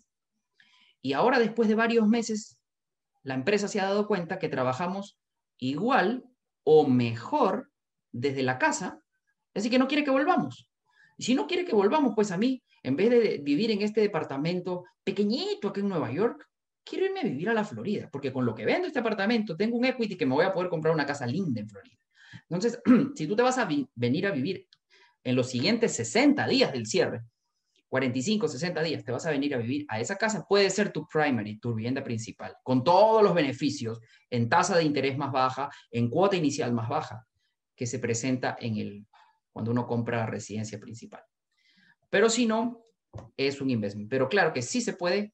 Y 1.03 1.13
ahora, 1.13 1.39
después 1.39 1.69
de 1.69 1.75
varios 1.75 2.09
meses, 2.09 2.59
la 3.23 3.35
empresa 3.35 3.69
se 3.69 3.81
ha 3.81 3.85
dado 3.85 4.07
cuenta 4.07 4.39
que 4.39 4.49
trabajamos 4.49 5.19
igual 5.59 6.25
o 6.65 6.89
mejor 6.89 7.71
desde 8.11 8.43
la 8.43 8.59
casa, 8.59 9.01
así 9.55 9.69
que 9.69 9.79
no 9.79 9.87
quiere 9.87 10.05
que 10.05 10.11
volvamos. 10.11 10.71
Si 11.19 11.35
no 11.35 11.47
quiere 11.47 11.65
que 11.65 11.75
volvamos, 11.75 12.13
pues 12.15 12.31
a 12.31 12.37
mí, 12.37 12.63
en 12.83 12.97
vez 12.97 13.11
de 13.11 13.41
vivir 13.43 13.71
en 13.71 13.83
este 13.83 14.01
departamento 14.01 14.85
pequeñito 15.03 15.69
aquí 15.69 15.81
en 15.81 15.89
Nueva 15.89 16.13
York, 16.13 16.49
quiero 16.85 17.07
irme 17.07 17.21
a 17.21 17.25
vivir 17.25 17.49
a 17.49 17.55
la 17.55 17.65
Florida, 17.65 18.09
porque 18.13 18.33
con 18.33 18.45
lo 18.45 18.55
que 18.55 18.65
vendo 18.65 18.87
este 18.87 18.99
apartamento, 18.99 19.57
tengo 19.57 19.77
un 19.77 19.85
equity 19.85 20.17
que 20.17 20.27
me 20.27 20.35
voy 20.35 20.45
a 20.45 20.53
poder 20.53 20.69
comprar 20.69 20.95
una 20.95 21.07
casa 21.07 21.27
linda 21.27 21.61
en 21.61 21.69
Florida. 21.69 21.99
Entonces, 22.49 22.81
si 23.15 23.27
tú 23.27 23.37
te 23.37 23.43
vas 23.43 23.59
a 23.59 23.69
venir 23.95 24.27
a 24.27 24.31
vivir 24.31 24.67
en 25.23 25.37
los 25.37 25.49
siguientes 25.49 25.93
60 25.93 26.47
días 26.47 26.73
del 26.73 26.87
cierre, 26.87 27.23
45, 27.89 28.49
60 28.49 28.83
días, 28.83 29.05
te 29.05 29.13
vas 29.13 29.25
a 29.25 29.31
venir 29.31 29.55
a 29.55 29.59
vivir 29.59 29.87
a 29.89 30.01
esa 30.01 30.17
casa, 30.17 30.45
puede 30.49 30.69
ser 30.69 30.91
tu 30.91 31.07
primary, 31.07 31.59
tu 31.59 31.75
vivienda 31.75 32.03
principal, 32.03 32.57
con 32.65 32.83
todos 32.83 33.23
los 33.23 33.35
beneficios, 33.35 34.01
en 34.31 34.49
tasa 34.49 34.77
de 34.77 34.83
interés 34.83 35.17
más 35.17 35.31
baja, 35.31 35.71
en 35.93 36.11
cuota 36.11 36.35
inicial 36.35 36.73
más 36.73 36.89
baja, 36.89 37.25
que 37.77 37.87
se 37.87 38.01
presenta 38.01 38.57
en 38.61 38.79
el, 38.79 39.07
cuando 39.55 39.71
uno 39.71 39.87
compra 39.87 40.27
residencia 40.27 40.81
principal. 40.81 41.25
Pero 42.11 42.29
si 42.29 42.45
no, 42.45 42.83
es 43.37 43.61
un 43.61 43.71
investment. 43.71 44.11
Pero 44.11 44.29
claro 44.29 44.53
que 44.53 44.63
sí 44.63 44.81
se 44.81 44.95
puede 44.95 45.33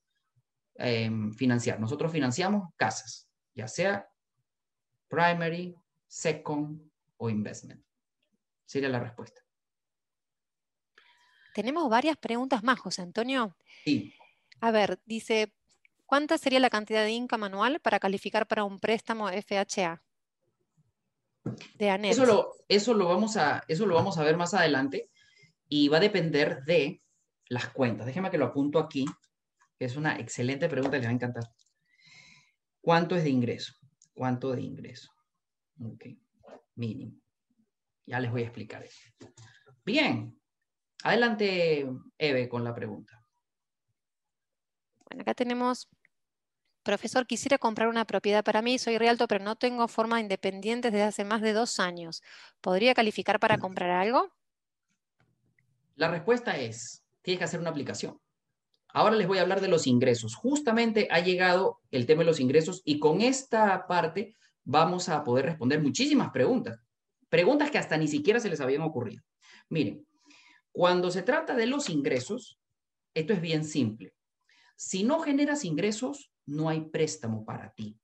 em, 0.75 1.33
financiar. 1.33 1.81
Nosotros 1.81 2.13
financiamos 2.13 2.69
casas, 2.77 3.31
ya 3.55 3.67
sea 3.67 4.07
primary, 5.09 5.75
second 6.07 6.83
o 7.17 7.31
investment. 7.31 7.83
Sería 8.67 8.91
la 8.91 9.01
respuesta. 9.01 9.41
Tenemos 11.55 11.89
varias 11.89 12.19
preguntas 12.19 12.63
más, 12.63 12.79
José 12.79 13.01
Antonio. 13.01 13.57
Sí. 13.85 14.15
A 14.61 14.71
ver, 14.71 15.01
dice, 15.07 15.55
¿cuánta 16.05 16.37
sería 16.37 16.61
la 16.61 16.69
cantidad 16.69 17.05
de 17.05 17.11
income 17.11 17.47
anual 17.47 17.81
para 17.81 17.99
calificar 17.99 18.47
para 18.47 18.65
un 18.65 18.79
préstamo 18.79 19.31
FHA? 19.31 20.03
De. 21.75 21.99
Eso 22.05 22.27
lo, 22.27 22.53
eso, 22.69 22.95
lo 22.95 23.09
vamos 23.09 23.37
a, 23.37 23.65
eso 23.67 23.87
lo 23.87 23.95
vamos 23.95 24.19
a 24.19 24.25
ver 24.25 24.37
más 24.37 24.55
adelante 24.55 25.11
y 25.69 25.89
va 25.89 25.97
a 25.97 26.01
depender 26.01 26.63
de 26.65 27.03
las 27.49 27.69
cuentas. 27.69 28.07
Déjeme 28.07 28.31
que 28.31 28.39
lo 28.39 28.47
apunto 28.47 28.79
aquí, 28.79 29.07
que 29.79 29.87
es 29.87 29.97
una 29.97 30.19
excelente 30.19 30.69
pregunta, 30.69 30.99
le 30.99 31.05
va 31.05 31.11
a 31.11 31.15
encantar. 31.15 31.45
¿Cuánto 32.81 33.17
es 33.17 33.25
de 33.25 33.31
ingreso? 33.31 33.75
¿Cuánto 34.13 34.53
de 34.53 34.63
ingreso? 34.63 35.11
Ok, 35.83 36.07
mínimo. 36.75 37.19
Ya 38.07 38.21
les 38.21 38.31
voy 38.31 38.43
a 38.43 38.47
explicar 38.47 38.83
eso. 38.83 39.01
Bien, 39.85 40.41
Adelante, 41.03 41.89
Eve, 42.19 42.49
con 42.49 42.63
la 42.63 42.75
pregunta. 42.75 43.25
Bueno, 45.09 45.23
acá 45.23 45.35
tenemos, 45.35 45.89
profesor, 46.83 47.27
quisiera 47.27 47.59
comprar 47.59 47.89
una 47.89 48.05
propiedad 48.05 48.45
para 48.45 48.63
mí, 48.63 48.79
soy 48.79 48.99
realto, 48.99 49.29
pero 49.29 49.45
no 49.45 49.57
tengo 49.57 49.89
forma 49.89 50.21
independiente 50.21 50.91
desde 50.91 51.05
hace 51.05 51.25
más 51.25 51.41
de 51.43 51.53
dos 51.53 51.81
años. 51.81 52.23
¿Podría 52.61 52.95
calificar 52.95 53.41
para 53.41 53.59
comprar 53.59 53.91
algo? 53.91 54.31
La 55.97 56.09
respuesta 56.09 56.57
es, 56.57 57.05
tienes 57.23 57.39
que 57.39 57.45
hacer 57.45 57.61
una 57.61 57.71
aplicación. 57.71 58.19
Ahora 58.93 59.17
les 59.17 59.29
voy 59.29 59.39
a 59.39 59.43
hablar 59.43 59.61
de 59.61 59.69
los 59.69 59.87
ingresos. 59.87 60.35
Justamente 60.35 61.07
ha 61.11 61.21
llegado 61.21 61.81
el 61.91 62.07
tema 62.07 62.21
de 62.21 62.27
los 62.27 62.41
ingresos 62.41 62.83
y 62.85 62.99
con 62.99 63.21
esta 63.21 63.87
parte 63.87 64.35
vamos 64.65 65.09
a 65.09 65.23
poder 65.23 65.47
responder 65.47 65.81
muchísimas 65.81 66.31
preguntas. 66.31 66.81
Preguntas 67.29 67.71
que 67.71 67.79
hasta 67.79 67.97
ni 67.97 68.09
siquiera 68.09 68.41
se 68.41 68.49
les 68.49 68.61
habían 68.61 68.83
ocurrido. 68.83 69.23
Miren, 69.69 70.07
cuando 70.73 71.11
se 71.11 71.23
trata 71.23 71.55
de 71.55 71.67
los 71.67 71.89
ingresos, 71.89 72.59
esto 73.15 73.33
es 73.33 73.41
bien 73.41 73.65
simple. 73.65 74.15
Si 74.77 75.05
no 75.05 75.21
generas 75.21 75.65
ingresos, 75.65 76.30
no 76.47 76.69
hay 76.69 76.83
préstamo 76.83 77.45
para 77.45 77.73
ti. 77.73 77.99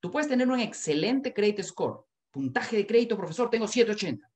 Tú 0.00 0.10
puedes 0.10 0.28
tener 0.28 0.48
un 0.48 0.60
excelente 0.60 1.32
credit 1.32 1.62
score, 1.62 2.04
puntaje 2.30 2.76
de 2.76 2.86
crédito, 2.86 3.16
profesor, 3.16 3.48
tengo 3.48 3.66
780. 3.66 4.30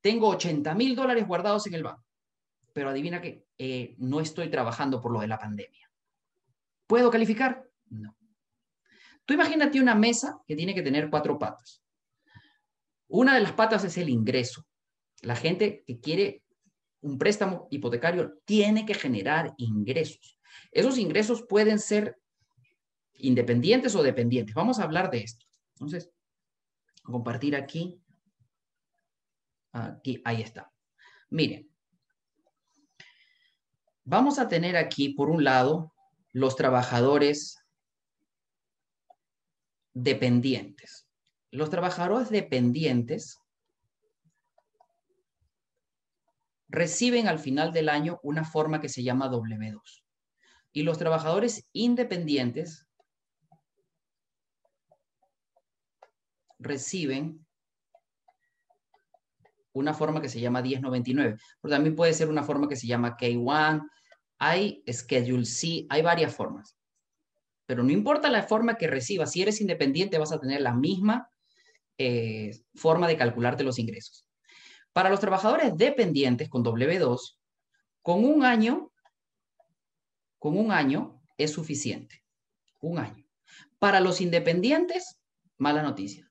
Tengo 0.00 0.28
80 0.28 0.74
mil 0.74 0.94
dólares 0.94 1.26
guardados 1.26 1.66
en 1.66 1.74
el 1.74 1.82
banco. 1.82 2.04
Pero 2.72 2.90
adivina 2.90 3.20
que 3.20 3.44
eh, 3.58 3.94
no 3.98 4.20
estoy 4.20 4.50
trabajando 4.50 5.00
por 5.00 5.12
lo 5.12 5.20
de 5.20 5.28
la 5.28 5.38
pandemia. 5.38 5.90
¿Puedo 6.86 7.10
calificar? 7.10 7.64
No. 7.88 8.16
Tú 9.24 9.34
imagínate 9.34 9.80
una 9.80 9.94
mesa 9.94 10.38
que 10.46 10.56
tiene 10.56 10.74
que 10.74 10.82
tener 10.82 11.08
cuatro 11.08 11.38
patas. 11.38 11.82
Una 13.08 13.34
de 13.34 13.40
las 13.40 13.52
patas 13.52 13.84
es 13.84 13.96
el 13.96 14.08
ingreso. 14.08 14.66
La 15.22 15.36
gente 15.36 15.84
que 15.86 16.00
quiere 16.00 16.42
un 17.00 17.18
préstamo 17.18 17.68
hipotecario 17.70 18.38
tiene 18.44 18.86
que 18.86 18.94
generar 18.94 19.54
ingresos. 19.56 20.38
Esos 20.70 20.98
ingresos 20.98 21.44
pueden 21.48 21.78
ser 21.78 22.18
independientes 23.26 23.94
o 23.94 24.02
dependientes. 24.02 24.54
Vamos 24.54 24.78
a 24.78 24.84
hablar 24.84 25.10
de 25.10 25.22
esto. 25.22 25.46
Entonces, 25.74 26.10
compartir 27.02 27.56
aquí. 27.56 28.00
Aquí, 29.72 30.22
ahí 30.24 30.42
está. 30.42 30.72
Miren, 31.30 31.68
vamos 34.04 34.38
a 34.38 34.48
tener 34.48 34.76
aquí, 34.76 35.10
por 35.10 35.30
un 35.30 35.42
lado, 35.42 35.92
los 36.32 36.54
trabajadores 36.56 37.58
dependientes. 39.94 41.08
Los 41.50 41.70
trabajadores 41.70 42.30
dependientes 42.30 43.38
reciben 46.68 47.28
al 47.28 47.38
final 47.38 47.72
del 47.72 47.88
año 47.88 48.18
una 48.22 48.44
forma 48.44 48.80
que 48.80 48.88
se 48.88 49.02
llama 49.02 49.30
W2. 49.30 50.02
Y 50.72 50.82
los 50.82 50.98
trabajadores 50.98 51.68
independientes 51.72 52.86
reciben 56.58 57.44
una 59.72 59.92
forma 59.92 60.20
que 60.20 60.28
se 60.28 60.40
llama 60.40 60.62
1099, 60.62 61.36
pero 61.60 61.74
también 61.74 61.96
puede 61.96 62.12
ser 62.14 62.28
una 62.28 62.44
forma 62.44 62.68
que 62.68 62.76
se 62.76 62.86
llama 62.86 63.16
K1, 63.16 63.82
hay 64.38 64.82
Schedule 64.88 65.44
C, 65.44 65.86
hay 65.88 66.02
varias 66.02 66.34
formas. 66.34 66.76
Pero 67.66 67.82
no 67.82 67.90
importa 67.90 68.30
la 68.30 68.42
forma 68.42 68.76
que 68.76 68.86
recibas, 68.86 69.32
si 69.32 69.42
eres 69.42 69.60
independiente 69.60 70.18
vas 70.18 70.32
a 70.32 70.40
tener 70.40 70.60
la 70.60 70.74
misma 70.74 71.28
eh, 71.98 72.52
forma 72.74 73.08
de 73.08 73.16
calcularte 73.16 73.64
los 73.64 73.78
ingresos. 73.78 74.26
Para 74.92 75.10
los 75.10 75.20
trabajadores 75.20 75.76
dependientes 75.76 76.48
con 76.48 76.64
W2, 76.64 77.38
con 78.02 78.24
un 78.24 78.44
año, 78.44 78.92
con 80.38 80.56
un 80.56 80.70
año 80.70 81.20
es 81.36 81.50
suficiente. 81.52 82.22
Un 82.80 82.98
año. 82.98 83.24
Para 83.78 84.00
los 84.00 84.20
independientes, 84.20 85.18
mala 85.56 85.82
noticia. 85.82 86.23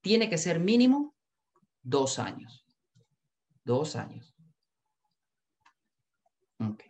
Tiene 0.00 0.30
que 0.30 0.38
ser 0.38 0.60
mínimo 0.60 1.16
dos 1.82 2.18
años. 2.18 2.64
Dos 3.64 3.96
años. 3.96 4.34
Ok. 6.60 6.84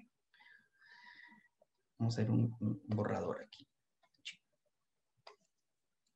Vamos 1.98 2.16
a 2.16 2.22
hacer 2.22 2.30
un, 2.30 2.56
un 2.60 2.80
borrador 2.86 3.42
aquí. 3.42 3.68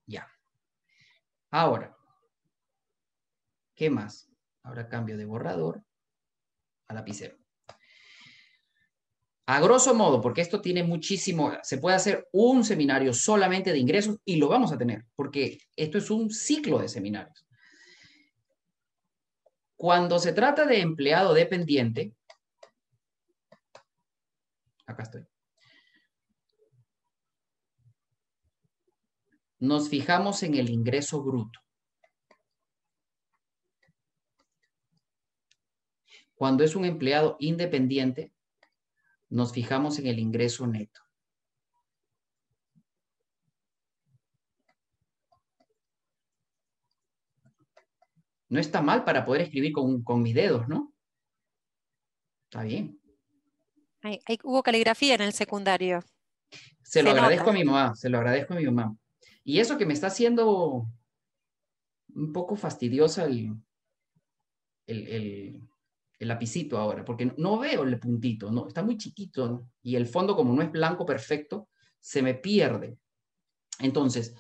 Ya. 0.07 0.31
Ahora, 1.51 1.97
¿qué 3.75 3.91
más? 3.91 4.31
Ahora 4.63 4.89
cambio 4.89 5.17
de 5.17 5.25
borrador 5.25 5.85
a 6.89 6.95
lapicero. 6.95 7.42
A 9.47 9.61
grosso 9.61 9.93
modo, 9.95 10.21
porque 10.21 10.41
esto 10.41 10.61
tiene 10.61 10.85
muchísimo, 10.85 11.53
se 11.63 11.79
puede 11.79 11.97
hacer 11.97 12.29
un 12.33 12.63
seminario 12.65 13.13
solamente 13.13 13.73
de 13.73 13.79
ingresos 13.79 14.19
y 14.25 14.37
lo 14.37 14.49
vamos 14.49 14.73
a 14.73 14.79
tener, 14.79 15.05
porque 15.17 15.59
esto 15.75 15.99
es 15.99 16.11
un 16.11 16.31
ciclo 16.31 16.79
de 16.79 16.89
seminarios. 16.89 17.45
Cuando 19.77 20.21
se 20.21 20.33
trata 20.33 20.65
de 20.65 20.81
empleado 20.81 21.35
dependiente, 21.35 22.15
acá 24.87 25.03
estoy. 25.03 25.27
Nos 29.59 29.89
fijamos 29.89 30.43
en 30.45 30.55
el 30.55 30.71
ingreso 30.71 31.21
bruto. 31.23 31.59
Cuando 36.35 36.63
es 36.63 36.77
un 36.77 36.85
empleado 36.85 37.37
independiente, 37.41 38.33
nos 39.33 39.53
fijamos 39.53 39.99
en 39.99 40.07
el 40.07 40.19
ingreso 40.19 40.67
neto. 40.67 41.01
No 48.51 48.61
está 48.61 48.83
mal 48.83 49.05
para 49.05 49.25
poder 49.25 49.41
escribir 49.43 49.73
con, 49.73 50.23
mis 50.23 50.35
dedos, 50.35 50.69
¿no? 50.69 50.93
Está 52.45 52.65
bien. 52.65 53.01
hubo 54.43 54.63
caligrafía 54.63 55.15
en 55.15 55.23
el 55.23 55.33
secundario. 55.33 56.05
Se, 56.83 57.03
lo 57.03 57.13
agradezco 57.13 57.49
a 57.49 57.55
mi 57.55 57.65
mamá, 57.65 57.95
se 57.95 58.11
lo 58.11 58.19
agradezco 58.19 58.53
a 58.53 58.59
mi 58.59 58.67
mamá. 58.67 58.95
Y 59.43 59.61
eso 59.61 59.79
que 59.79 59.87
me 59.87 59.95
está 59.95 60.09
haciendo 60.09 60.87
un 62.15 62.33
poco 62.35 62.57
fastidiosa 62.57 63.25
el, 63.25 63.57
el 64.87 65.63
lapicito 66.25 66.79
ahora, 66.79 67.05
porque 67.05 67.33
no 67.37 67.59
veo 67.59 67.83
el 67.85 67.99
puntito, 67.99 68.51
no, 68.51 68.69
está 68.69 68.83
muy 68.83 68.97
chiquito 68.97 69.69
y 69.83 69.97
el 69.97 70.07
fondo 70.07 70.37
como 70.37 70.55
no 70.55 70.63
es 70.63 70.71
blanco 70.71 71.05
perfecto, 71.05 71.69
se 72.01 72.23
me 72.23 72.35
pierde. 72.35 72.97
Entonces, 73.79 74.35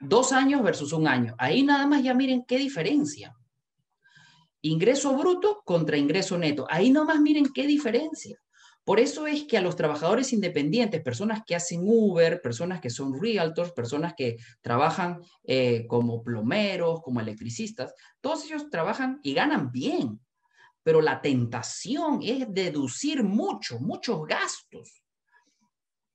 dos 0.00 0.32
años 0.32 0.62
versus 0.62 0.92
un 0.92 1.06
año. 1.06 1.34
Ahí 1.38 1.62
nada 1.62 1.86
más 1.86 2.02
ya 2.02 2.14
miren 2.14 2.44
qué 2.46 2.58
diferencia. 2.58 3.34
Ingreso 4.62 5.16
bruto 5.16 5.62
contra 5.64 5.96
ingreso 5.96 6.36
neto. 6.36 6.66
Ahí 6.68 6.90
nomás 6.90 7.20
miren 7.20 7.46
qué 7.52 7.66
diferencia. 7.66 8.38
Por 8.84 8.98
eso 8.98 9.26
es 9.26 9.44
que 9.44 9.58
a 9.58 9.62
los 9.62 9.76
trabajadores 9.76 10.32
independientes, 10.32 11.02
personas 11.02 11.42
que 11.46 11.54
hacen 11.54 11.82
Uber, 11.84 12.40
personas 12.42 12.80
que 12.80 12.90
son 12.90 13.18
realtors, 13.18 13.72
personas 13.72 14.14
que 14.16 14.36
trabajan 14.62 15.20
eh, 15.44 15.86
como 15.86 16.22
plomeros, 16.22 17.00
como 17.02 17.20
electricistas, 17.20 17.94
todos 18.20 18.44
ellos 18.46 18.70
trabajan 18.70 19.20
y 19.22 19.34
ganan 19.34 19.70
bien. 19.70 20.20
Pero 20.82 21.00
la 21.00 21.20
tentación 21.20 22.20
es 22.22 22.52
deducir 22.52 23.22
mucho, 23.22 23.78
muchos 23.80 24.26
gastos. 24.26 25.02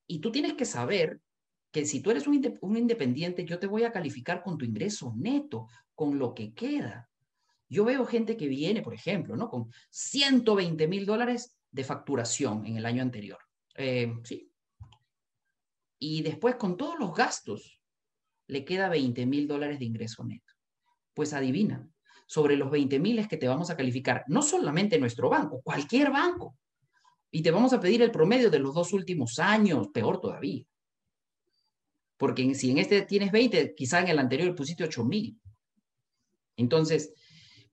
Y 0.07 0.19
tú 0.19 0.31
tienes 0.31 0.53
que 0.53 0.65
saber 0.65 1.19
que 1.71 1.85
si 1.85 1.99
tú 1.99 2.09
eres 2.09 2.25
un, 2.25 2.77
independiente, 2.77 3.43
yo 3.43 3.59
te 3.59 3.67
voy 3.67 3.83
a 3.83 3.91
calificar 3.91 4.41
con 4.41 4.57
tu 4.57 4.65
ingreso 4.65 5.13
neto, 5.17 5.67
con 5.93 6.17
lo 6.17 6.33
que 6.33 6.53
queda. 6.53 7.09
Yo 7.67 7.83
veo 7.83 8.05
gente 8.05 8.37
que 8.37 8.47
viene, 8.47 8.81
por 8.81 8.93
ejemplo, 8.93 9.35
¿no? 9.35 9.49
Con 9.49 9.69
120 9.89 10.87
mil 10.87 11.05
dólares 11.05 11.57
de 11.71 11.83
facturación 11.83 12.65
en 12.65 12.77
el 12.77 12.85
año 12.85 13.01
anterior. 13.01 13.39
Eh, 13.75 14.13
sí. 14.23 14.49
Y 15.99 16.21
después, 16.21 16.55
con 16.55 16.77
todos 16.77 16.97
los 16.97 17.13
gastos, 17.13 17.81
le 18.47 18.63
queda 18.63 18.89
20 18.89 19.25
mil 19.25 19.47
dólares 19.47 19.79
de 19.79 19.85
ingreso 19.85 20.23
neto. 20.23 20.53
Pues 21.13 21.33
adivina, 21.33 21.89
sobre 22.25 22.55
los 22.55 22.71
20 22.71 22.99
mil 22.99 23.27
que 23.27 23.37
te 23.37 23.47
vamos 23.47 23.69
a 23.69 23.77
calificar 23.77 24.23
no 24.27 24.41
solamente 24.41 24.99
nuestro 24.99 25.29
banco, 25.29 25.61
cualquier 25.61 26.11
banco. 26.11 26.57
Y 27.31 27.41
te 27.41 27.51
vamos 27.51 27.73
a 27.73 27.79
pedir 27.79 28.01
el 28.01 28.11
promedio 28.11 28.49
de 28.49 28.59
los 28.59 28.73
dos 28.73 28.93
últimos 28.93 29.39
años, 29.39 29.89
peor 29.89 30.21
todavía. 30.21 30.63
Porque 32.17 32.55
si 32.55 32.71
en 32.71 32.77
este 32.77 33.01
tienes 33.01 33.31
20, 33.31 33.75
quizá 33.75 33.99
en 33.99 34.07
el 34.07 34.19
anterior 34.19 34.55
pusiste 34.55 34.83
8 34.83 35.03
mil. 35.03 35.39
Entonces, 36.55 37.13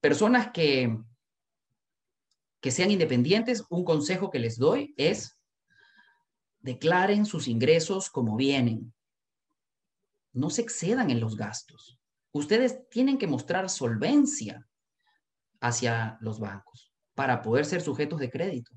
personas 0.01 0.51
que, 0.53 0.99
que 2.61 2.71
sean 2.73 2.91
independientes, 2.91 3.65
un 3.71 3.85
consejo 3.85 4.31
que 4.31 4.41
les 4.41 4.59
doy 4.59 4.95
es 4.97 5.39
declaren 6.61 7.27
sus 7.27 7.47
ingresos 7.49 8.11
como 8.11 8.37
vienen. 8.37 8.93
No 10.33 10.51
se 10.51 10.63
excedan 10.63 11.11
en 11.11 11.21
los 11.21 11.37
gastos. 11.37 12.02
Ustedes 12.33 12.89
tienen 12.89 13.19
que 13.19 13.27
mostrar 13.27 13.69
solvencia 13.69 14.67
hacia 15.61 16.17
los 16.21 16.41
bancos 16.41 16.93
para 17.15 17.43
poder 17.43 17.67
ser 17.67 17.83
sujetos 17.83 18.19
de 18.19 18.31
crédito. 18.31 18.73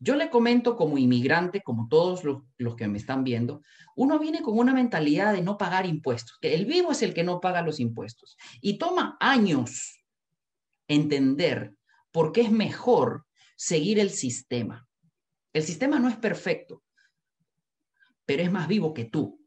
Yo 0.00 0.16
le 0.16 0.28
comento 0.28 0.76
como 0.76 0.98
inmigrante, 0.98 1.62
como 1.62 1.88
todos 1.88 2.24
los, 2.24 2.76
que 2.76 2.88
me 2.88 2.98
están 2.98 3.24
viendo, 3.24 3.62
uno 3.96 4.18
viene 4.18 4.42
con 4.42 4.58
una 4.58 4.74
mentalidad 4.74 5.32
de 5.32 5.42
no 5.42 5.56
pagar 5.56 5.86
impuestos, 5.86 6.36
el 6.42 6.66
vivo 6.66 6.92
es 6.92 7.02
el 7.02 7.14
que 7.14 7.24
no 7.24 7.40
paga 7.40 7.62
los 7.62 7.80
impuestos. 7.80 8.36
Y 8.60 8.78
toma 8.78 9.16
años 9.20 10.04
entender 10.88 11.74
por 12.10 12.32
qué 12.32 12.42
es 12.42 12.50
mejor 12.50 13.24
seguir 13.56 13.98
el 13.98 14.10
sistema. 14.10 14.86
El 15.52 15.62
sistema 15.62 15.98
no 15.98 16.08
es 16.08 16.16
perfecto, 16.16 16.82
pero 18.26 18.42
es 18.42 18.50
más 18.50 18.66
vivo 18.66 18.92
que 18.92 19.04
tú. 19.04 19.40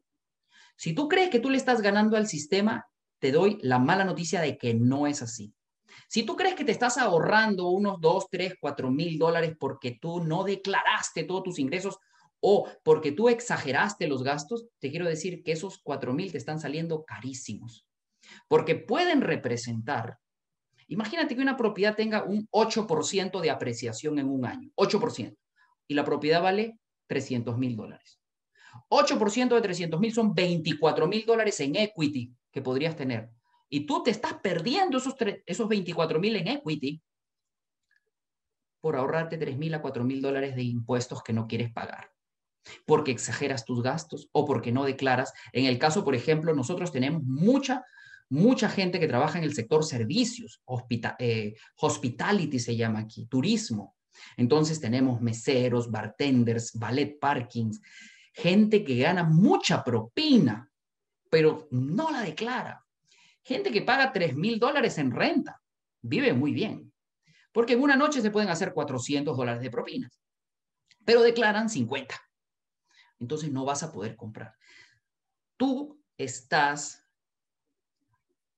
Si 0.77 0.93
tú 0.93 1.07
crees 1.09 1.29
que 1.29 1.39
tú 1.39 1.49
le 1.49 1.57
estás 1.57 1.81
ganando 1.81 2.15
al 2.15 2.27
sistema, 2.27 2.87
te 3.19 3.31
doy 3.31 3.57
la 3.61 3.79
mala 3.79 4.03
noticia 4.03 4.41
de 4.41 4.57
que 4.57 4.73
no 4.73 5.07
es 5.07 5.21
así. 5.21 5.53
Si 6.07 6.23
tú 6.23 6.35
crees 6.35 6.55
que 6.55 6.63
te 6.63 6.71
estás 6.71 6.97
ahorrando 6.97 7.69
unos 7.69 7.99
2, 7.99 8.27
3, 8.29 8.55
4 8.59 8.91
mil 8.91 9.17
dólares 9.17 9.55
porque 9.59 9.97
tú 9.99 10.23
no 10.23 10.43
declaraste 10.43 11.23
todos 11.23 11.43
tus 11.43 11.59
ingresos 11.59 11.97
o 12.39 12.67
porque 12.83 13.11
tú 13.11 13.29
exageraste 13.29 14.07
los 14.07 14.23
gastos, 14.23 14.67
te 14.79 14.89
quiero 14.91 15.07
decir 15.07 15.43
que 15.43 15.51
esos 15.51 15.79
4 15.83 16.13
mil 16.13 16.31
te 16.31 16.37
están 16.37 16.59
saliendo 16.59 17.03
carísimos. 17.03 17.87
Porque 18.47 18.75
pueden 18.75 19.21
representar 19.21 20.19
Imagínate 20.87 21.35
que 21.35 21.41
una 21.41 21.57
propiedad 21.57 21.95
tenga 21.95 22.23
un 22.23 22.47
8% 22.51 23.41
de 23.41 23.51
apreciación 23.51 24.19
en 24.19 24.29
un 24.29 24.45
año, 24.45 24.71
8%, 24.75 25.35
y 25.87 25.93
la 25.93 26.05
propiedad 26.05 26.41
vale 26.41 26.79
300 27.07 27.57
mil 27.57 27.75
dólares. 27.75 28.19
8% 28.89 29.55
de 29.55 29.61
300 29.61 29.99
mil 29.99 30.13
son 30.13 30.33
24 30.33 31.07
mil 31.07 31.25
dólares 31.25 31.59
en 31.59 31.75
equity 31.75 32.31
que 32.57 32.63
podrías 32.63 32.95
tener. 32.95 33.29
Y 33.69 33.85
tú 33.85 34.01
te 34.01 34.09
estás 34.09 34.33
perdiendo 34.41 34.97
esos, 34.97 35.13
esos 35.45 35.67
24 35.69 36.19
mil 36.19 36.35
en 36.37 36.47
equity 36.47 36.99
por 38.81 38.95
ahorrarte 38.95 39.37
3 39.37 39.57
mil 39.59 39.75
a 39.75 39.81
4 39.81 40.03
mil 40.03 40.23
dólares 40.23 40.55
de 40.55 40.63
impuestos 40.63 41.21
que 41.21 41.33
no 41.33 41.47
quieres 41.47 41.71
pagar. 41.71 42.09
Porque 42.87 43.11
exageras 43.11 43.63
tus 43.63 43.83
gastos 43.83 44.27
o 44.31 44.43
porque 44.43 44.71
no 44.71 44.85
declaras. 44.85 45.33
En 45.53 45.65
el 45.65 45.77
caso, 45.77 46.03
por 46.03 46.15
ejemplo, 46.15 46.55
nosotros 46.55 46.91
tenemos 46.91 47.21
mucha 47.21 47.85
mucha 48.29 48.69
gente 48.69 48.99
que 48.99 49.07
trabaja 49.07 49.37
en 49.37 49.45
el 49.45 49.53
sector 49.53 49.85
servicios, 49.85 50.61
eh, 51.19 51.55
hospitality 51.77 52.59
se 52.59 52.75
llama 52.75 52.99
aquí, 52.99 53.25
turismo. 53.27 53.95
Entonces 54.35 54.81
tenemos 54.81 55.21
meseros, 55.21 55.89
bartenders, 55.91 56.73
ballet 56.73 57.17
parkings, 57.19 57.79
gente 58.33 58.83
que 58.83 58.97
gana 58.97 59.23
mucha 59.23 59.81
propina, 59.81 60.66
pero 61.29 61.67
no 61.71 62.11
la 62.11 62.21
declara. 62.21 62.85
Gente 63.43 63.71
que 63.71 63.81
paga 63.81 64.11
3 64.11 64.35
mil 64.35 64.59
dólares 64.59 64.97
en 64.97 65.11
renta, 65.11 65.61
vive 66.01 66.33
muy 66.33 66.51
bien, 66.51 66.91
porque 67.51 67.73
en 67.73 67.81
una 67.81 67.95
noche 67.95 68.21
se 68.21 68.31
pueden 68.31 68.49
hacer 68.49 68.73
400 68.73 69.35
dólares 69.35 69.61
de 69.61 69.71
propinas, 69.71 70.19
pero 71.05 71.21
declaran 71.21 71.69
50. 71.69 72.15
Entonces 73.19 73.51
no 73.51 73.65
vas 73.65 73.83
a 73.83 73.91
poder 73.91 74.15
comprar. 74.15 74.55
Tú 75.55 75.99
estás 76.17 77.03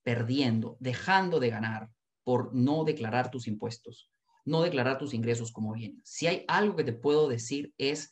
perdiendo, 0.03 0.75
dejando 0.79 1.39
de 1.39 1.49
ganar 1.49 1.89
por 2.23 2.53
no 2.53 2.83
declarar 2.83 3.31
tus 3.31 3.47
impuestos, 3.47 4.11
no 4.45 4.61
declarar 4.61 4.97
tus 4.97 5.13
ingresos 5.13 5.51
como 5.51 5.73
bien. 5.73 6.01
Si 6.03 6.27
hay 6.27 6.45
algo 6.47 6.75
que 6.75 6.83
te 6.83 6.93
puedo 6.93 7.27
decir 7.27 7.73
es 7.77 8.11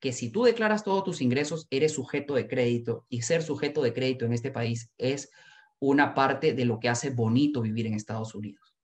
que 0.00 0.12
si 0.12 0.30
tú 0.30 0.44
declaras 0.44 0.84
todos 0.84 1.04
tus 1.04 1.20
ingresos, 1.20 1.66
eres 1.70 1.92
sujeto 1.92 2.34
de 2.34 2.46
crédito 2.46 3.06
y 3.08 3.22
ser 3.22 3.42
sujeto 3.42 3.82
de 3.82 3.92
crédito 3.92 4.24
en 4.24 4.32
este 4.32 4.50
país 4.50 4.90
es 4.98 5.30
una 5.78 6.14
parte 6.14 6.52
de 6.52 6.64
lo 6.64 6.78
que 6.80 6.88
hace 6.88 7.10
bonito 7.10 7.62
vivir 7.62 7.86
en 7.86 7.94
Estados 7.94 8.34
Unidos. 8.34 8.74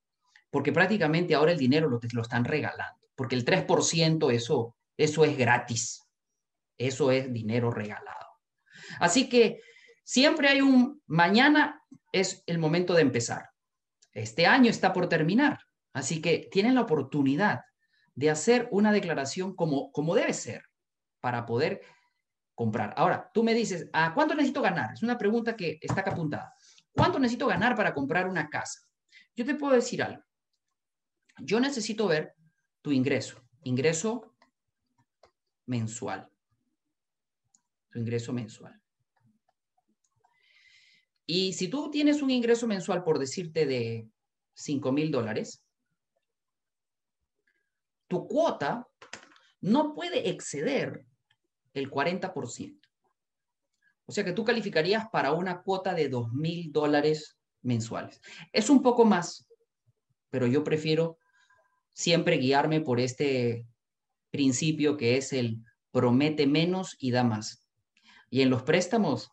Porque 0.50 0.72
prácticamente 0.72 1.34
ahora 1.34 1.52
el 1.52 1.58
dinero 1.58 1.88
lo, 1.88 1.98
te 1.98 2.08
lo 2.12 2.22
están 2.22 2.44
regalando, 2.44 3.00
porque 3.14 3.36
el 3.36 3.44
3% 3.44 4.32
eso, 4.32 4.76
eso 4.96 5.24
es 5.24 5.36
gratis, 5.36 6.06
eso 6.78 7.10
es 7.10 7.32
dinero 7.32 7.70
regalado. 7.70 8.38
Así 8.98 9.28
que 9.28 9.60
siempre 10.04 10.48
hay 10.48 10.60
un 10.60 11.00
mañana 11.06 11.82
es 12.12 12.42
el 12.46 12.58
momento 12.58 12.94
de 12.94 13.02
empezar. 13.02 13.50
Este 14.12 14.46
año 14.46 14.70
está 14.70 14.92
por 14.92 15.08
terminar, 15.08 15.60
así 15.94 16.20
que 16.20 16.48
tienen 16.50 16.74
la 16.74 16.82
oportunidad 16.82 17.60
de 18.14 18.28
hacer 18.28 18.68
una 18.70 18.92
declaración 18.92 19.54
como, 19.54 19.90
como 19.92 20.14
debe 20.14 20.34
ser 20.34 20.64
para 21.22 21.46
poder 21.46 21.80
comprar. 22.54 22.92
Ahora, 22.96 23.30
tú 23.32 23.42
me 23.42 23.54
dices, 23.54 23.88
¿a 23.92 24.12
cuánto 24.12 24.34
necesito 24.34 24.60
ganar? 24.60 24.92
Es 24.92 25.02
una 25.02 25.16
pregunta 25.16 25.56
que 25.56 25.78
está 25.80 26.02
acá 26.02 26.10
apuntada. 26.10 26.54
¿Cuánto 26.92 27.18
necesito 27.18 27.46
ganar 27.46 27.74
para 27.74 27.94
comprar 27.94 28.28
una 28.28 28.50
casa? 28.50 28.80
Yo 29.34 29.46
te 29.46 29.54
puedo 29.54 29.72
decir 29.74 30.02
algo. 30.02 30.22
Yo 31.38 31.60
necesito 31.60 32.06
ver 32.06 32.34
tu 32.82 32.92
ingreso, 32.92 33.40
ingreso 33.62 34.34
mensual. 35.64 36.28
Tu 37.90 38.00
ingreso 38.00 38.32
mensual. 38.32 38.78
Y 41.24 41.52
si 41.52 41.68
tú 41.68 41.90
tienes 41.90 42.20
un 42.20 42.30
ingreso 42.30 42.66
mensual, 42.66 43.04
por 43.04 43.18
decirte, 43.18 43.64
de 43.64 44.08
5 44.54 44.92
mil 44.92 45.10
dólares, 45.10 45.64
tu 48.08 48.26
cuota 48.26 48.86
no 49.62 49.94
puede 49.94 50.28
exceder 50.28 51.06
el 51.74 51.90
40%. 51.90 52.80
O 54.06 54.12
sea 54.12 54.24
que 54.24 54.32
tú 54.32 54.44
calificarías 54.44 55.08
para 55.10 55.32
una 55.32 55.62
cuota 55.62 55.94
de 55.94 56.08
2 56.08 56.32
mil 56.32 56.72
dólares 56.72 57.38
mensuales. 57.62 58.20
Es 58.52 58.68
un 58.68 58.82
poco 58.82 59.04
más, 59.04 59.46
pero 60.30 60.46
yo 60.46 60.64
prefiero 60.64 61.18
siempre 61.92 62.36
guiarme 62.36 62.80
por 62.80 63.00
este 63.00 63.66
principio 64.30 64.96
que 64.96 65.16
es 65.16 65.32
el 65.32 65.62
promete 65.90 66.46
menos 66.46 66.96
y 66.98 67.10
da 67.10 67.22
más. 67.22 67.68
Y 68.30 68.40
en 68.40 68.50
los 68.50 68.62
préstamos, 68.62 69.30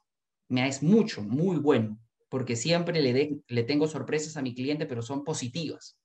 me 0.49 0.67
es 0.67 0.83
mucho, 0.83 1.21
muy 1.21 1.57
bueno, 1.57 1.99
porque 2.27 2.55
siempre 2.55 3.01
le, 3.01 3.41
le 3.47 3.63
tengo 3.63 3.87
sorpresas 3.87 4.35
a 4.35 4.41
mi 4.41 4.53
cliente, 4.53 4.85
pero 4.85 5.01
son 5.01 5.23
positivas, 5.23 5.97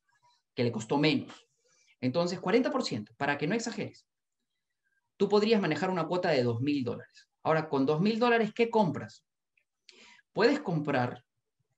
que 0.55 0.64
le 0.64 0.72
costó 0.72 0.97
menos. 0.97 1.47
Entonces, 2.01 2.41
40%, 2.41 3.14
para 3.16 3.37
que 3.37 3.47
no 3.47 3.55
exageres. 3.55 4.07
Tú 5.17 5.29
podrías 5.29 5.61
manejar 5.61 5.91
una 5.91 6.07
cuota 6.07 6.31
de 6.31 6.43
2 6.43 6.61
mil 6.61 6.83
dólares. 6.85 7.29
Ahora, 7.43 7.69
con 7.69 7.87
2 7.87 8.01
mil 8.01 8.19
dólares, 8.19 8.53
¿qué 8.55 8.71
compras? 8.71 9.25
Puedes 10.33 10.61
comprar 10.61 11.25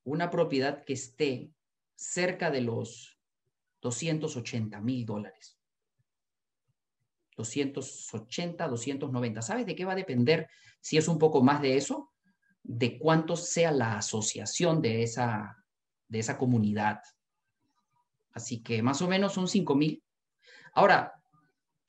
una 0.05 0.31
propiedad 0.31 0.85
que 0.85 0.95
esté 0.95 1.51
cerca 1.95 2.51
de 2.51 2.61
los 2.61 3.19
280 3.83 4.81
mil 4.81 5.05
dólares. 5.05 5.59
280, 7.37 8.69
290. 8.69 9.43
¿Sabes 9.43 9.67
de 9.67 9.77
qué 9.77 9.85
va 9.85 9.93
a 9.93 9.97
depender 9.97 10.49
si 10.81 10.97
es 10.97 11.09
un 11.09 11.19
poco 11.19 11.43
más 11.43 11.61
de 11.61 11.77
eso? 11.77 12.13
De 12.63 12.99
cuánto 12.99 13.37
sea 13.37 13.71
la 13.71 13.99
asociación 13.99 14.81
de 14.81 15.03
esa, 15.03 15.63
de 16.09 16.19
esa 16.19 16.39
comunidad. 16.39 17.01
Así 18.33 18.63
que 18.63 18.83
más 18.83 19.03
o 19.03 19.09
menos 19.09 19.35
son 19.35 19.49
5 19.49 19.75
mil. 19.75 20.03
Ahora, 20.73 21.13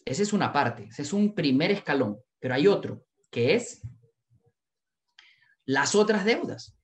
esa 0.08 0.24
es 0.24 0.34
una 0.34 0.52
parte, 0.52 0.86
ese 0.86 1.02
es 1.02 1.14
un 1.14 1.34
primer 1.34 1.72
escalón, 1.72 2.18
pero 2.40 2.54
hay 2.54 2.68
otro, 2.68 3.06
que 3.30 3.56
es 3.56 3.82
las 5.66 5.96
otras 5.96 6.26
deudas. 6.26 6.76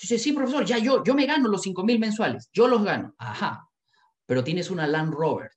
Dice, 0.00 0.18
sí, 0.18 0.32
profesor, 0.32 0.64
ya 0.64 0.78
yo, 0.78 1.04
yo 1.04 1.14
me 1.14 1.26
gano 1.26 1.48
los 1.48 1.62
5 1.62 1.84
mil 1.84 1.98
mensuales, 1.98 2.48
yo 2.52 2.66
los 2.66 2.82
gano. 2.82 3.14
Ajá, 3.18 3.68
pero 4.24 4.42
tienes 4.42 4.70
una 4.70 4.86
Land 4.86 5.12
Rover 5.12 5.50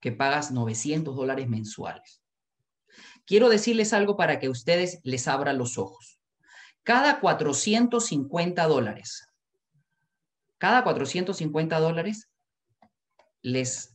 que 0.00 0.12
pagas 0.12 0.50
900 0.50 1.14
dólares 1.14 1.48
mensuales. 1.48 2.22
Quiero 3.26 3.48
decirles 3.48 3.92
algo 3.92 4.16
para 4.16 4.38
que 4.38 4.48
ustedes 4.48 5.00
les 5.02 5.28
abran 5.28 5.58
los 5.58 5.78
ojos. 5.78 6.20
Cada 6.82 7.20
450 7.20 8.66
dólares, 8.66 9.26
cada 10.58 10.84
450 10.84 11.78
dólares 11.78 12.30
les 13.42 13.93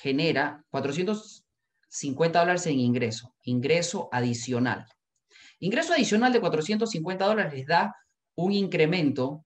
genera 0.00 0.64
450 0.70 2.40
dólares 2.40 2.66
en 2.66 2.78
ingreso, 2.78 3.34
ingreso 3.42 4.08
adicional. 4.12 4.86
Ingreso 5.58 5.92
adicional 5.92 6.32
de 6.32 6.40
450 6.40 7.26
dólares 7.26 7.52
les 7.52 7.66
da 7.66 7.94
un 8.34 8.52
incremento 8.52 9.44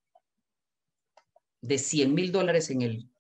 de 1.60 1.78
100 1.78 2.14
mil 2.14 2.30
dólares 2.30 2.70
en 2.70 2.82
el, 2.82 3.10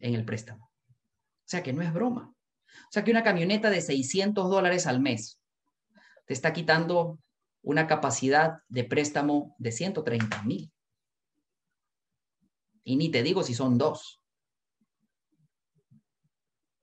en 0.00 0.14
el 0.14 0.24
préstamo. 0.24 0.66
O 0.66 1.48
sea 1.50 1.62
que 1.62 1.72
no 1.72 1.82
es 1.82 1.92
broma. 1.92 2.32
O 2.32 2.92
sea 2.92 3.04
que 3.04 3.10
una 3.10 3.22
camioneta 3.22 3.70
de 3.70 3.80
600 3.80 4.50
dólares 4.50 4.86
al 4.86 5.00
mes 5.00 5.40
te 6.26 6.34
está 6.34 6.52
quitando 6.52 7.18
una 7.62 7.86
capacidad 7.86 8.58
de 8.68 8.84
préstamo 8.84 9.54
de 9.58 9.72
130 9.72 10.42
mil. 10.42 10.72
Y 12.82 12.96
ni 12.96 13.10
te 13.10 13.22
digo 13.22 13.42
si 13.42 13.54
son 13.54 13.78
dos. 13.78 14.19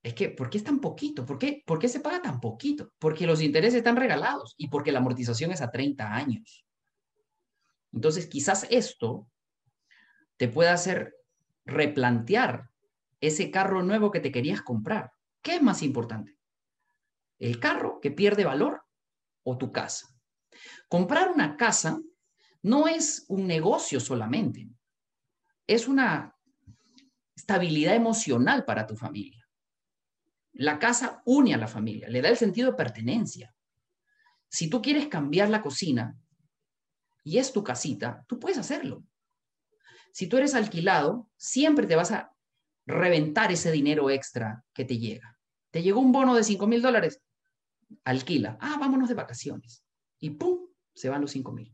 Es 0.08 0.14
que, 0.14 0.30
¿por 0.30 0.50
qué 0.50 0.58
es 0.58 0.64
tan 0.64 0.80
poquito? 0.80 1.26
¿Por 1.26 1.38
qué, 1.38 1.62
¿Por 1.66 1.80
qué 1.80 1.90
se 1.90 2.00
paga 2.00 2.22
tan 2.22 2.40
poquito? 2.40 2.94
Porque 2.98 3.28
los 3.28 3.42
intereses 3.42 3.80
están 3.80 3.98
regalados 3.98 4.56
y 4.58 4.70
porque 4.70 4.94
la 4.94 5.00
amortización 5.00 5.52
es 5.52 5.60
a 5.60 5.70
30 5.70 6.16
años. 6.16 6.66
Entonces, 7.92 8.28
quizás 8.28 8.66
esto 8.70 9.30
te 10.38 10.48
pueda 10.48 10.72
hacer 10.72 11.14
replantear 11.66 12.70
ese 13.20 13.52
carro 13.52 13.84
nuevo 13.84 14.10
que 14.10 14.22
te 14.22 14.32
querías 14.32 14.62
comprar. 14.62 15.12
¿Qué 15.42 15.56
es 15.56 15.62
más 15.62 15.84
importante? 15.84 16.38
¿El 17.38 17.60
carro 17.60 18.00
que 18.00 18.12
pierde 18.12 18.46
valor 18.46 18.84
o 19.44 19.58
tu 19.58 19.74
casa? 19.74 20.08
Comprar 20.88 21.32
una 21.32 21.58
casa 21.58 22.00
no 22.62 22.88
es 22.88 23.26
un 23.28 23.46
negocio 23.46 24.00
solamente, 24.00 24.70
es 25.68 25.86
una 25.86 26.34
estabilidad 27.36 27.94
emocional 27.94 28.64
para 28.64 28.88
tu 28.88 28.96
familia. 28.96 29.47
La 30.60 30.80
casa 30.80 31.22
une 31.26 31.54
a 31.54 31.58
la 31.58 31.68
familia, 31.68 32.10
le 32.10 32.20
da 32.20 32.30
el 32.30 32.38
sentido 32.38 32.72
de 32.72 32.78
pertenencia. 32.78 33.54
Si 34.50 34.70
tú 34.70 34.82
quieres 34.82 35.08
cambiar 35.08 35.50
la 35.50 35.62
cocina 35.62 36.18
y 37.24 37.38
es 37.38 37.54
tu 37.54 37.64
casita, 37.64 38.26
tú 38.28 38.40
puedes 38.40 38.58
hacerlo. 38.58 39.04
Si 40.12 40.26
tú 40.26 40.38
eres 40.38 40.56
alquilado, 40.56 41.30
siempre 41.38 41.86
te 41.86 41.96
vas 41.96 42.12
a 42.12 42.34
reventar 42.88 43.52
ese 43.52 43.72
dinero 43.72 44.10
extra 44.10 44.66
que 44.74 44.84
te 44.84 44.98
llega. 44.98 45.38
Te 45.70 45.84
llegó 45.84 46.00
un 46.00 46.12
bono 46.12 46.34
de 46.34 46.44
5 46.44 46.66
mil 46.66 46.82
dólares, 46.82 47.22
alquila. 48.04 48.58
Ah, 48.60 48.78
vámonos 48.80 49.10
de 49.10 49.16
vacaciones. 49.16 49.84
Y 50.20 50.32
¡pum! 50.32 50.70
Se 50.96 51.10
van 51.10 51.22
los 51.22 51.30
5 51.32 51.52
mil. 51.52 51.72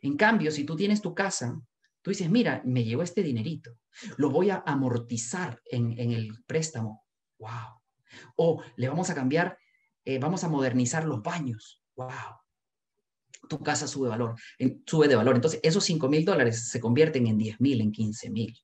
En 0.00 0.16
cambio, 0.16 0.50
si 0.50 0.64
tú 0.64 0.74
tienes 0.74 1.00
tu 1.00 1.14
casa, 1.14 1.56
tú 2.00 2.10
dices, 2.10 2.28
mira, 2.28 2.62
me 2.64 2.82
llegó 2.82 3.04
este 3.04 3.22
dinerito, 3.22 3.78
lo 4.16 4.30
voy 4.30 4.50
a 4.50 4.64
amortizar 4.66 5.62
en, 5.66 5.96
en 6.00 6.10
el 6.10 6.42
préstamo 6.46 7.01
wow. 7.42 7.80
O 8.36 8.62
le 8.76 8.88
vamos 8.88 9.10
a 9.10 9.14
cambiar, 9.14 9.58
eh, 10.04 10.18
vamos 10.18 10.44
a 10.44 10.48
modernizar 10.48 11.04
los 11.04 11.22
baños, 11.22 11.82
wow. 11.96 12.08
Tu 13.48 13.60
casa 13.60 13.88
sube 13.88 14.08
valor, 14.08 14.36
sube 14.86 15.08
de 15.08 15.16
valor. 15.16 15.34
Entonces, 15.34 15.60
esos 15.64 15.84
5 15.84 16.08
mil 16.08 16.24
dólares 16.24 16.70
se 16.70 16.80
convierten 16.80 17.26
en 17.26 17.38
10 17.38 17.60
mil, 17.60 17.80
en 17.80 17.90
15 17.90 18.30
mil. 18.30 18.56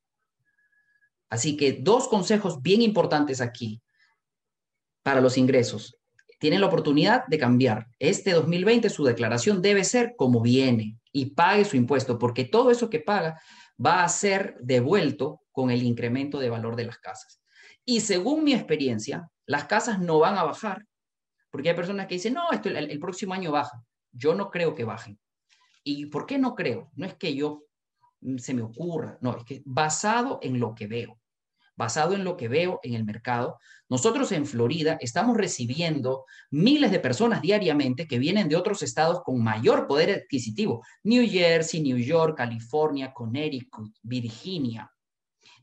Así 1.28 1.56
que 1.56 1.72
dos 1.72 2.08
consejos 2.08 2.62
bien 2.62 2.80
importantes 2.80 3.40
aquí 3.40 3.82
para 5.02 5.20
los 5.20 5.36
ingresos. 5.36 5.98
Tienen 6.38 6.60
la 6.60 6.68
oportunidad 6.68 7.26
de 7.26 7.38
cambiar. 7.38 7.88
Este 7.98 8.32
2020 8.32 8.88
su 8.88 9.04
declaración 9.04 9.60
debe 9.60 9.82
ser 9.82 10.14
como 10.16 10.40
viene 10.40 10.96
y 11.12 11.34
pague 11.34 11.64
su 11.64 11.76
impuesto, 11.76 12.18
porque 12.18 12.44
todo 12.44 12.70
eso 12.70 12.88
que 12.88 13.00
paga 13.00 13.40
va 13.84 14.04
a 14.04 14.08
ser 14.08 14.56
devuelto 14.60 15.40
con 15.50 15.70
el 15.70 15.82
incremento 15.82 16.38
de 16.38 16.50
valor 16.50 16.76
de 16.76 16.86
las 16.86 16.98
casas. 16.98 17.37
Y 17.90 18.02
según 18.02 18.44
mi 18.44 18.52
experiencia, 18.52 19.30
las 19.46 19.64
casas 19.64 19.98
no 19.98 20.18
van 20.18 20.36
a 20.36 20.42
bajar, 20.42 20.84
porque 21.50 21.70
hay 21.70 21.74
personas 21.74 22.06
que 22.06 22.16
dicen, 22.16 22.34
no, 22.34 22.50
esto 22.52 22.68
el, 22.68 22.98
próximo 23.00 23.32
año 23.32 23.50
baja. 23.50 23.82
Yo 24.12 24.34
no 24.34 24.50
creo 24.50 24.74
que 24.74 24.84
bajen. 24.84 25.18
¿Y 25.84 26.04
por 26.04 26.26
qué 26.26 26.36
no 26.36 26.54
creo? 26.54 26.90
No 26.96 27.06
es 27.06 27.14
que 27.14 27.34
yo 27.34 27.64
mm, 28.20 28.36
se 28.36 28.52
me 28.52 28.60
ocurra, 28.60 29.16
no, 29.22 29.38
es 29.38 29.44
que 29.44 29.62
basado 29.64 30.38
en 30.42 30.60
lo 30.60 30.74
que 30.74 30.86
veo, 30.86 31.18
basado 31.76 32.14
en 32.14 32.24
lo 32.24 32.36
que 32.36 32.48
veo 32.48 32.78
en 32.82 32.92
el 32.92 33.06
mercado, 33.06 33.58
nosotros 33.88 34.32
en 34.32 34.44
Florida 34.44 34.98
estamos 35.00 35.34
recibiendo 35.38 36.26
miles 36.50 36.90
de 36.90 37.00
personas 37.00 37.40
diariamente 37.40 38.06
que 38.06 38.18
vienen 38.18 38.50
de 38.50 38.56
otros 38.56 38.82
estados 38.82 39.22
con 39.22 39.42
mayor 39.42 39.86
poder 39.86 40.10
adquisitivo, 40.10 40.84
New 41.04 41.26
Jersey, 41.26 41.80
New 41.80 41.96
York, 41.96 42.36
California, 42.36 43.14
Connecticut, 43.14 43.96
Virginia, 44.02 44.92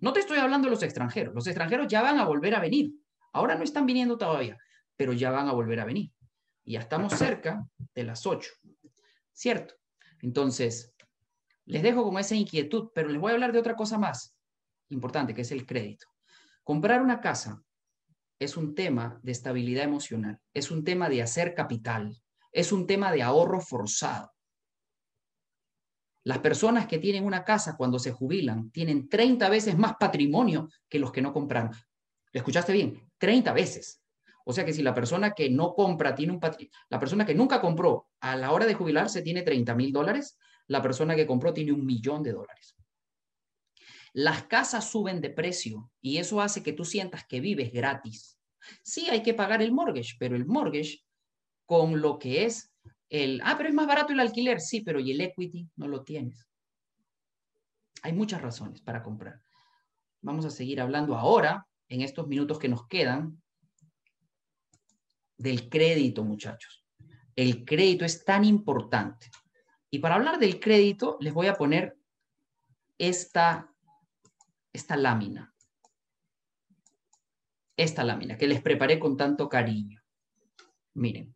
no 0.01 0.13
te 0.13 0.19
estoy 0.19 0.37
hablando 0.37 0.67
de 0.67 0.71
los 0.71 0.83
extranjeros. 0.83 1.33
Los 1.33 1.47
extranjeros 1.47 1.87
ya 1.87 2.01
van 2.01 2.19
a 2.19 2.25
volver 2.25 2.55
a 2.55 2.59
venir. 2.59 2.91
Ahora 3.33 3.55
no 3.55 3.63
están 3.63 3.85
viniendo 3.85 4.17
todavía, 4.17 4.57
pero 4.95 5.13
ya 5.13 5.31
van 5.31 5.47
a 5.47 5.53
volver 5.53 5.79
a 5.79 5.85
venir. 5.85 6.11
Y 6.63 6.73
ya 6.73 6.79
estamos 6.79 7.13
cerca 7.13 7.65
de 7.93 8.03
las 8.03 8.25
8. 8.25 8.49
¿Cierto? 9.33 9.75
Entonces, 10.21 10.93
les 11.65 11.83
dejo 11.83 12.03
con 12.03 12.17
esa 12.17 12.35
inquietud, 12.35 12.89
pero 12.93 13.09
les 13.09 13.19
voy 13.19 13.31
a 13.31 13.33
hablar 13.33 13.51
de 13.51 13.59
otra 13.59 13.75
cosa 13.75 13.97
más 13.97 14.35
importante, 14.89 15.33
que 15.33 15.41
es 15.41 15.51
el 15.51 15.65
crédito. 15.65 16.07
Comprar 16.63 17.01
una 17.01 17.21
casa 17.21 17.61
es 18.39 18.57
un 18.57 18.75
tema 18.75 19.19
de 19.23 19.31
estabilidad 19.31 19.83
emocional, 19.83 20.39
es 20.53 20.71
un 20.71 20.83
tema 20.83 21.09
de 21.09 21.21
hacer 21.21 21.53
capital, 21.53 22.15
es 22.51 22.71
un 22.71 22.87
tema 22.87 23.11
de 23.11 23.23
ahorro 23.23 23.61
forzado. 23.61 24.31
Las 26.25 26.39
personas 26.39 26.87
que 26.87 26.97
tienen 26.97 27.23
una 27.23 27.43
casa 27.43 27.77
cuando 27.77 27.99
se 27.99 28.11
jubilan 28.11 28.71
tienen 28.71 29.07
30 29.07 29.47
veces 29.47 29.77
más 29.77 29.95
patrimonio 29.99 30.69
que 30.89 30.97
los 30.97 31.11
que 31.11 31.21
no 31.21 31.31
compraron. 31.31 31.71
¿Lo 32.33 32.39
escuchaste 32.39 32.73
bien? 32.73 33.11
30 33.19 33.53
veces. 33.53 34.01
O 34.43 34.51
sea 34.51 34.65
que 34.65 34.73
si 34.73 34.81
la 34.81 34.95
persona 34.95 35.31
que 35.31 35.51
no 35.51 35.75
compra 35.75 36.15
tiene 36.15 36.33
un 36.33 36.39
patrimonio, 36.39 36.71
la 36.89 36.99
persona 36.99 37.27
que 37.27 37.35
nunca 37.35 37.61
compró 37.61 38.09
a 38.21 38.35
la 38.35 38.51
hora 38.51 38.65
de 38.65 38.73
jubilarse 38.73 39.21
tiene 39.21 39.43
30 39.43 39.75
mil 39.75 39.93
dólares, 39.93 40.39
la 40.65 40.81
persona 40.81 41.15
que 41.15 41.27
compró 41.27 41.53
tiene 41.53 41.71
un 41.71 41.85
millón 41.85 42.23
de 42.23 42.33
dólares. 42.33 42.75
Las 44.11 44.45
casas 44.45 44.89
suben 44.89 45.21
de 45.21 45.29
precio 45.29 45.91
y 46.01 46.17
eso 46.17 46.41
hace 46.41 46.63
que 46.63 46.73
tú 46.73 46.85
sientas 46.85 47.27
que 47.27 47.39
vives 47.39 47.71
gratis. 47.71 48.39
Sí 48.81 49.07
hay 49.11 49.21
que 49.21 49.35
pagar 49.35 49.61
el 49.61 49.71
mortgage, 49.71 50.15
pero 50.17 50.35
el 50.35 50.47
mortgage 50.47 51.05
con 51.67 52.01
lo 52.01 52.17
que 52.17 52.45
es 52.45 52.74
el, 53.23 53.41
ah, 53.43 53.55
pero 53.57 53.69
es 53.69 53.75
más 53.75 53.87
barato 53.87 54.13
el 54.13 54.19
alquiler, 54.19 54.59
sí, 54.59 54.81
pero 54.81 54.99
¿y 54.99 55.11
el 55.11 55.21
equity? 55.21 55.69
No 55.75 55.87
lo 55.87 56.03
tienes. 56.03 56.47
Hay 58.01 58.13
muchas 58.13 58.41
razones 58.41 58.81
para 58.81 59.01
comprar. 59.01 59.41
Vamos 60.21 60.45
a 60.45 60.49
seguir 60.49 60.81
hablando 60.81 61.15
ahora, 61.15 61.67
en 61.87 62.01
estos 62.01 62.27
minutos 62.27 62.59
que 62.59 62.67
nos 62.67 62.87
quedan, 62.87 63.41
del 65.37 65.69
crédito, 65.69 66.23
muchachos. 66.23 66.85
El 67.35 67.65
crédito 67.65 68.05
es 68.05 68.23
tan 68.23 68.43
importante. 68.43 69.29
Y 69.89 69.99
para 69.99 70.15
hablar 70.15 70.39
del 70.39 70.59
crédito, 70.59 71.17
les 71.19 71.33
voy 71.33 71.47
a 71.47 71.55
poner 71.55 71.97
esta, 72.97 73.73
esta 74.73 74.97
lámina. 74.97 75.53
Esta 77.77 78.03
lámina 78.03 78.37
que 78.37 78.47
les 78.47 78.61
preparé 78.61 78.99
con 78.99 79.17
tanto 79.17 79.49
cariño. 79.49 80.01
Miren. 80.93 81.34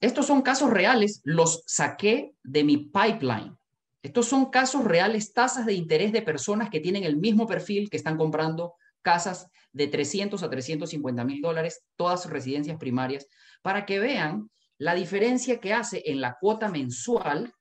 Estos 0.00 0.26
son 0.26 0.42
casos 0.42 0.70
reales, 0.70 1.20
los 1.24 1.64
saqué 1.66 2.32
de 2.44 2.62
mi 2.64 2.76
pipeline. 2.76 3.56
Estos 4.02 4.26
son 4.26 4.50
casos 4.50 4.84
reales, 4.84 5.32
tasas 5.32 5.66
de 5.66 5.74
interés 5.74 6.12
de 6.12 6.22
personas 6.22 6.70
que 6.70 6.80
tienen 6.80 7.02
el 7.02 7.16
mismo 7.16 7.46
perfil, 7.46 7.90
que 7.90 7.96
están 7.96 8.16
comprando 8.16 8.74
casas 9.02 9.48
de 9.72 9.88
300 9.88 10.42
a 10.42 10.50
350 10.50 11.24
mil 11.24 11.40
dólares, 11.40 11.84
todas 11.96 12.30
residencias 12.30 12.78
primarias, 12.78 13.26
para 13.60 13.86
que 13.86 13.98
vean 13.98 14.50
la 14.78 14.94
diferencia 14.94 15.58
que 15.58 15.74
hace 15.74 16.02
en 16.06 16.20
la 16.20 16.36
cuota 16.40 16.68
mensual 16.68 17.52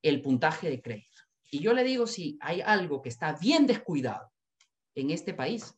el 0.00 0.22
puntaje 0.22 0.70
de 0.70 0.80
crédito. 0.80 1.22
Y 1.50 1.60
yo 1.60 1.74
le 1.74 1.84
digo, 1.84 2.06
si 2.06 2.38
hay 2.40 2.62
algo 2.62 3.02
que 3.02 3.10
está 3.10 3.34
bien 3.34 3.66
descuidado 3.66 4.32
en 4.94 5.10
este 5.10 5.34
país, 5.34 5.74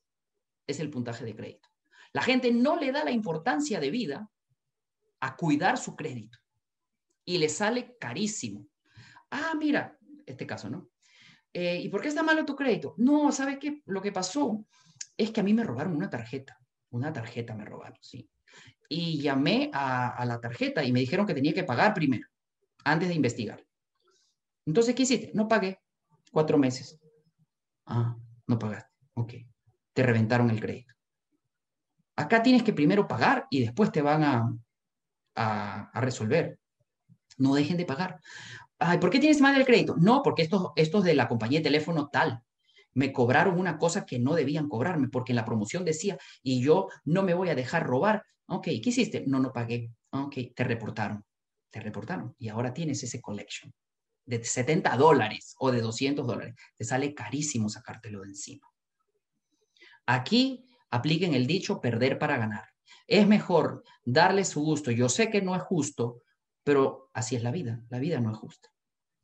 es 0.69 0.79
el 0.79 0.89
puntaje 0.89 1.25
de 1.25 1.35
crédito. 1.35 1.69
La 2.13 2.23
gente 2.23 2.53
no 2.53 2.77
le 2.77 2.93
da 2.93 3.05
la 3.05 3.11
importancia 3.11 3.81
de 3.81 3.91
vida 3.91 4.31
a 5.25 5.37
cuidar 5.37 5.79
su 5.79 5.97
crédito 5.97 6.39
y 7.25 7.39
le 7.39 7.49
sale 7.49 7.97
carísimo. 7.99 8.69
Ah, 9.31 9.55
mira, 9.59 9.99
este 10.27 10.47
caso, 10.47 10.69
¿no? 10.69 10.91
Eh, 11.51 11.81
¿Y 11.83 11.89
por 11.89 12.03
qué 12.03 12.09
está 12.09 12.23
malo 12.23 12.45
tu 12.45 12.55
crédito? 12.55 12.95
No, 12.99 13.33
¿sabe 13.33 13.59
qué? 13.59 13.83
Lo 13.87 14.03
que 14.03 14.13
pasó 14.13 14.67
es 15.17 15.31
que 15.31 15.41
a 15.41 15.43
mí 15.43 15.55
me 15.55 15.65
robaron 15.65 15.97
una 15.97 16.11
tarjeta. 16.11 16.61
Una 16.91 17.11
tarjeta 17.11 17.55
me 17.55 17.65
robaron, 17.65 17.97
sí. 18.03 18.29
Y 18.87 19.19
llamé 19.23 19.71
a, 19.73 20.11
a 20.11 20.27
la 20.27 20.41
tarjeta 20.41 20.85
y 20.85 20.93
me 20.93 21.01
dijeron 21.01 21.27
que 21.27 21.35
tenía 21.35 21.55
que 21.55 21.65
pagar 21.65 21.95
primero, 21.95 22.29
antes 22.85 23.09
de 23.09 23.15
investigar. 23.15 23.65
Entonces, 24.67 24.95
¿qué 24.95 25.05
hiciste? 25.05 25.31
No 25.33 25.49
pagué 25.49 25.81
cuatro 26.33 26.59
meses. 26.59 27.01
Ah, 27.87 28.15
no 28.47 28.59
pagaste. 28.59 28.93
Ok. 29.15 29.35
Te 29.95 30.03
reventaron 30.03 30.51
el 30.51 30.61
crédito. 30.61 30.93
Acá 32.15 32.43
tienes 32.43 32.63
que 32.63 32.75
primero 32.75 33.09
pagar 33.09 33.47
y 33.49 33.61
después 33.61 33.91
te 33.91 34.03
van 34.03 34.23
a, 34.23 34.55
a, 35.35 35.91
resolver. 36.01 36.59
No 37.39 37.55
dejen 37.55 37.77
de 37.77 37.87
pagar. 37.87 38.21
Ay, 38.79 38.99
¿Por 38.99 39.11
qué 39.11 39.19
tienes 39.19 39.41
mal 39.41 39.57
el 39.57 39.67
crédito? 39.67 39.97
No, 39.99 40.23
porque 40.23 40.43
estos, 40.43 40.73
estos 40.77 41.05
de 41.05 41.15
la 41.15 41.29
compañía 41.29 41.61
de 41.61 41.65
teléfono 41.65 42.09
tal 42.09 42.43
me 42.95 43.13
cobraron 43.13 43.59
una 43.59 43.79
cosa 43.79 44.07
que 44.07 44.19
no 44.19 44.35
debían 44.35 44.69
cobrarme, 44.69 45.09
porque 45.09 45.33
en 45.33 45.37
la 45.37 45.45
promoción 45.45 45.85
decía, 45.85 46.17
y 46.43 46.63
yo 46.63 46.89
no 47.05 47.23
me 47.23 47.35
voy 47.35 47.49
a 47.49 47.55
dejar 47.55 47.87
robar. 47.87 48.25
Ok, 48.47 48.65
¿qué 48.65 48.91
hiciste? 48.91 49.25
No, 49.27 49.41
no 49.41 49.53
pagué. 49.53 49.91
Ok, 50.11 50.37
te 50.55 50.65
reportaron. 50.65 51.25
Te 51.71 51.81
reportaron. 51.81 52.35
Y 52.39 52.49
ahora 52.49 52.73
tienes 52.73 53.03
ese 53.03 53.21
collection 53.21 53.73
de 54.27 54.43
70 54.43 54.97
dólares 54.97 55.55
o 55.59 55.71
de 55.71 55.81
200 55.81 56.27
dólares. 56.27 56.55
Te 56.77 56.85
sale 56.85 57.15
carísimo 57.15 57.69
sacártelo 57.69 58.23
de 58.23 58.29
encima. 58.29 58.69
Aquí 60.07 60.65
apliquen 60.91 61.35
el 61.35 61.47
dicho 61.47 61.81
perder 61.81 62.19
para 62.19 62.37
ganar. 62.37 62.74
Es 63.07 63.27
mejor 63.27 63.83
darle 64.05 64.45
su 64.45 64.63
gusto. 64.63 64.91
Yo 64.91 65.09
sé 65.09 65.31
que 65.31 65.43
no 65.43 65.55
es 65.55 65.63
justo, 65.63 66.23
pero 66.63 67.11
así 67.13 67.37
es 67.37 67.43
la 67.43 67.51
vida. 67.51 67.83
La 67.89 67.99
vida 67.99 68.21
no 68.21 68.31
es 68.31 68.37
justa. 68.37 68.71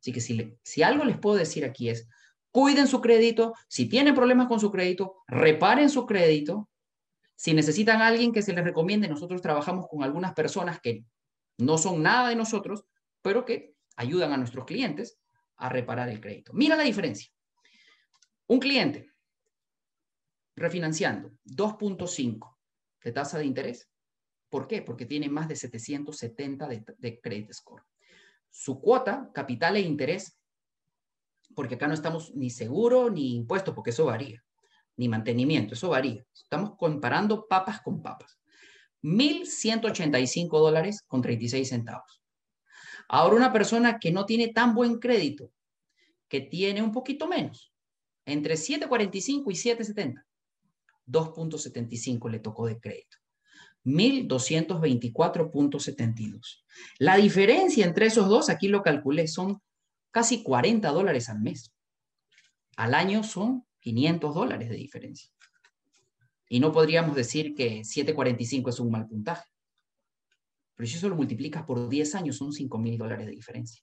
Así 0.01 0.13
que 0.13 0.21
si, 0.21 0.57
si 0.63 0.83
algo 0.83 1.05
les 1.05 1.19
puedo 1.19 1.37
decir 1.37 1.65
aquí 1.65 1.89
es, 1.89 2.09
cuiden 2.51 2.87
su 2.87 3.01
crédito. 3.01 3.55
Si 3.69 3.89
tienen 3.89 4.15
problemas 4.15 4.49
con 4.49 4.61
su 4.61 4.71
crédito, 4.71 5.17
reparen 5.27 5.91
su 5.91 6.07
crédito. 6.07 6.69
Si 7.37 7.55
necesitan 7.55 8.03
a 8.03 8.09
alguien 8.09 8.33
que 8.33 8.43
se 8.43 8.53
les 8.53 8.65
recomiende, 8.65 9.09
nosotros 9.09 9.41
trabajamos 9.41 9.87
con 9.89 10.03
algunas 10.03 10.35
personas 10.35 10.81
que 10.81 11.05
no 11.59 11.79
son 11.79 12.03
nada 12.03 12.29
de 12.29 12.37
nosotros, 12.37 12.85
pero 13.23 13.45
que 13.45 13.75
ayudan 13.97 14.33
a 14.33 14.37
nuestros 14.37 14.65
clientes 14.65 15.19
a 15.57 15.69
reparar 15.69 16.09
el 16.09 16.21
crédito. 16.21 16.53
Mira 16.55 16.77
la 16.77 16.83
diferencia. 16.83 17.31
Un 18.47 18.59
cliente 18.59 19.11
refinanciando 20.57 21.31
2.5 21.45 22.57
de 23.03 23.13
tasa 23.13 23.39
de 23.39 23.47
interés. 23.47 23.89
¿Por 24.49 24.67
qué? 24.67 24.83
Porque 24.83 25.07
tiene 25.07 25.29
más 25.29 25.49
de 25.49 25.57
770 25.57 26.69
de, 26.69 26.85
de 26.99 27.21
credit 27.21 27.53
score. 27.53 27.85
Su 28.51 28.81
cuota, 28.81 29.31
capital 29.33 29.77
e 29.77 29.81
interés, 29.81 30.39
porque 31.55 31.77
acá 31.77 31.87
no 31.87 31.95
estamos 31.95 32.35
ni 32.35 32.51
seguro 32.51 33.11
ni 33.11 33.37
impuesto, 33.37 33.75
porque 33.75 33.91
eso 33.91 34.07
varía, 34.07 34.45
ni 34.97 35.09
mantenimiento, 35.09 35.75
eso 35.75 35.91
varía. 35.91 36.25
Estamos 36.35 36.77
comparando 36.77 37.47
papas 37.47 37.81
con 37.81 38.03
papas. 38.03 38.39
1.185 39.03 40.59
dólares 40.59 41.03
con 41.07 41.23
36 41.23 41.69
centavos. 41.69 42.23
Ahora 43.09 43.37
una 43.37 43.53
persona 43.53 43.99
que 43.99 44.13
no 44.13 44.27
tiene 44.27 44.49
tan 44.49 44.75
buen 44.75 44.99
crédito, 44.99 45.51
que 46.29 46.41
tiene 46.41 46.83
un 46.83 46.93
poquito 46.93 47.27
menos, 47.27 47.73
entre 48.25 48.55
7.45 48.55 49.45
y 49.49 49.55
7.70, 49.55 50.25
2.75 51.11 52.31
le 52.31 52.41
tocó 52.41 52.67
de 52.67 52.79
crédito. 52.79 53.17
1.224.72. 53.85 56.65
La 56.99 57.17
diferencia 57.17 57.87
entre 57.87 58.07
esos 58.07 58.29
dos, 58.29 58.51
aquí 58.51 58.69
lo 58.69 58.83
calculé, 58.83 59.27
son 59.27 59.63
casi 60.11 60.43
40 60.43 60.91
dólares 60.91 61.29
al 61.29 61.41
mes. 61.41 61.73
Al 62.77 62.95
año 62.95 63.23
son 63.23 63.67
500 63.81 64.35
dólares 64.35 64.69
de 64.69 64.77
diferencia. 64.77 65.31
Y 66.49 66.61
no 66.61 66.73
podríamos 66.73 67.15
decir 67.15 67.55
que 67.55 67.83
7.45 67.83 68.71
es 68.71 68.81
un 68.81 68.91
mal 68.91 69.07
puntaje. 69.07 69.49
Pero 70.75 70.89
si 70.89 70.97
eso 70.97 71.09
lo 71.09 71.17
multiplicas 71.17 71.65
por 71.65 71.89
10 71.89 72.15
años, 72.17 72.37
son 72.37 72.53
5 72.53 72.79
mil 72.79 72.99
dólares 72.99 73.27
de 73.27 73.33
diferencia. 73.33 73.83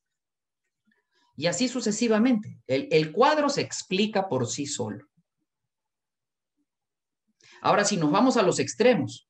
Y 1.35 1.45
así 1.45 1.67
sucesivamente. 1.67 2.59
El, 2.67 2.87
el 2.91 3.11
cuadro 3.11 3.49
se 3.49 3.61
explica 3.61 4.27
por 4.27 4.47
sí 4.47 4.65
solo. 4.65 5.06
Ahora, 7.61 7.83
si 7.85 7.97
nos 7.97 8.11
vamos 8.11 8.37
a 8.37 8.43
los 8.43 8.59
extremos, 8.59 9.27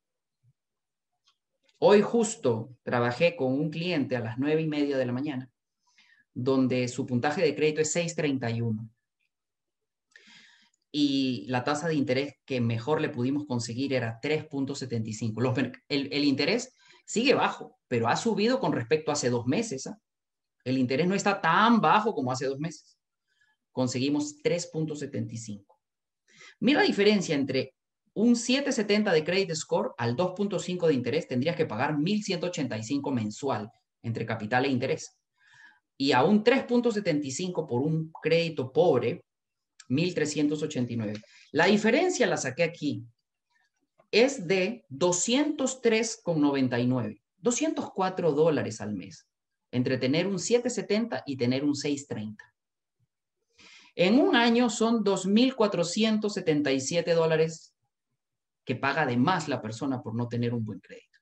hoy 1.80 2.02
justo 2.02 2.76
trabajé 2.84 3.36
con 3.36 3.54
un 3.54 3.70
cliente 3.70 4.16
a 4.16 4.20
las 4.20 4.38
nueve 4.38 4.62
y 4.62 4.68
media 4.68 4.98
de 4.98 5.06
la 5.06 5.14
mañana, 5.14 5.52
donde 6.34 6.88
su 6.88 7.06
puntaje 7.06 7.42
de 7.42 7.56
crédito 7.56 7.82
es 7.82 7.92
631. 7.92 8.90
Y 10.92 11.46
la 11.48 11.64
tasa 11.64 11.88
de 11.88 11.96
interés 11.96 12.36
que 12.46 12.60
mejor 12.62 13.02
le 13.02 13.10
pudimos 13.10 13.46
conseguir 13.46 13.94
era 13.94 14.20
3.75. 14.22 15.82
El, 15.90 16.10
el, 16.12 16.24
interés 16.24 16.74
sigue 17.06 17.34
bajo, 17.34 17.78
pero 17.88 18.08
ha 18.08 18.16
subido 18.16 18.60
con 18.60 18.72
respecto 18.72 19.12
a 19.12 19.14
hace 19.14 19.30
dos 19.30 19.46
meses. 19.46 19.88
¿ah? 19.88 20.00
El 20.64 20.78
interés 20.78 21.08
no 21.08 21.16
está 21.16 21.40
tan 21.40 21.82
bajo 21.82 22.14
como 22.16 22.32
hace 22.32 22.46
dos 22.46 22.60
meses. 22.60 22.98
Conseguimos 23.72 24.42
3.75. 24.42 25.66
Mira 26.60 26.82
la 26.82 26.88
diferencia 26.88 27.36
entre 27.36 27.76
un 28.18 28.36
770 28.36 29.14
de 29.14 29.24
credit 29.24 29.54
score 29.54 29.94
al 29.96 30.16
2.5 30.16 30.88
de 30.88 30.96
interés 30.96 31.28
tendrías 31.28 31.56
que 31.56 31.68
pagar 31.68 31.94
1.185 31.94 33.14
mensual 33.14 33.72
entre 34.02 34.26
capital 34.26 34.66
e 34.66 34.70
interés. 34.70 35.16
Y 35.98 36.14
a 36.14 36.24
un 36.24 36.44
3.75 36.44 37.68
por 37.68 37.84
un 37.84 38.12
crédito 38.24 38.72
pobre, 38.72 39.24
1.389. 39.90 41.22
La 41.52 41.68
diferencia 41.68 42.26
la 42.26 42.38
saqué 42.38 42.64
aquí. 42.64 43.04
Es 44.10 44.48
de 44.48 44.84
203,99. 44.90 47.22
204 47.38 48.32
dólares 48.32 48.82
al 48.82 48.96
mes 48.96 49.28
entre 49.72 50.00
tener 50.00 50.26
un 50.26 50.40
770 50.40 51.22
y 51.28 51.38
tener 51.38 51.64
un 51.64 51.76
630. 51.76 52.44
En 53.94 54.20
un 54.20 54.36
año 54.36 54.72
son 54.72 55.04
2.477 55.04 57.14
dólares 57.14 57.76
que 58.68 58.76
paga 58.76 59.06
de 59.06 59.16
más 59.16 59.48
la 59.48 59.62
persona 59.62 60.04
por 60.04 60.14
no 60.14 60.28
tener 60.28 60.54
un 60.54 60.66
buen 60.66 60.82
crédito. 60.82 61.20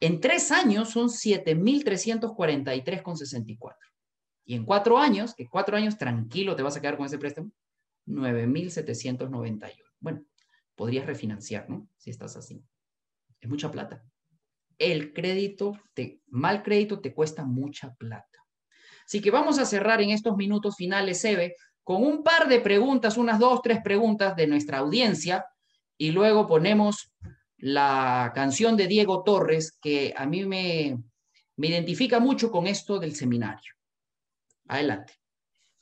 En 0.00 0.20
tres 0.20 0.52
años 0.52 0.90
son 0.90 1.08
7.343,64. 1.08 3.76
Y 4.44 4.54
en 4.54 4.66
cuatro 4.66 4.98
años, 4.98 5.34
que 5.34 5.48
cuatro 5.48 5.78
años 5.78 5.96
tranquilo 5.96 6.54
te 6.54 6.62
vas 6.62 6.76
a 6.76 6.82
quedar 6.82 6.98
con 6.98 7.06
ese 7.06 7.16
préstamo, 7.16 7.50
9.791. 8.06 9.78
Bueno, 9.98 10.22
podrías 10.74 11.06
refinanciar, 11.06 11.70
¿no? 11.70 11.88
Si 11.96 12.10
estás 12.10 12.36
así. 12.36 12.62
Es 13.40 13.48
mucha 13.48 13.70
plata. 13.70 14.04
El 14.76 15.14
crédito, 15.14 15.72
mal 16.26 16.62
crédito 16.62 17.00
te 17.00 17.14
cuesta 17.14 17.46
mucha 17.46 17.94
plata. 17.94 18.44
Así 19.06 19.22
que 19.22 19.30
vamos 19.30 19.58
a 19.58 19.64
cerrar 19.64 20.02
en 20.02 20.10
estos 20.10 20.36
minutos 20.36 20.76
finales, 20.76 21.24
Eve, 21.24 21.56
con 21.82 22.04
un 22.04 22.22
par 22.22 22.46
de 22.46 22.60
preguntas, 22.60 23.16
unas 23.16 23.38
dos, 23.38 23.62
tres 23.62 23.78
preguntas 23.82 24.36
de 24.36 24.46
nuestra 24.46 24.76
audiencia 24.78 25.46
y 26.00 26.12
luego 26.12 26.46
ponemos 26.46 27.12
la 27.58 28.32
canción 28.34 28.74
de 28.74 28.86
Diego 28.86 29.22
Torres, 29.22 29.78
que 29.82 30.14
a 30.16 30.24
mí 30.24 30.46
me, 30.46 30.98
me 31.56 31.66
identifica 31.66 32.18
mucho 32.18 32.50
con 32.50 32.66
esto 32.66 32.98
del 32.98 33.14
seminario. 33.14 33.74
Adelante. 34.66 35.12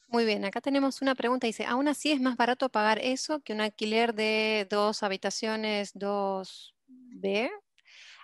Muy 0.09 0.25
bien, 0.25 0.45
acá 0.45 0.61
tenemos 0.61 1.03
una 1.03 1.15
pregunta, 1.15 1.47
dice, 1.47 1.67
¿aún 1.67 1.87
así 1.87 2.11
es 2.11 2.21
más 2.21 2.37
barato 2.37 2.69
pagar 2.69 2.99
eso 3.01 3.41
que 3.43 3.53
un 3.53 3.61
alquiler 3.61 4.13
de 4.13 4.67
dos 4.69 5.05
habitaciones, 5.05 5.93
dos 5.95 6.75
B, 6.89 7.49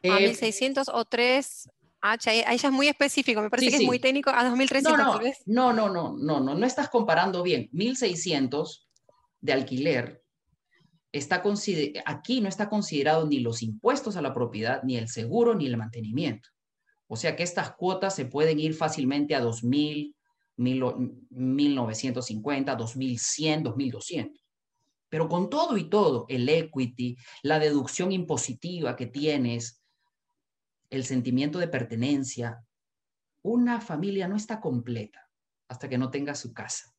a 0.02 0.18
1.600 0.18 0.88
eh, 0.88 0.90
o 0.92 1.04
3 1.04 1.70
H? 2.00 2.30
Ahí 2.44 2.58
ya 2.58 2.68
es 2.68 2.74
muy 2.74 2.88
específico, 2.88 3.40
me 3.40 3.50
parece 3.50 3.70
que 3.70 3.76
es 3.76 3.82
muy 3.84 4.00
técnico, 4.00 4.30
a 4.30 4.42
2.300 4.50 4.82
no, 4.82 4.96
no, 4.96 5.20
No, 5.46 5.72
no, 5.72 5.88
no, 5.88 6.16
no, 6.18 6.40
no, 6.40 6.54
no 6.56 6.66
estás 6.66 6.88
comparando 6.88 7.44
bien. 7.44 7.70
1.600 7.72 8.88
de 9.40 9.52
alquiler 9.52 10.23
está 11.14 11.42
aquí 12.06 12.40
no 12.40 12.48
está 12.48 12.68
considerado 12.68 13.24
ni 13.26 13.38
los 13.38 13.62
impuestos 13.62 14.16
a 14.16 14.22
la 14.22 14.34
propiedad, 14.34 14.82
ni 14.82 14.96
el 14.96 15.06
seguro, 15.08 15.54
ni 15.54 15.66
el 15.66 15.76
mantenimiento. 15.76 16.48
O 17.06 17.14
sea 17.16 17.36
que 17.36 17.44
estas 17.44 17.76
cuotas 17.76 18.16
se 18.16 18.24
pueden 18.24 18.58
ir 18.58 18.74
fácilmente 18.74 19.36
a 19.36 19.42
2.000, 19.42 20.12
1.950, 20.56 22.76
2.100, 22.76 23.62
2.200. 23.62 24.40
Pero 25.08 25.28
con 25.28 25.48
todo 25.48 25.76
y 25.76 25.88
todo, 25.88 26.26
el 26.28 26.48
equity, 26.48 27.16
la 27.42 27.60
deducción 27.60 28.10
impositiva 28.10 28.96
que 28.96 29.06
tienes, 29.06 29.80
el 30.90 31.04
sentimiento 31.04 31.60
de 31.60 31.68
pertenencia, 31.68 32.64
una 33.42 33.80
familia 33.80 34.26
no 34.26 34.34
está 34.34 34.60
completa 34.60 35.30
hasta 35.68 35.88
que 35.88 35.98
no 35.98 36.10
tenga 36.10 36.34
su 36.34 36.52
casa. 36.52 36.92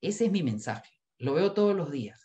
Ese 0.00 0.26
es 0.26 0.30
mi 0.30 0.44
mensaje. 0.44 0.92
Lo 1.18 1.34
veo 1.34 1.52
todos 1.52 1.74
los 1.74 1.90
días. 1.90 2.23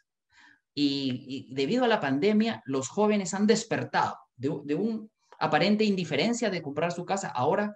Y, 0.82 1.45
debido 1.53 1.84
a 1.84 1.89
la 1.89 1.99
pandemia, 1.99 2.63
los 2.65 2.88
jóvenes 2.88 3.34
han 3.34 3.45
despertado 3.45 4.17
de, 4.38 4.49
una 4.49 5.07
aparente 5.38 5.84
indiferencia 5.84 6.49
de 6.49 6.61
comprar 6.61 6.93
su 6.93 7.05
casa. 7.05 7.27
Ahora 7.30 7.75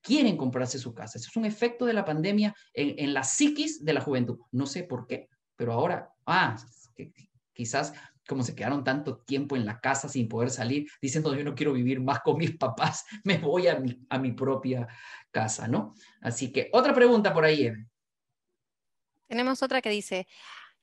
quieren 0.00 0.36
comprarse 0.36 0.78
su 0.78 0.94
casa. 0.94 1.18
Eso 1.18 1.28
es 1.28 1.36
un 1.36 1.44
efecto 1.44 1.86
de 1.86 1.92
la 1.92 2.04
pandemia 2.04 2.54
en, 2.72 3.12
la 3.12 3.24
psiquis 3.24 3.84
de 3.84 3.92
la 3.92 4.00
juventud. 4.00 4.38
No 4.52 4.66
sé 4.66 4.84
por 4.84 5.08
qué, 5.08 5.28
pero 5.56 5.72
ahora, 5.72 6.08
ah, 6.24 6.56
quizás 7.52 7.92
como 8.28 8.44
se 8.44 8.54
quedaron 8.54 8.84
tanto 8.84 9.18
tiempo 9.18 9.56
en 9.56 9.66
la 9.66 9.80
casa 9.80 10.08
sin 10.08 10.28
poder 10.28 10.50
salir, 10.50 10.86
diciendo 11.02 11.34
yo 11.34 11.44
no 11.44 11.54
quiero 11.54 11.72
vivir 11.72 12.00
más 12.00 12.20
con 12.20 12.38
mis 12.38 12.56
papás, 12.56 13.04
me 13.24 13.38
voy 13.38 13.66
a 13.66 13.80
mi, 13.80 14.06
a 14.08 14.18
mi 14.18 14.32
propia 14.32 14.86
casa, 15.32 15.66
¿no? 15.66 15.94
Así 16.20 16.52
que 16.52 16.70
otra 16.72 16.94
pregunta 16.94 17.34
por 17.34 17.44
ahí. 17.44 17.72
Tenemos 19.26 19.64
otra 19.64 19.82
que 19.82 19.90
dice, 19.90 20.28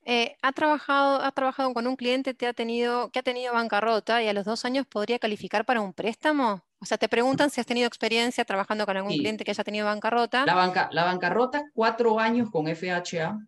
eh, 0.05 0.35
ha, 0.41 0.51
trabajado, 0.51 1.21
ha 1.21 1.31
trabajado 1.31 1.73
con 1.73 1.87
un 1.87 1.95
cliente 1.95 2.33
te 2.33 2.45
ha 2.47 2.53
tenido, 2.53 3.09
que 3.11 3.19
ha 3.19 3.23
tenido 3.23 3.53
bancarrota 3.53 4.21
y 4.21 4.27
a 4.27 4.33
los 4.33 4.45
dos 4.45 4.65
años 4.65 4.85
podría 4.85 5.19
calificar 5.19 5.65
para 5.65 5.81
un 5.81 5.93
préstamo. 5.93 6.63
O 6.79 6.85
sea, 6.85 6.97
te 6.97 7.07
preguntan 7.07 7.49
si 7.49 7.61
has 7.61 7.67
tenido 7.67 7.87
experiencia 7.87 8.43
trabajando 8.43 8.85
con 8.85 8.97
algún 8.97 9.13
cliente 9.13 9.45
que 9.45 9.51
haya 9.51 9.63
tenido 9.63 9.85
bancarrota. 9.85 10.45
La, 10.45 10.55
banca, 10.55 10.89
la 10.91 11.05
bancarrota, 11.05 11.63
cuatro 11.73 12.19
años 12.19 12.49
con 12.51 12.67
FHA, 12.67 13.39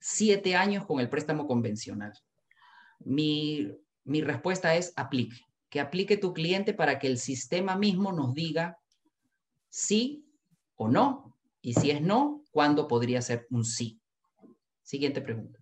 siete 0.00 0.56
años 0.56 0.84
con 0.84 0.98
el 0.98 1.08
préstamo 1.08 1.46
convencional. 1.46 2.12
Mi, 2.98 3.68
mi 4.02 4.22
respuesta 4.22 4.74
es 4.74 4.92
aplique, 4.96 5.36
que 5.68 5.78
aplique 5.78 6.16
tu 6.16 6.32
cliente 6.32 6.74
para 6.74 6.98
que 6.98 7.06
el 7.06 7.18
sistema 7.18 7.76
mismo 7.76 8.12
nos 8.12 8.34
diga 8.34 8.78
sí 9.70 10.24
o 10.74 10.88
no, 10.88 11.36
y 11.60 11.74
si 11.74 11.90
es 11.90 12.00
no, 12.00 12.42
¿cuándo 12.50 12.88
podría 12.88 13.22
ser 13.22 13.46
un 13.50 13.64
sí? 13.64 14.00
Siguiente 14.82 15.20
pregunta. 15.20 15.58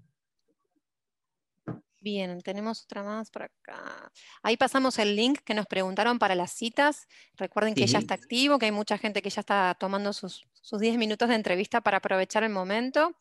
Bien, 2.05 2.43
tenemos 2.43 2.85
otra 2.85 3.03
más 3.03 3.31
por 3.31 3.45
acá. 3.45 4.13
Ahí 4.43 4.59
pasamos 4.59 4.99
el 4.99 5.17
link 5.17 5.39
que 5.43 5.55
nos 5.55 5.65
preguntaron 5.65 6.19
para 6.19 6.35
las 6.35 6.53
citas. 6.53 7.09
Recuerden 7.35 7.75
que 7.75 7.87
ya 7.87 7.99
está 7.99 8.13
activo, 8.13 8.59
que 8.59 8.67
hay 8.67 8.73
mucha 8.73 8.99
gente 8.99 9.23
que 9.23 9.31
ya 9.31 9.41
está 9.41 9.75
tomando 9.81 10.13
sus, 10.13 10.47
sus 10.53 10.81
10 10.81 10.99
minutos 10.99 11.31
de 11.31 11.35
entrevista 11.35 11.81
para 11.81 11.97
aprovechar 11.97 12.45
el 12.45 12.51
momento. 12.51 13.17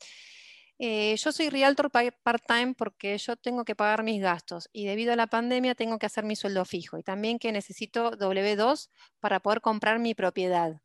Eh, 0.80 1.16
yo 1.16 1.32
soy 1.32 1.48
realtor 1.48 1.92
part-time 1.92 2.74
porque 2.74 3.18
yo 3.18 3.38
tengo 3.38 3.64
que 3.64 3.74
pagar 3.74 4.04
mis 4.04 4.22
gastos 4.22 4.68
y 4.74 4.86
debido 4.86 5.14
a 5.14 5.16
la 5.16 5.28
pandemia 5.28 5.76
tengo 5.76 5.98
que 5.98 6.08
hacer 6.08 6.26
mi 6.26 6.36
sueldo 6.36 6.66
fijo 6.66 6.98
y 6.98 7.04
también 7.04 7.40
que 7.40 7.54
necesito 7.54 8.12
W2 8.12 8.90
para 9.22 9.40
poder 9.40 9.62
comprar 9.62 10.00
mi 10.00 10.14
propiedad. 10.14 10.82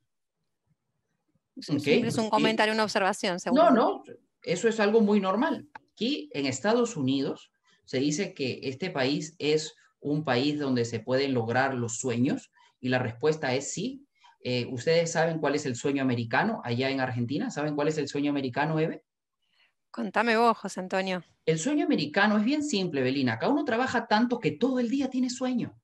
es 1.57 2.17
un 2.17 2.31
comentario, 2.31 2.75
una 2.75 2.85
observación. 2.85 3.39
No, 3.53 3.73
no, 3.73 4.05
eso 4.45 4.69
es 4.69 4.79
algo 4.79 5.01
muy 5.01 5.19
normal. 5.19 5.69
Aquí 5.75 6.31
en 6.33 6.47
Estados 6.47 6.97
Unidos 6.97 7.51
se 7.89 8.01
dice 8.01 8.35
que 8.35 8.61
este 8.65 8.91
país 8.91 9.35
es 9.39 9.75
un 10.01 10.23
país 10.23 10.59
donde 10.59 10.85
se 10.85 11.01
pueden 11.01 11.33
lograr 11.33 11.73
los 11.73 11.97
sueños 11.97 12.53
y 12.81 12.91
la 12.91 12.99
respuesta 12.99 13.55
es 13.55 13.73
sí. 13.73 14.07
Eh, 14.45 14.67
¿Ustedes 14.71 15.11
saben 15.11 15.39
cuál 15.39 15.55
es 15.55 15.65
el 15.65 15.75
sueño 15.75 16.03
americano 16.03 16.61
allá 16.65 16.91
en 16.91 17.01
Argentina? 17.01 17.51
¿Saben 17.51 17.75
cuál 17.75 17.89
es 17.89 17.97
el 17.97 18.07
sueño 18.07 18.31
americano, 18.31 18.79
Eve? 18.79 19.05
Contame 19.91 20.37
vos, 20.37 20.59
José 20.59 20.81
Antonio. 20.81 21.25
El 21.47 21.59
sueño 21.59 21.87
americano 21.87 22.37
es 22.37 22.45
bien 22.45 22.63
simple, 22.63 23.01
Belina. 23.01 23.33
Acá 23.33 23.49
uno 23.49 23.65
trabaja 23.65 24.07
tanto 24.07 24.39
que 24.39 24.51
todo 24.51 24.81
el 24.81 24.91
día 24.91 25.09
tiene 25.09 25.31
sueño. 25.31 25.81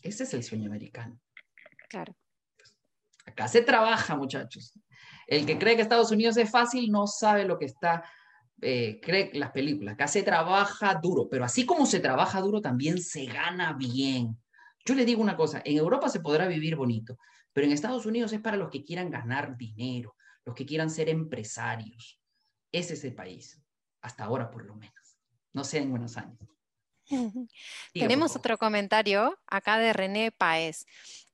Ese 0.00 0.22
es 0.22 0.32
el 0.32 0.42
sueño 0.42 0.70
americano. 0.70 1.20
Claro. 1.90 2.16
Acá 3.26 3.46
se 3.46 3.60
trabaja, 3.60 4.16
muchachos. 4.16 4.72
El 5.26 5.44
que 5.44 5.58
cree 5.58 5.76
que 5.76 5.82
Estados 5.82 6.10
Unidos 6.10 6.38
es 6.38 6.50
fácil 6.50 6.90
no 6.90 7.06
sabe 7.06 7.44
lo 7.44 7.58
que 7.58 7.66
está 7.66 8.04
eh, 8.62 9.00
cree 9.02 9.30
las 9.34 9.50
películas. 9.50 9.94
Acá 9.94 10.08
se 10.08 10.22
trabaja 10.22 10.94
duro, 10.94 11.28
pero 11.28 11.44
así 11.44 11.64
como 11.64 11.86
se 11.86 12.00
trabaja 12.00 12.40
duro, 12.40 12.60
también 12.60 13.00
se 13.02 13.26
gana 13.26 13.72
bien. 13.72 14.38
Yo 14.84 14.94
le 14.94 15.04
digo 15.04 15.22
una 15.22 15.36
cosa, 15.36 15.62
en 15.64 15.76
Europa 15.76 16.08
se 16.08 16.20
podrá 16.20 16.46
vivir 16.46 16.76
bonito, 16.76 17.18
pero 17.52 17.66
en 17.66 17.72
Estados 17.72 18.06
Unidos 18.06 18.32
es 18.32 18.40
para 18.40 18.56
los 18.56 18.70
que 18.70 18.84
quieran 18.84 19.10
ganar 19.10 19.56
dinero, 19.56 20.16
los 20.44 20.54
que 20.54 20.66
quieran 20.66 20.90
ser 20.90 21.08
empresarios. 21.08 22.20
Ese 22.72 22.94
es 22.94 23.04
el 23.04 23.14
país, 23.14 23.60
hasta 24.00 24.24
ahora 24.24 24.50
por 24.50 24.64
lo 24.64 24.74
menos. 24.76 25.18
No 25.52 25.64
sé 25.64 25.78
en 25.78 25.90
buenos 25.90 26.16
años. 26.16 26.38
Tenemos 27.92 28.36
otro 28.36 28.56
comentario 28.56 29.38
acá 29.46 29.78
de 29.78 29.92
René 29.92 30.30
Paez. 30.30 30.86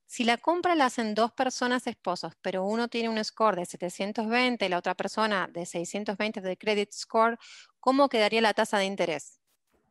Si 0.06 0.22
la 0.22 0.38
compra 0.38 0.76
la 0.76 0.86
hacen 0.86 1.14
dos 1.14 1.32
personas 1.32 1.86
esposos, 1.88 2.32
pero 2.40 2.64
uno 2.64 2.88
tiene 2.88 3.08
un 3.08 3.22
score 3.22 3.56
de 3.56 3.66
720 3.66 4.64
y 4.64 4.68
la 4.68 4.78
otra 4.78 4.94
persona 4.94 5.48
de 5.52 5.66
620 5.66 6.40
de 6.40 6.56
credit 6.56 6.92
score, 6.92 7.36
¿cómo 7.80 8.08
quedaría 8.08 8.40
la 8.40 8.54
tasa 8.54 8.78
de 8.78 8.84
interés? 8.84 9.40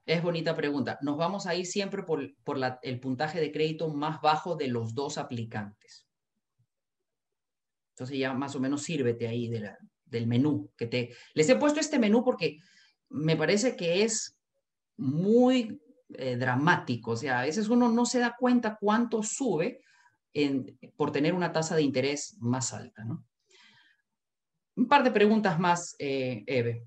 Es 0.06 0.24
bonita 0.24 0.56
pregunta. 0.56 0.98
Nos 1.02 1.18
vamos 1.18 1.48
a 1.48 1.56
ir 1.56 1.66
siempre 1.66 2.04
por, 2.04 2.22
el 2.22 3.00
puntaje 3.00 3.42
de 3.42 3.52
crédito 3.52 3.94
más 3.94 4.22
bajo 4.22 4.56
de 4.56 4.70
los 4.70 4.94
dos 4.94 5.18
aplicantes. 5.18 6.08
Entonces 7.90 8.18
ya 8.18 8.34
más 8.34 8.56
o 8.56 8.60
menos 8.60 8.84
sírvete 8.84 9.28
ahí 9.28 9.50
del 9.50 10.28
menú 10.28 10.72
que 10.78 10.88
te... 10.88 11.16
Les 11.34 11.50
he 11.50 11.56
puesto 11.56 11.80
este 11.80 12.00
menú 12.00 12.24
porque 12.24 12.60
me 13.10 13.36
parece 13.36 13.76
que 13.76 14.04
es 14.04 14.38
muy 14.96 15.82
eh, 16.14 16.38
dramático. 16.38 17.12
O 17.12 17.18
sea, 17.18 17.40
a 17.40 17.46
veces 17.46 17.68
uno 17.68 17.90
no 17.90 18.06
se 18.06 18.20
da 18.20 18.36
cuenta 18.38 18.78
cuánto 18.80 19.24
sube 19.24 19.82
por 20.96 21.12
tener 21.12 21.34
una 21.34 21.52
tasa 21.52 21.76
de 21.76 21.82
interés 21.82 22.38
más 22.40 22.74
alta. 22.74 23.04
¿no? 23.04 23.26
Un 24.76 24.88
par 24.88 25.04
de 25.04 25.12
preguntas 25.12 25.60
más, 25.60 25.96
eh, 26.00 26.44
Eve. 26.48 26.86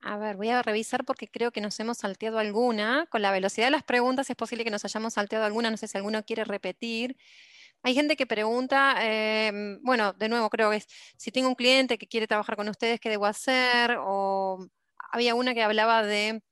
A 0.00 0.16
ver, 0.16 0.36
voy 0.36 0.48
a 0.48 0.62
revisar 0.62 1.04
porque 1.04 1.28
creo 1.28 1.50
que 1.50 1.60
nos 1.60 1.78
hemos 1.80 1.98
salteado 1.98 2.38
alguna. 2.38 3.06
Con 3.10 3.22
la 3.22 3.32
velocidad 3.32 3.66
de 3.66 3.72
las 3.72 3.82
preguntas 3.82 4.30
es 4.30 4.36
posible 4.36 4.64
que 4.64 4.70
nos 4.70 4.84
hayamos 4.84 5.14
salteado 5.14 5.44
alguna. 5.44 5.70
No 5.70 5.76
sé 5.76 5.88
si 5.88 5.96
alguno 5.96 6.24
quiere 6.24 6.44
repetir. 6.44 7.16
Hay 7.82 7.94
gente 7.94 8.16
que 8.16 8.26
pregunta, 8.26 8.96
em, 9.00 9.80
bueno, 9.82 10.12
de 10.12 10.28
nuevo 10.28 10.50
creo 10.50 10.70
que 10.70 10.78
es, 10.78 10.88
si 11.16 11.30
tengo 11.30 11.48
un 11.48 11.54
cliente 11.54 11.98
que 11.98 12.08
quiere 12.08 12.26
trabajar 12.26 12.56
con 12.56 12.68
ustedes, 12.68 12.98
¿qué 13.00 13.08
debo 13.08 13.26
hacer? 13.26 13.96
O 14.00 14.66
había 15.12 15.34
una 15.34 15.54
que 15.54 15.62
hablaba 15.62 16.02
de... 16.02 16.42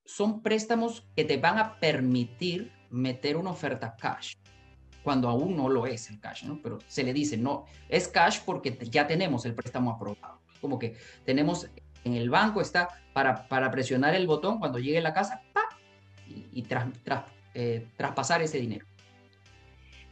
son 0.05 0.41
préstamos 0.41 1.07
que 1.15 1.23
te 1.23 1.37
van 1.37 1.57
a 1.57 1.79
permitir 1.79 2.71
meter 2.89 3.37
una 3.37 3.51
oferta 3.51 3.95
cash. 3.95 4.35
cuando 5.03 5.29
aún 5.29 5.55
no 5.55 5.67
lo 5.67 5.87
es 5.87 6.11
el 6.11 6.19
cash, 6.19 6.43
¿no? 6.43 6.61
Pero 6.61 6.77
se 6.87 7.03
le 7.03 7.11
dice, 7.11 7.35
no, 7.35 7.65
es 7.89 8.07
cash 8.07 8.41
porque 8.45 8.77
ya 8.89 9.07
tenemos 9.07 9.45
el 9.45 9.55
préstamo 9.55 9.89
aprobado. 9.91 10.41
Como 10.59 10.77
que 10.77 10.95
tenemos 11.25 11.67
en 12.03 12.13
el 12.13 12.29
banco, 12.29 12.61
está 12.61 12.89
para, 13.13 13.47
para 13.47 13.71
presionar 13.71 14.13
el 14.13 14.27
botón 14.27 14.59
cuando 14.59 14.77
llegue 14.77 14.99
a 14.99 15.01
la 15.01 15.13
casa, 15.13 15.41
y, 16.27 16.65
eh, 17.53 17.87
traspasar 17.97 18.41
ese 18.41 18.59
dinero. 18.59 18.85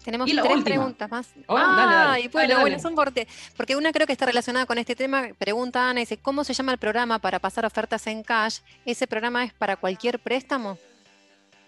Tenemos 0.04 0.30
tres 0.30 0.64
preguntas 0.64 1.10
más. 1.10 1.30
Oh, 1.48 1.56
ah, 1.58 2.18
y 2.22 2.28
bueno, 2.30 2.62
bueno, 2.62 2.80
son 2.80 2.96
porque 2.96 3.76
una 3.76 3.92
creo 3.92 4.08
que 4.08 4.14
está 4.14 4.26
relacionada 4.26 4.66
con 4.66 4.78
este 4.78 4.96
tema. 4.96 5.30
Pregunta 5.38 5.90
Ana, 5.90 6.00
dice, 6.00 6.18
¿cómo 6.18 6.44
se 6.44 6.54
llama 6.54 6.72
el 6.72 6.78
programa 6.78 7.20
para 7.20 7.40
pasar 7.40 7.66
ofertas 7.66 8.08
en 8.08 8.24
cash? 8.24 8.60
¿Ese 8.86 9.08
programa 9.08 9.44
es 9.44 9.54
para 9.54 9.76
cualquier 9.76 10.20
préstamo? 10.20 10.78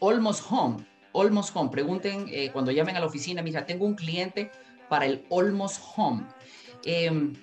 Almost 0.01 0.45
Home. 0.49 0.85
Almost 1.13 1.55
Home. 1.55 1.69
Pregunten 1.69 2.25
eh, 2.29 2.49
cuando 2.51 2.71
llamen 2.71 2.95
a 2.95 2.99
la 2.99 3.05
oficina, 3.05 3.41
mira, 3.41 3.65
tengo 3.65 3.85
un 3.85 3.95
cliente 3.95 4.51
para 4.89 5.05
el 5.05 5.25
Almost 5.29 5.81
Home. 5.95 6.23
Em, 6.85 7.33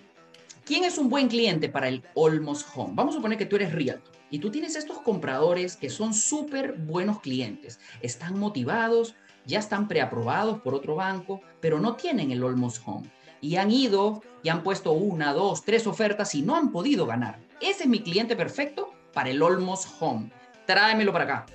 ¿Quién 0.64 0.84
es 0.84 0.98
un 0.98 1.08
buen 1.08 1.28
cliente 1.28 1.68
para 1.68 1.88
el 1.88 2.02
Almost 2.16 2.68
Home? 2.74 2.92
Vamos 2.94 3.14
a 3.14 3.18
suponer 3.18 3.38
que 3.38 3.46
tú 3.46 3.56
eres 3.56 3.72
Realtor 3.72 4.18
y 4.30 4.38
tú 4.38 4.50
tienes 4.50 4.76
estos 4.76 5.00
compradores 5.00 5.76
que 5.76 5.90
son 5.90 6.12
súper 6.12 6.74
buenos 6.74 7.20
clientes. 7.20 7.80
Están 8.02 8.38
motivados, 8.38 9.14
ya 9.48 9.58
están 9.58 9.88
preaprobados 9.88 10.60
por 10.60 10.74
otro 10.74 10.94
banco, 10.94 11.40
pero 11.60 11.80
no 11.80 11.96
tienen 11.96 12.30
el 12.30 12.44
Almost 12.44 12.82
Home. 12.86 13.10
Y 13.40 13.56
han 13.56 13.70
ido 13.70 14.22
y 14.42 14.50
han 14.50 14.62
puesto 14.62 14.92
una, 14.92 15.32
dos, 15.32 15.64
tres 15.64 15.86
ofertas 15.86 16.34
y 16.34 16.42
no 16.42 16.54
han 16.54 16.70
podido 16.70 17.06
ganar. 17.06 17.38
Ese 17.60 17.84
es 17.84 17.88
mi 17.88 18.00
cliente 18.00 18.36
perfecto 18.36 18.92
para 19.14 19.30
el 19.30 19.42
Almost 19.42 19.88
Home. 20.00 20.30
Tráemelo 20.66 21.12
para 21.12 21.24
acá. 21.24 21.46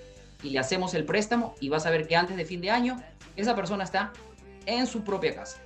Y 0.41 0.49
le 0.49 0.59
hacemos 0.59 0.95
el 0.95 1.05
préstamo 1.05 1.53
y 1.59 1.69
vas 1.69 1.85
a 1.85 1.91
ver 1.91 2.07
que 2.07 2.15
antes 2.15 2.35
de 2.35 2.45
fin 2.45 2.61
de 2.61 2.71
año 2.71 2.99
esa 3.35 3.55
persona 3.55 3.83
está 3.83 4.11
en 4.65 4.87
su 4.87 5.03
propia 5.03 5.35
casa. 5.35 5.59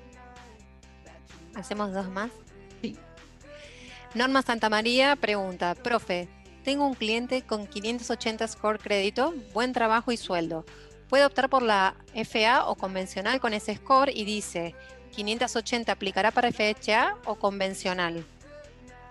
¿Hacemos 1.55 1.93
dos 1.93 2.09
más? 2.09 2.29
Sí. 2.81 2.97
Norma 4.15 4.41
Santa 4.41 4.69
María 4.69 5.15
pregunta, 5.15 5.75
profe, 5.75 6.27
tengo 6.65 6.85
un 6.85 6.93
cliente 6.93 7.43
con 7.43 7.67
580 7.67 8.45
score 8.49 8.79
crédito, 8.79 9.33
buen 9.53 9.71
trabajo 9.71 10.11
y 10.11 10.17
sueldo 10.17 10.65
puede 11.09 11.25
optar 11.25 11.49
por 11.49 11.61
la 11.61 11.95
FA 12.13 12.65
o 12.67 12.75
convencional 12.75 13.39
con 13.39 13.53
ese 13.53 13.75
score 13.75 14.11
y 14.13 14.25
dice, 14.25 14.75
580 15.15 15.91
aplicará 15.91 16.31
para 16.31 16.51
FHA 16.51 17.17
o 17.25 17.35
convencional. 17.35 18.25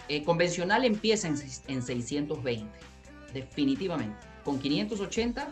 Eh, 0.08 0.22
convencional 0.22 0.84
empieza 0.84 1.28
en, 1.28 1.36
en 1.68 1.82
620, 1.82 2.78
definitivamente. 3.32 4.18
Con 4.44 4.58
580 4.60 5.48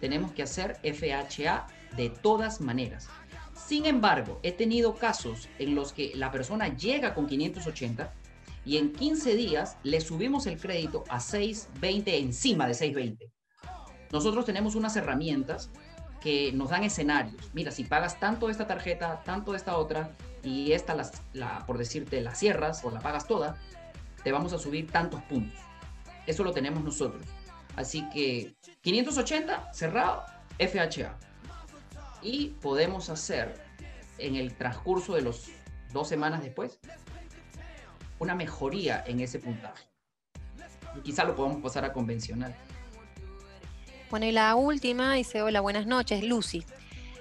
tenemos 0.00 0.32
que 0.32 0.42
hacer 0.42 0.78
FHA 0.82 1.66
de 1.96 2.08
todas 2.08 2.60
maneras. 2.60 3.08
Sin 3.54 3.84
embargo, 3.84 4.40
he 4.42 4.52
tenido 4.52 4.94
casos 4.94 5.48
en 5.58 5.74
los 5.74 5.92
que 5.92 6.12
la 6.14 6.32
persona 6.32 6.74
llega 6.74 7.14
con 7.14 7.26
580 7.26 8.12
y 8.64 8.78
en 8.78 8.92
15 8.92 9.34
días 9.34 9.76
le 9.82 10.00
subimos 10.00 10.46
el 10.46 10.58
crédito 10.58 11.04
a 11.08 11.20
620 11.20 12.18
encima 12.18 12.66
de 12.66 12.74
620. 12.74 13.30
Nosotros 14.12 14.44
tenemos 14.44 14.74
unas 14.74 14.96
herramientas 14.96 15.70
que 16.20 16.52
nos 16.52 16.70
dan 16.70 16.84
escenarios. 16.84 17.50
Mira, 17.52 17.70
si 17.70 17.84
pagas 17.84 18.20
tanto 18.20 18.46
de 18.46 18.52
esta 18.52 18.66
tarjeta, 18.66 19.22
tanto 19.24 19.52
de 19.52 19.56
esta 19.56 19.76
otra, 19.76 20.10
y 20.42 20.72
esta, 20.72 20.96
la, 21.32 21.66
por 21.66 21.78
decirte, 21.78 22.20
la 22.20 22.34
cierras 22.34 22.84
o 22.84 22.90
la 22.90 23.00
pagas 23.00 23.26
toda, 23.26 23.56
te 24.22 24.32
vamos 24.32 24.52
a 24.52 24.58
subir 24.58 24.90
tantos 24.90 25.22
puntos. 25.22 25.58
Eso 26.26 26.44
lo 26.44 26.52
tenemos 26.52 26.82
nosotros. 26.82 27.22
Así 27.76 28.08
que 28.10 28.54
580 28.82 29.72
cerrado, 29.72 30.24
FHA. 30.58 31.16
Y 32.22 32.48
podemos 32.60 33.08
hacer 33.08 33.54
en 34.18 34.36
el 34.36 34.54
transcurso 34.54 35.14
de 35.14 35.22
los 35.22 35.48
dos 35.92 36.08
semanas 36.08 36.42
después 36.42 36.78
una 38.18 38.34
mejoría 38.34 39.02
en 39.06 39.20
ese 39.20 39.38
puntaje. 39.38 39.84
Y 40.96 41.00
quizá 41.00 41.24
lo 41.24 41.34
podamos 41.34 41.62
pasar 41.62 41.84
a 41.84 41.92
convencional. 41.92 42.54
Bueno, 44.10 44.26
y 44.26 44.32
la 44.32 44.56
última 44.56 45.14
dice, 45.14 45.40
hola, 45.40 45.60
buenas 45.60 45.86
noches, 45.86 46.24
Lucy. 46.24 46.64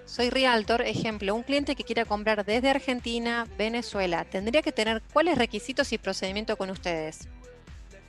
Soy 0.05 0.31
Realtor, 0.31 0.81
ejemplo, 0.81 1.35
un 1.35 1.43
cliente 1.43 1.75
que 1.75 1.83
quiera 1.83 2.03
comprar 2.03 2.43
desde 2.43 2.67
Argentina, 2.67 3.47
Venezuela, 3.59 4.25
¿tendría 4.25 4.63
que 4.63 4.71
tener 4.71 5.03
cuáles 5.13 5.37
requisitos 5.37 5.93
y 5.93 5.99
procedimiento 5.99 6.57
con 6.57 6.71
ustedes? 6.71 7.27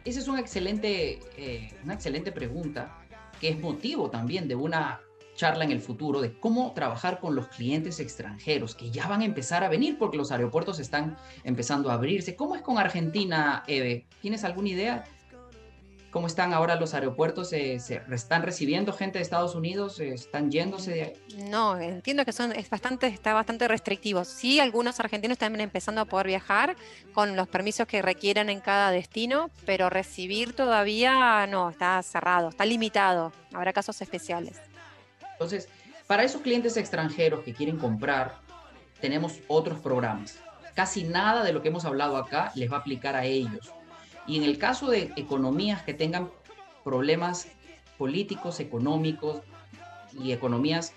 Esa 0.07 0.21
es 0.21 0.29
una 0.29 0.41
excelente, 0.41 1.21
eh, 1.37 1.75
una 1.85 1.93
excelente 1.93 2.33
pregunta, 2.33 2.97
que 3.39 3.51
es 3.51 3.61
motivo 3.61 4.09
también 4.09 4.49
de 4.49 4.55
una 4.55 5.01
charla 5.37 5.65
en 5.65 5.73
el 5.73 5.81
futuro 5.81 6.23
de 6.23 6.39
cómo 6.41 6.73
trabajar 6.73 7.21
con 7.21 7.35
los 7.35 7.49
clientes 7.49 8.01
extranjeros 8.01 8.75
que 8.75 8.91
ya 8.91 9.07
van 9.09 9.21
a 9.21 9.27
empezar 9.27 9.63
a 9.63 9.69
venir 9.69 9.99
porque 9.99 10.17
los 10.17 10.33
aeropuertos 10.33 10.81
están 10.81 11.19
empezando 11.45 11.91
a 11.91 11.95
abrirse. 11.95 12.35
¿Cómo 12.35 12.57
es 12.57 12.63
con 12.63 12.79
Argentina, 12.79 13.63
Eve? 13.67 14.07
¿Tienes 14.23 14.43
alguna 14.43 14.71
idea? 14.71 15.05
Cómo 16.11 16.27
están 16.27 16.53
ahora 16.53 16.75
los 16.77 16.95
aeropuertos, 16.95 17.51
¿se 17.51 17.75
están 17.75 18.43
recibiendo 18.43 18.93
gente 18.93 19.19
de 19.19 19.23
Estados 19.23 19.55
Unidos, 19.55 20.01
están 20.01 20.51
yéndose 20.51 20.91
de? 20.91 21.17
No, 21.49 21.79
entiendo 21.79 22.25
que 22.25 22.33
son, 22.33 22.53
es 22.53 22.69
bastante, 22.69 23.07
está 23.07 23.33
bastante 23.33 23.69
restrictivo. 23.69 24.25
Sí, 24.25 24.61
algunos 24.61 24.99
argentinos 25.01 25.37
están 25.37 25.59
empezando 25.61 26.01
a 26.01 26.05
poder 26.05 26.27
viajar 26.27 26.77
con 27.13 27.37
los 27.37 27.49
permisos 27.49 27.87
que 27.87 28.03
requieran 28.03 28.51
en 28.51 28.61
cada 28.61 28.91
destino, 28.91 29.51
pero 29.65 29.89
recibir 29.89 30.55
todavía 30.55 31.47
no, 31.47 31.71
está 31.71 32.03
cerrado, 32.03 32.49
está 32.49 32.65
limitado. 32.65 33.33
Habrá 33.53 33.73
casos 33.73 34.01
especiales. 34.03 34.61
Entonces, 35.33 35.69
para 36.07 36.25
esos 36.25 36.43
clientes 36.43 36.77
extranjeros 36.77 37.45
que 37.45 37.55
quieren 37.55 37.79
comprar, 37.79 38.39
tenemos 39.01 39.41
otros 39.49 39.79
programas. 39.79 40.39
Casi 40.75 41.05
nada 41.05 41.43
de 41.45 41.53
lo 41.53 41.63
que 41.63 41.69
hemos 41.69 41.85
hablado 41.85 42.17
acá 42.17 42.53
les 42.55 42.71
va 42.71 42.77
a 42.77 42.81
aplicar 42.81 43.17
a 43.17 43.25
ellos 43.25 43.73
y 44.31 44.37
en 44.37 44.45
el 44.45 44.59
caso 44.59 44.89
de 44.89 45.11
economías 45.17 45.83
que 45.83 45.93
tengan 45.93 46.31
problemas 46.85 47.49
políticos, 47.99 48.61
económicos 48.61 49.41
y 50.23 50.31
economías 50.31 50.93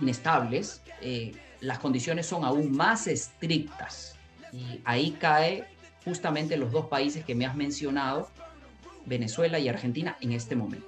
inestables, 0.00 0.80
eh, 1.00 1.32
las 1.60 1.80
condiciones 1.80 2.26
son 2.26 2.44
aún 2.44 2.70
más 2.70 3.08
estrictas. 3.08 4.14
Y 4.52 4.80
ahí 4.84 5.16
cae 5.18 5.64
justamente 6.04 6.56
los 6.56 6.70
dos 6.70 6.86
países 6.86 7.24
que 7.24 7.34
me 7.34 7.46
has 7.46 7.56
mencionado, 7.56 8.30
Venezuela 9.06 9.58
y 9.58 9.68
Argentina, 9.68 10.16
en 10.20 10.30
este 10.30 10.54
momento. 10.54 10.86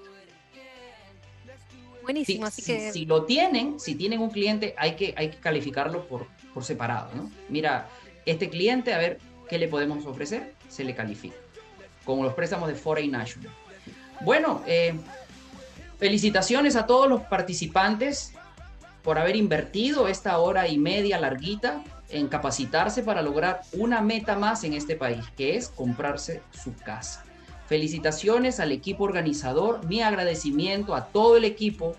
Buenísimo, 2.04 2.48
si, 2.52 2.62
así 2.62 2.62
que... 2.62 2.92
Si, 2.92 3.04
lo 3.04 3.24
tienen, 3.24 3.80
si 3.80 3.96
tienen 3.96 4.20
un 4.20 4.30
cliente, 4.30 4.76
hay 4.78 4.94
que, 4.94 5.12
hay 5.16 5.30
que 5.30 5.38
calificarlo 5.38 6.06
por, 6.06 6.28
por 6.54 6.62
separado, 6.62 7.12
¿no? 7.16 7.32
Mira, 7.48 7.88
este 8.26 8.48
cliente, 8.48 8.94
a 8.94 8.98
ver, 8.98 9.18
¿qué 9.48 9.58
le 9.58 9.66
podemos 9.66 10.06
ofrecer? 10.06 10.54
Se 10.68 10.84
le 10.84 10.94
califica, 10.94 11.36
como 12.04 12.24
los 12.24 12.34
préstamos 12.34 12.68
de 12.68 12.74
Foreign 12.74 13.10
National. 13.10 13.50
Bueno, 14.20 14.62
eh, 14.66 14.94
felicitaciones 15.98 16.76
a 16.76 16.86
todos 16.86 17.08
los 17.08 17.22
participantes 17.22 18.32
por 19.02 19.18
haber 19.18 19.36
invertido 19.36 20.08
esta 20.08 20.38
hora 20.38 20.68
y 20.68 20.78
media 20.78 21.18
larguita 21.18 21.82
en 22.08 22.28
capacitarse 22.28 23.02
para 23.02 23.22
lograr 23.22 23.62
una 23.72 24.00
meta 24.00 24.36
más 24.36 24.64
en 24.64 24.72
este 24.72 24.96
país, 24.96 25.24
que 25.36 25.56
es 25.56 25.68
comprarse 25.68 26.42
su 26.52 26.74
casa. 26.74 27.24
Felicitaciones 27.66 28.60
al 28.60 28.70
equipo 28.70 29.04
organizador, 29.04 29.84
mi 29.86 30.00
agradecimiento 30.00 30.94
a 30.94 31.06
todo 31.06 31.36
el 31.36 31.44
equipo 31.44 31.96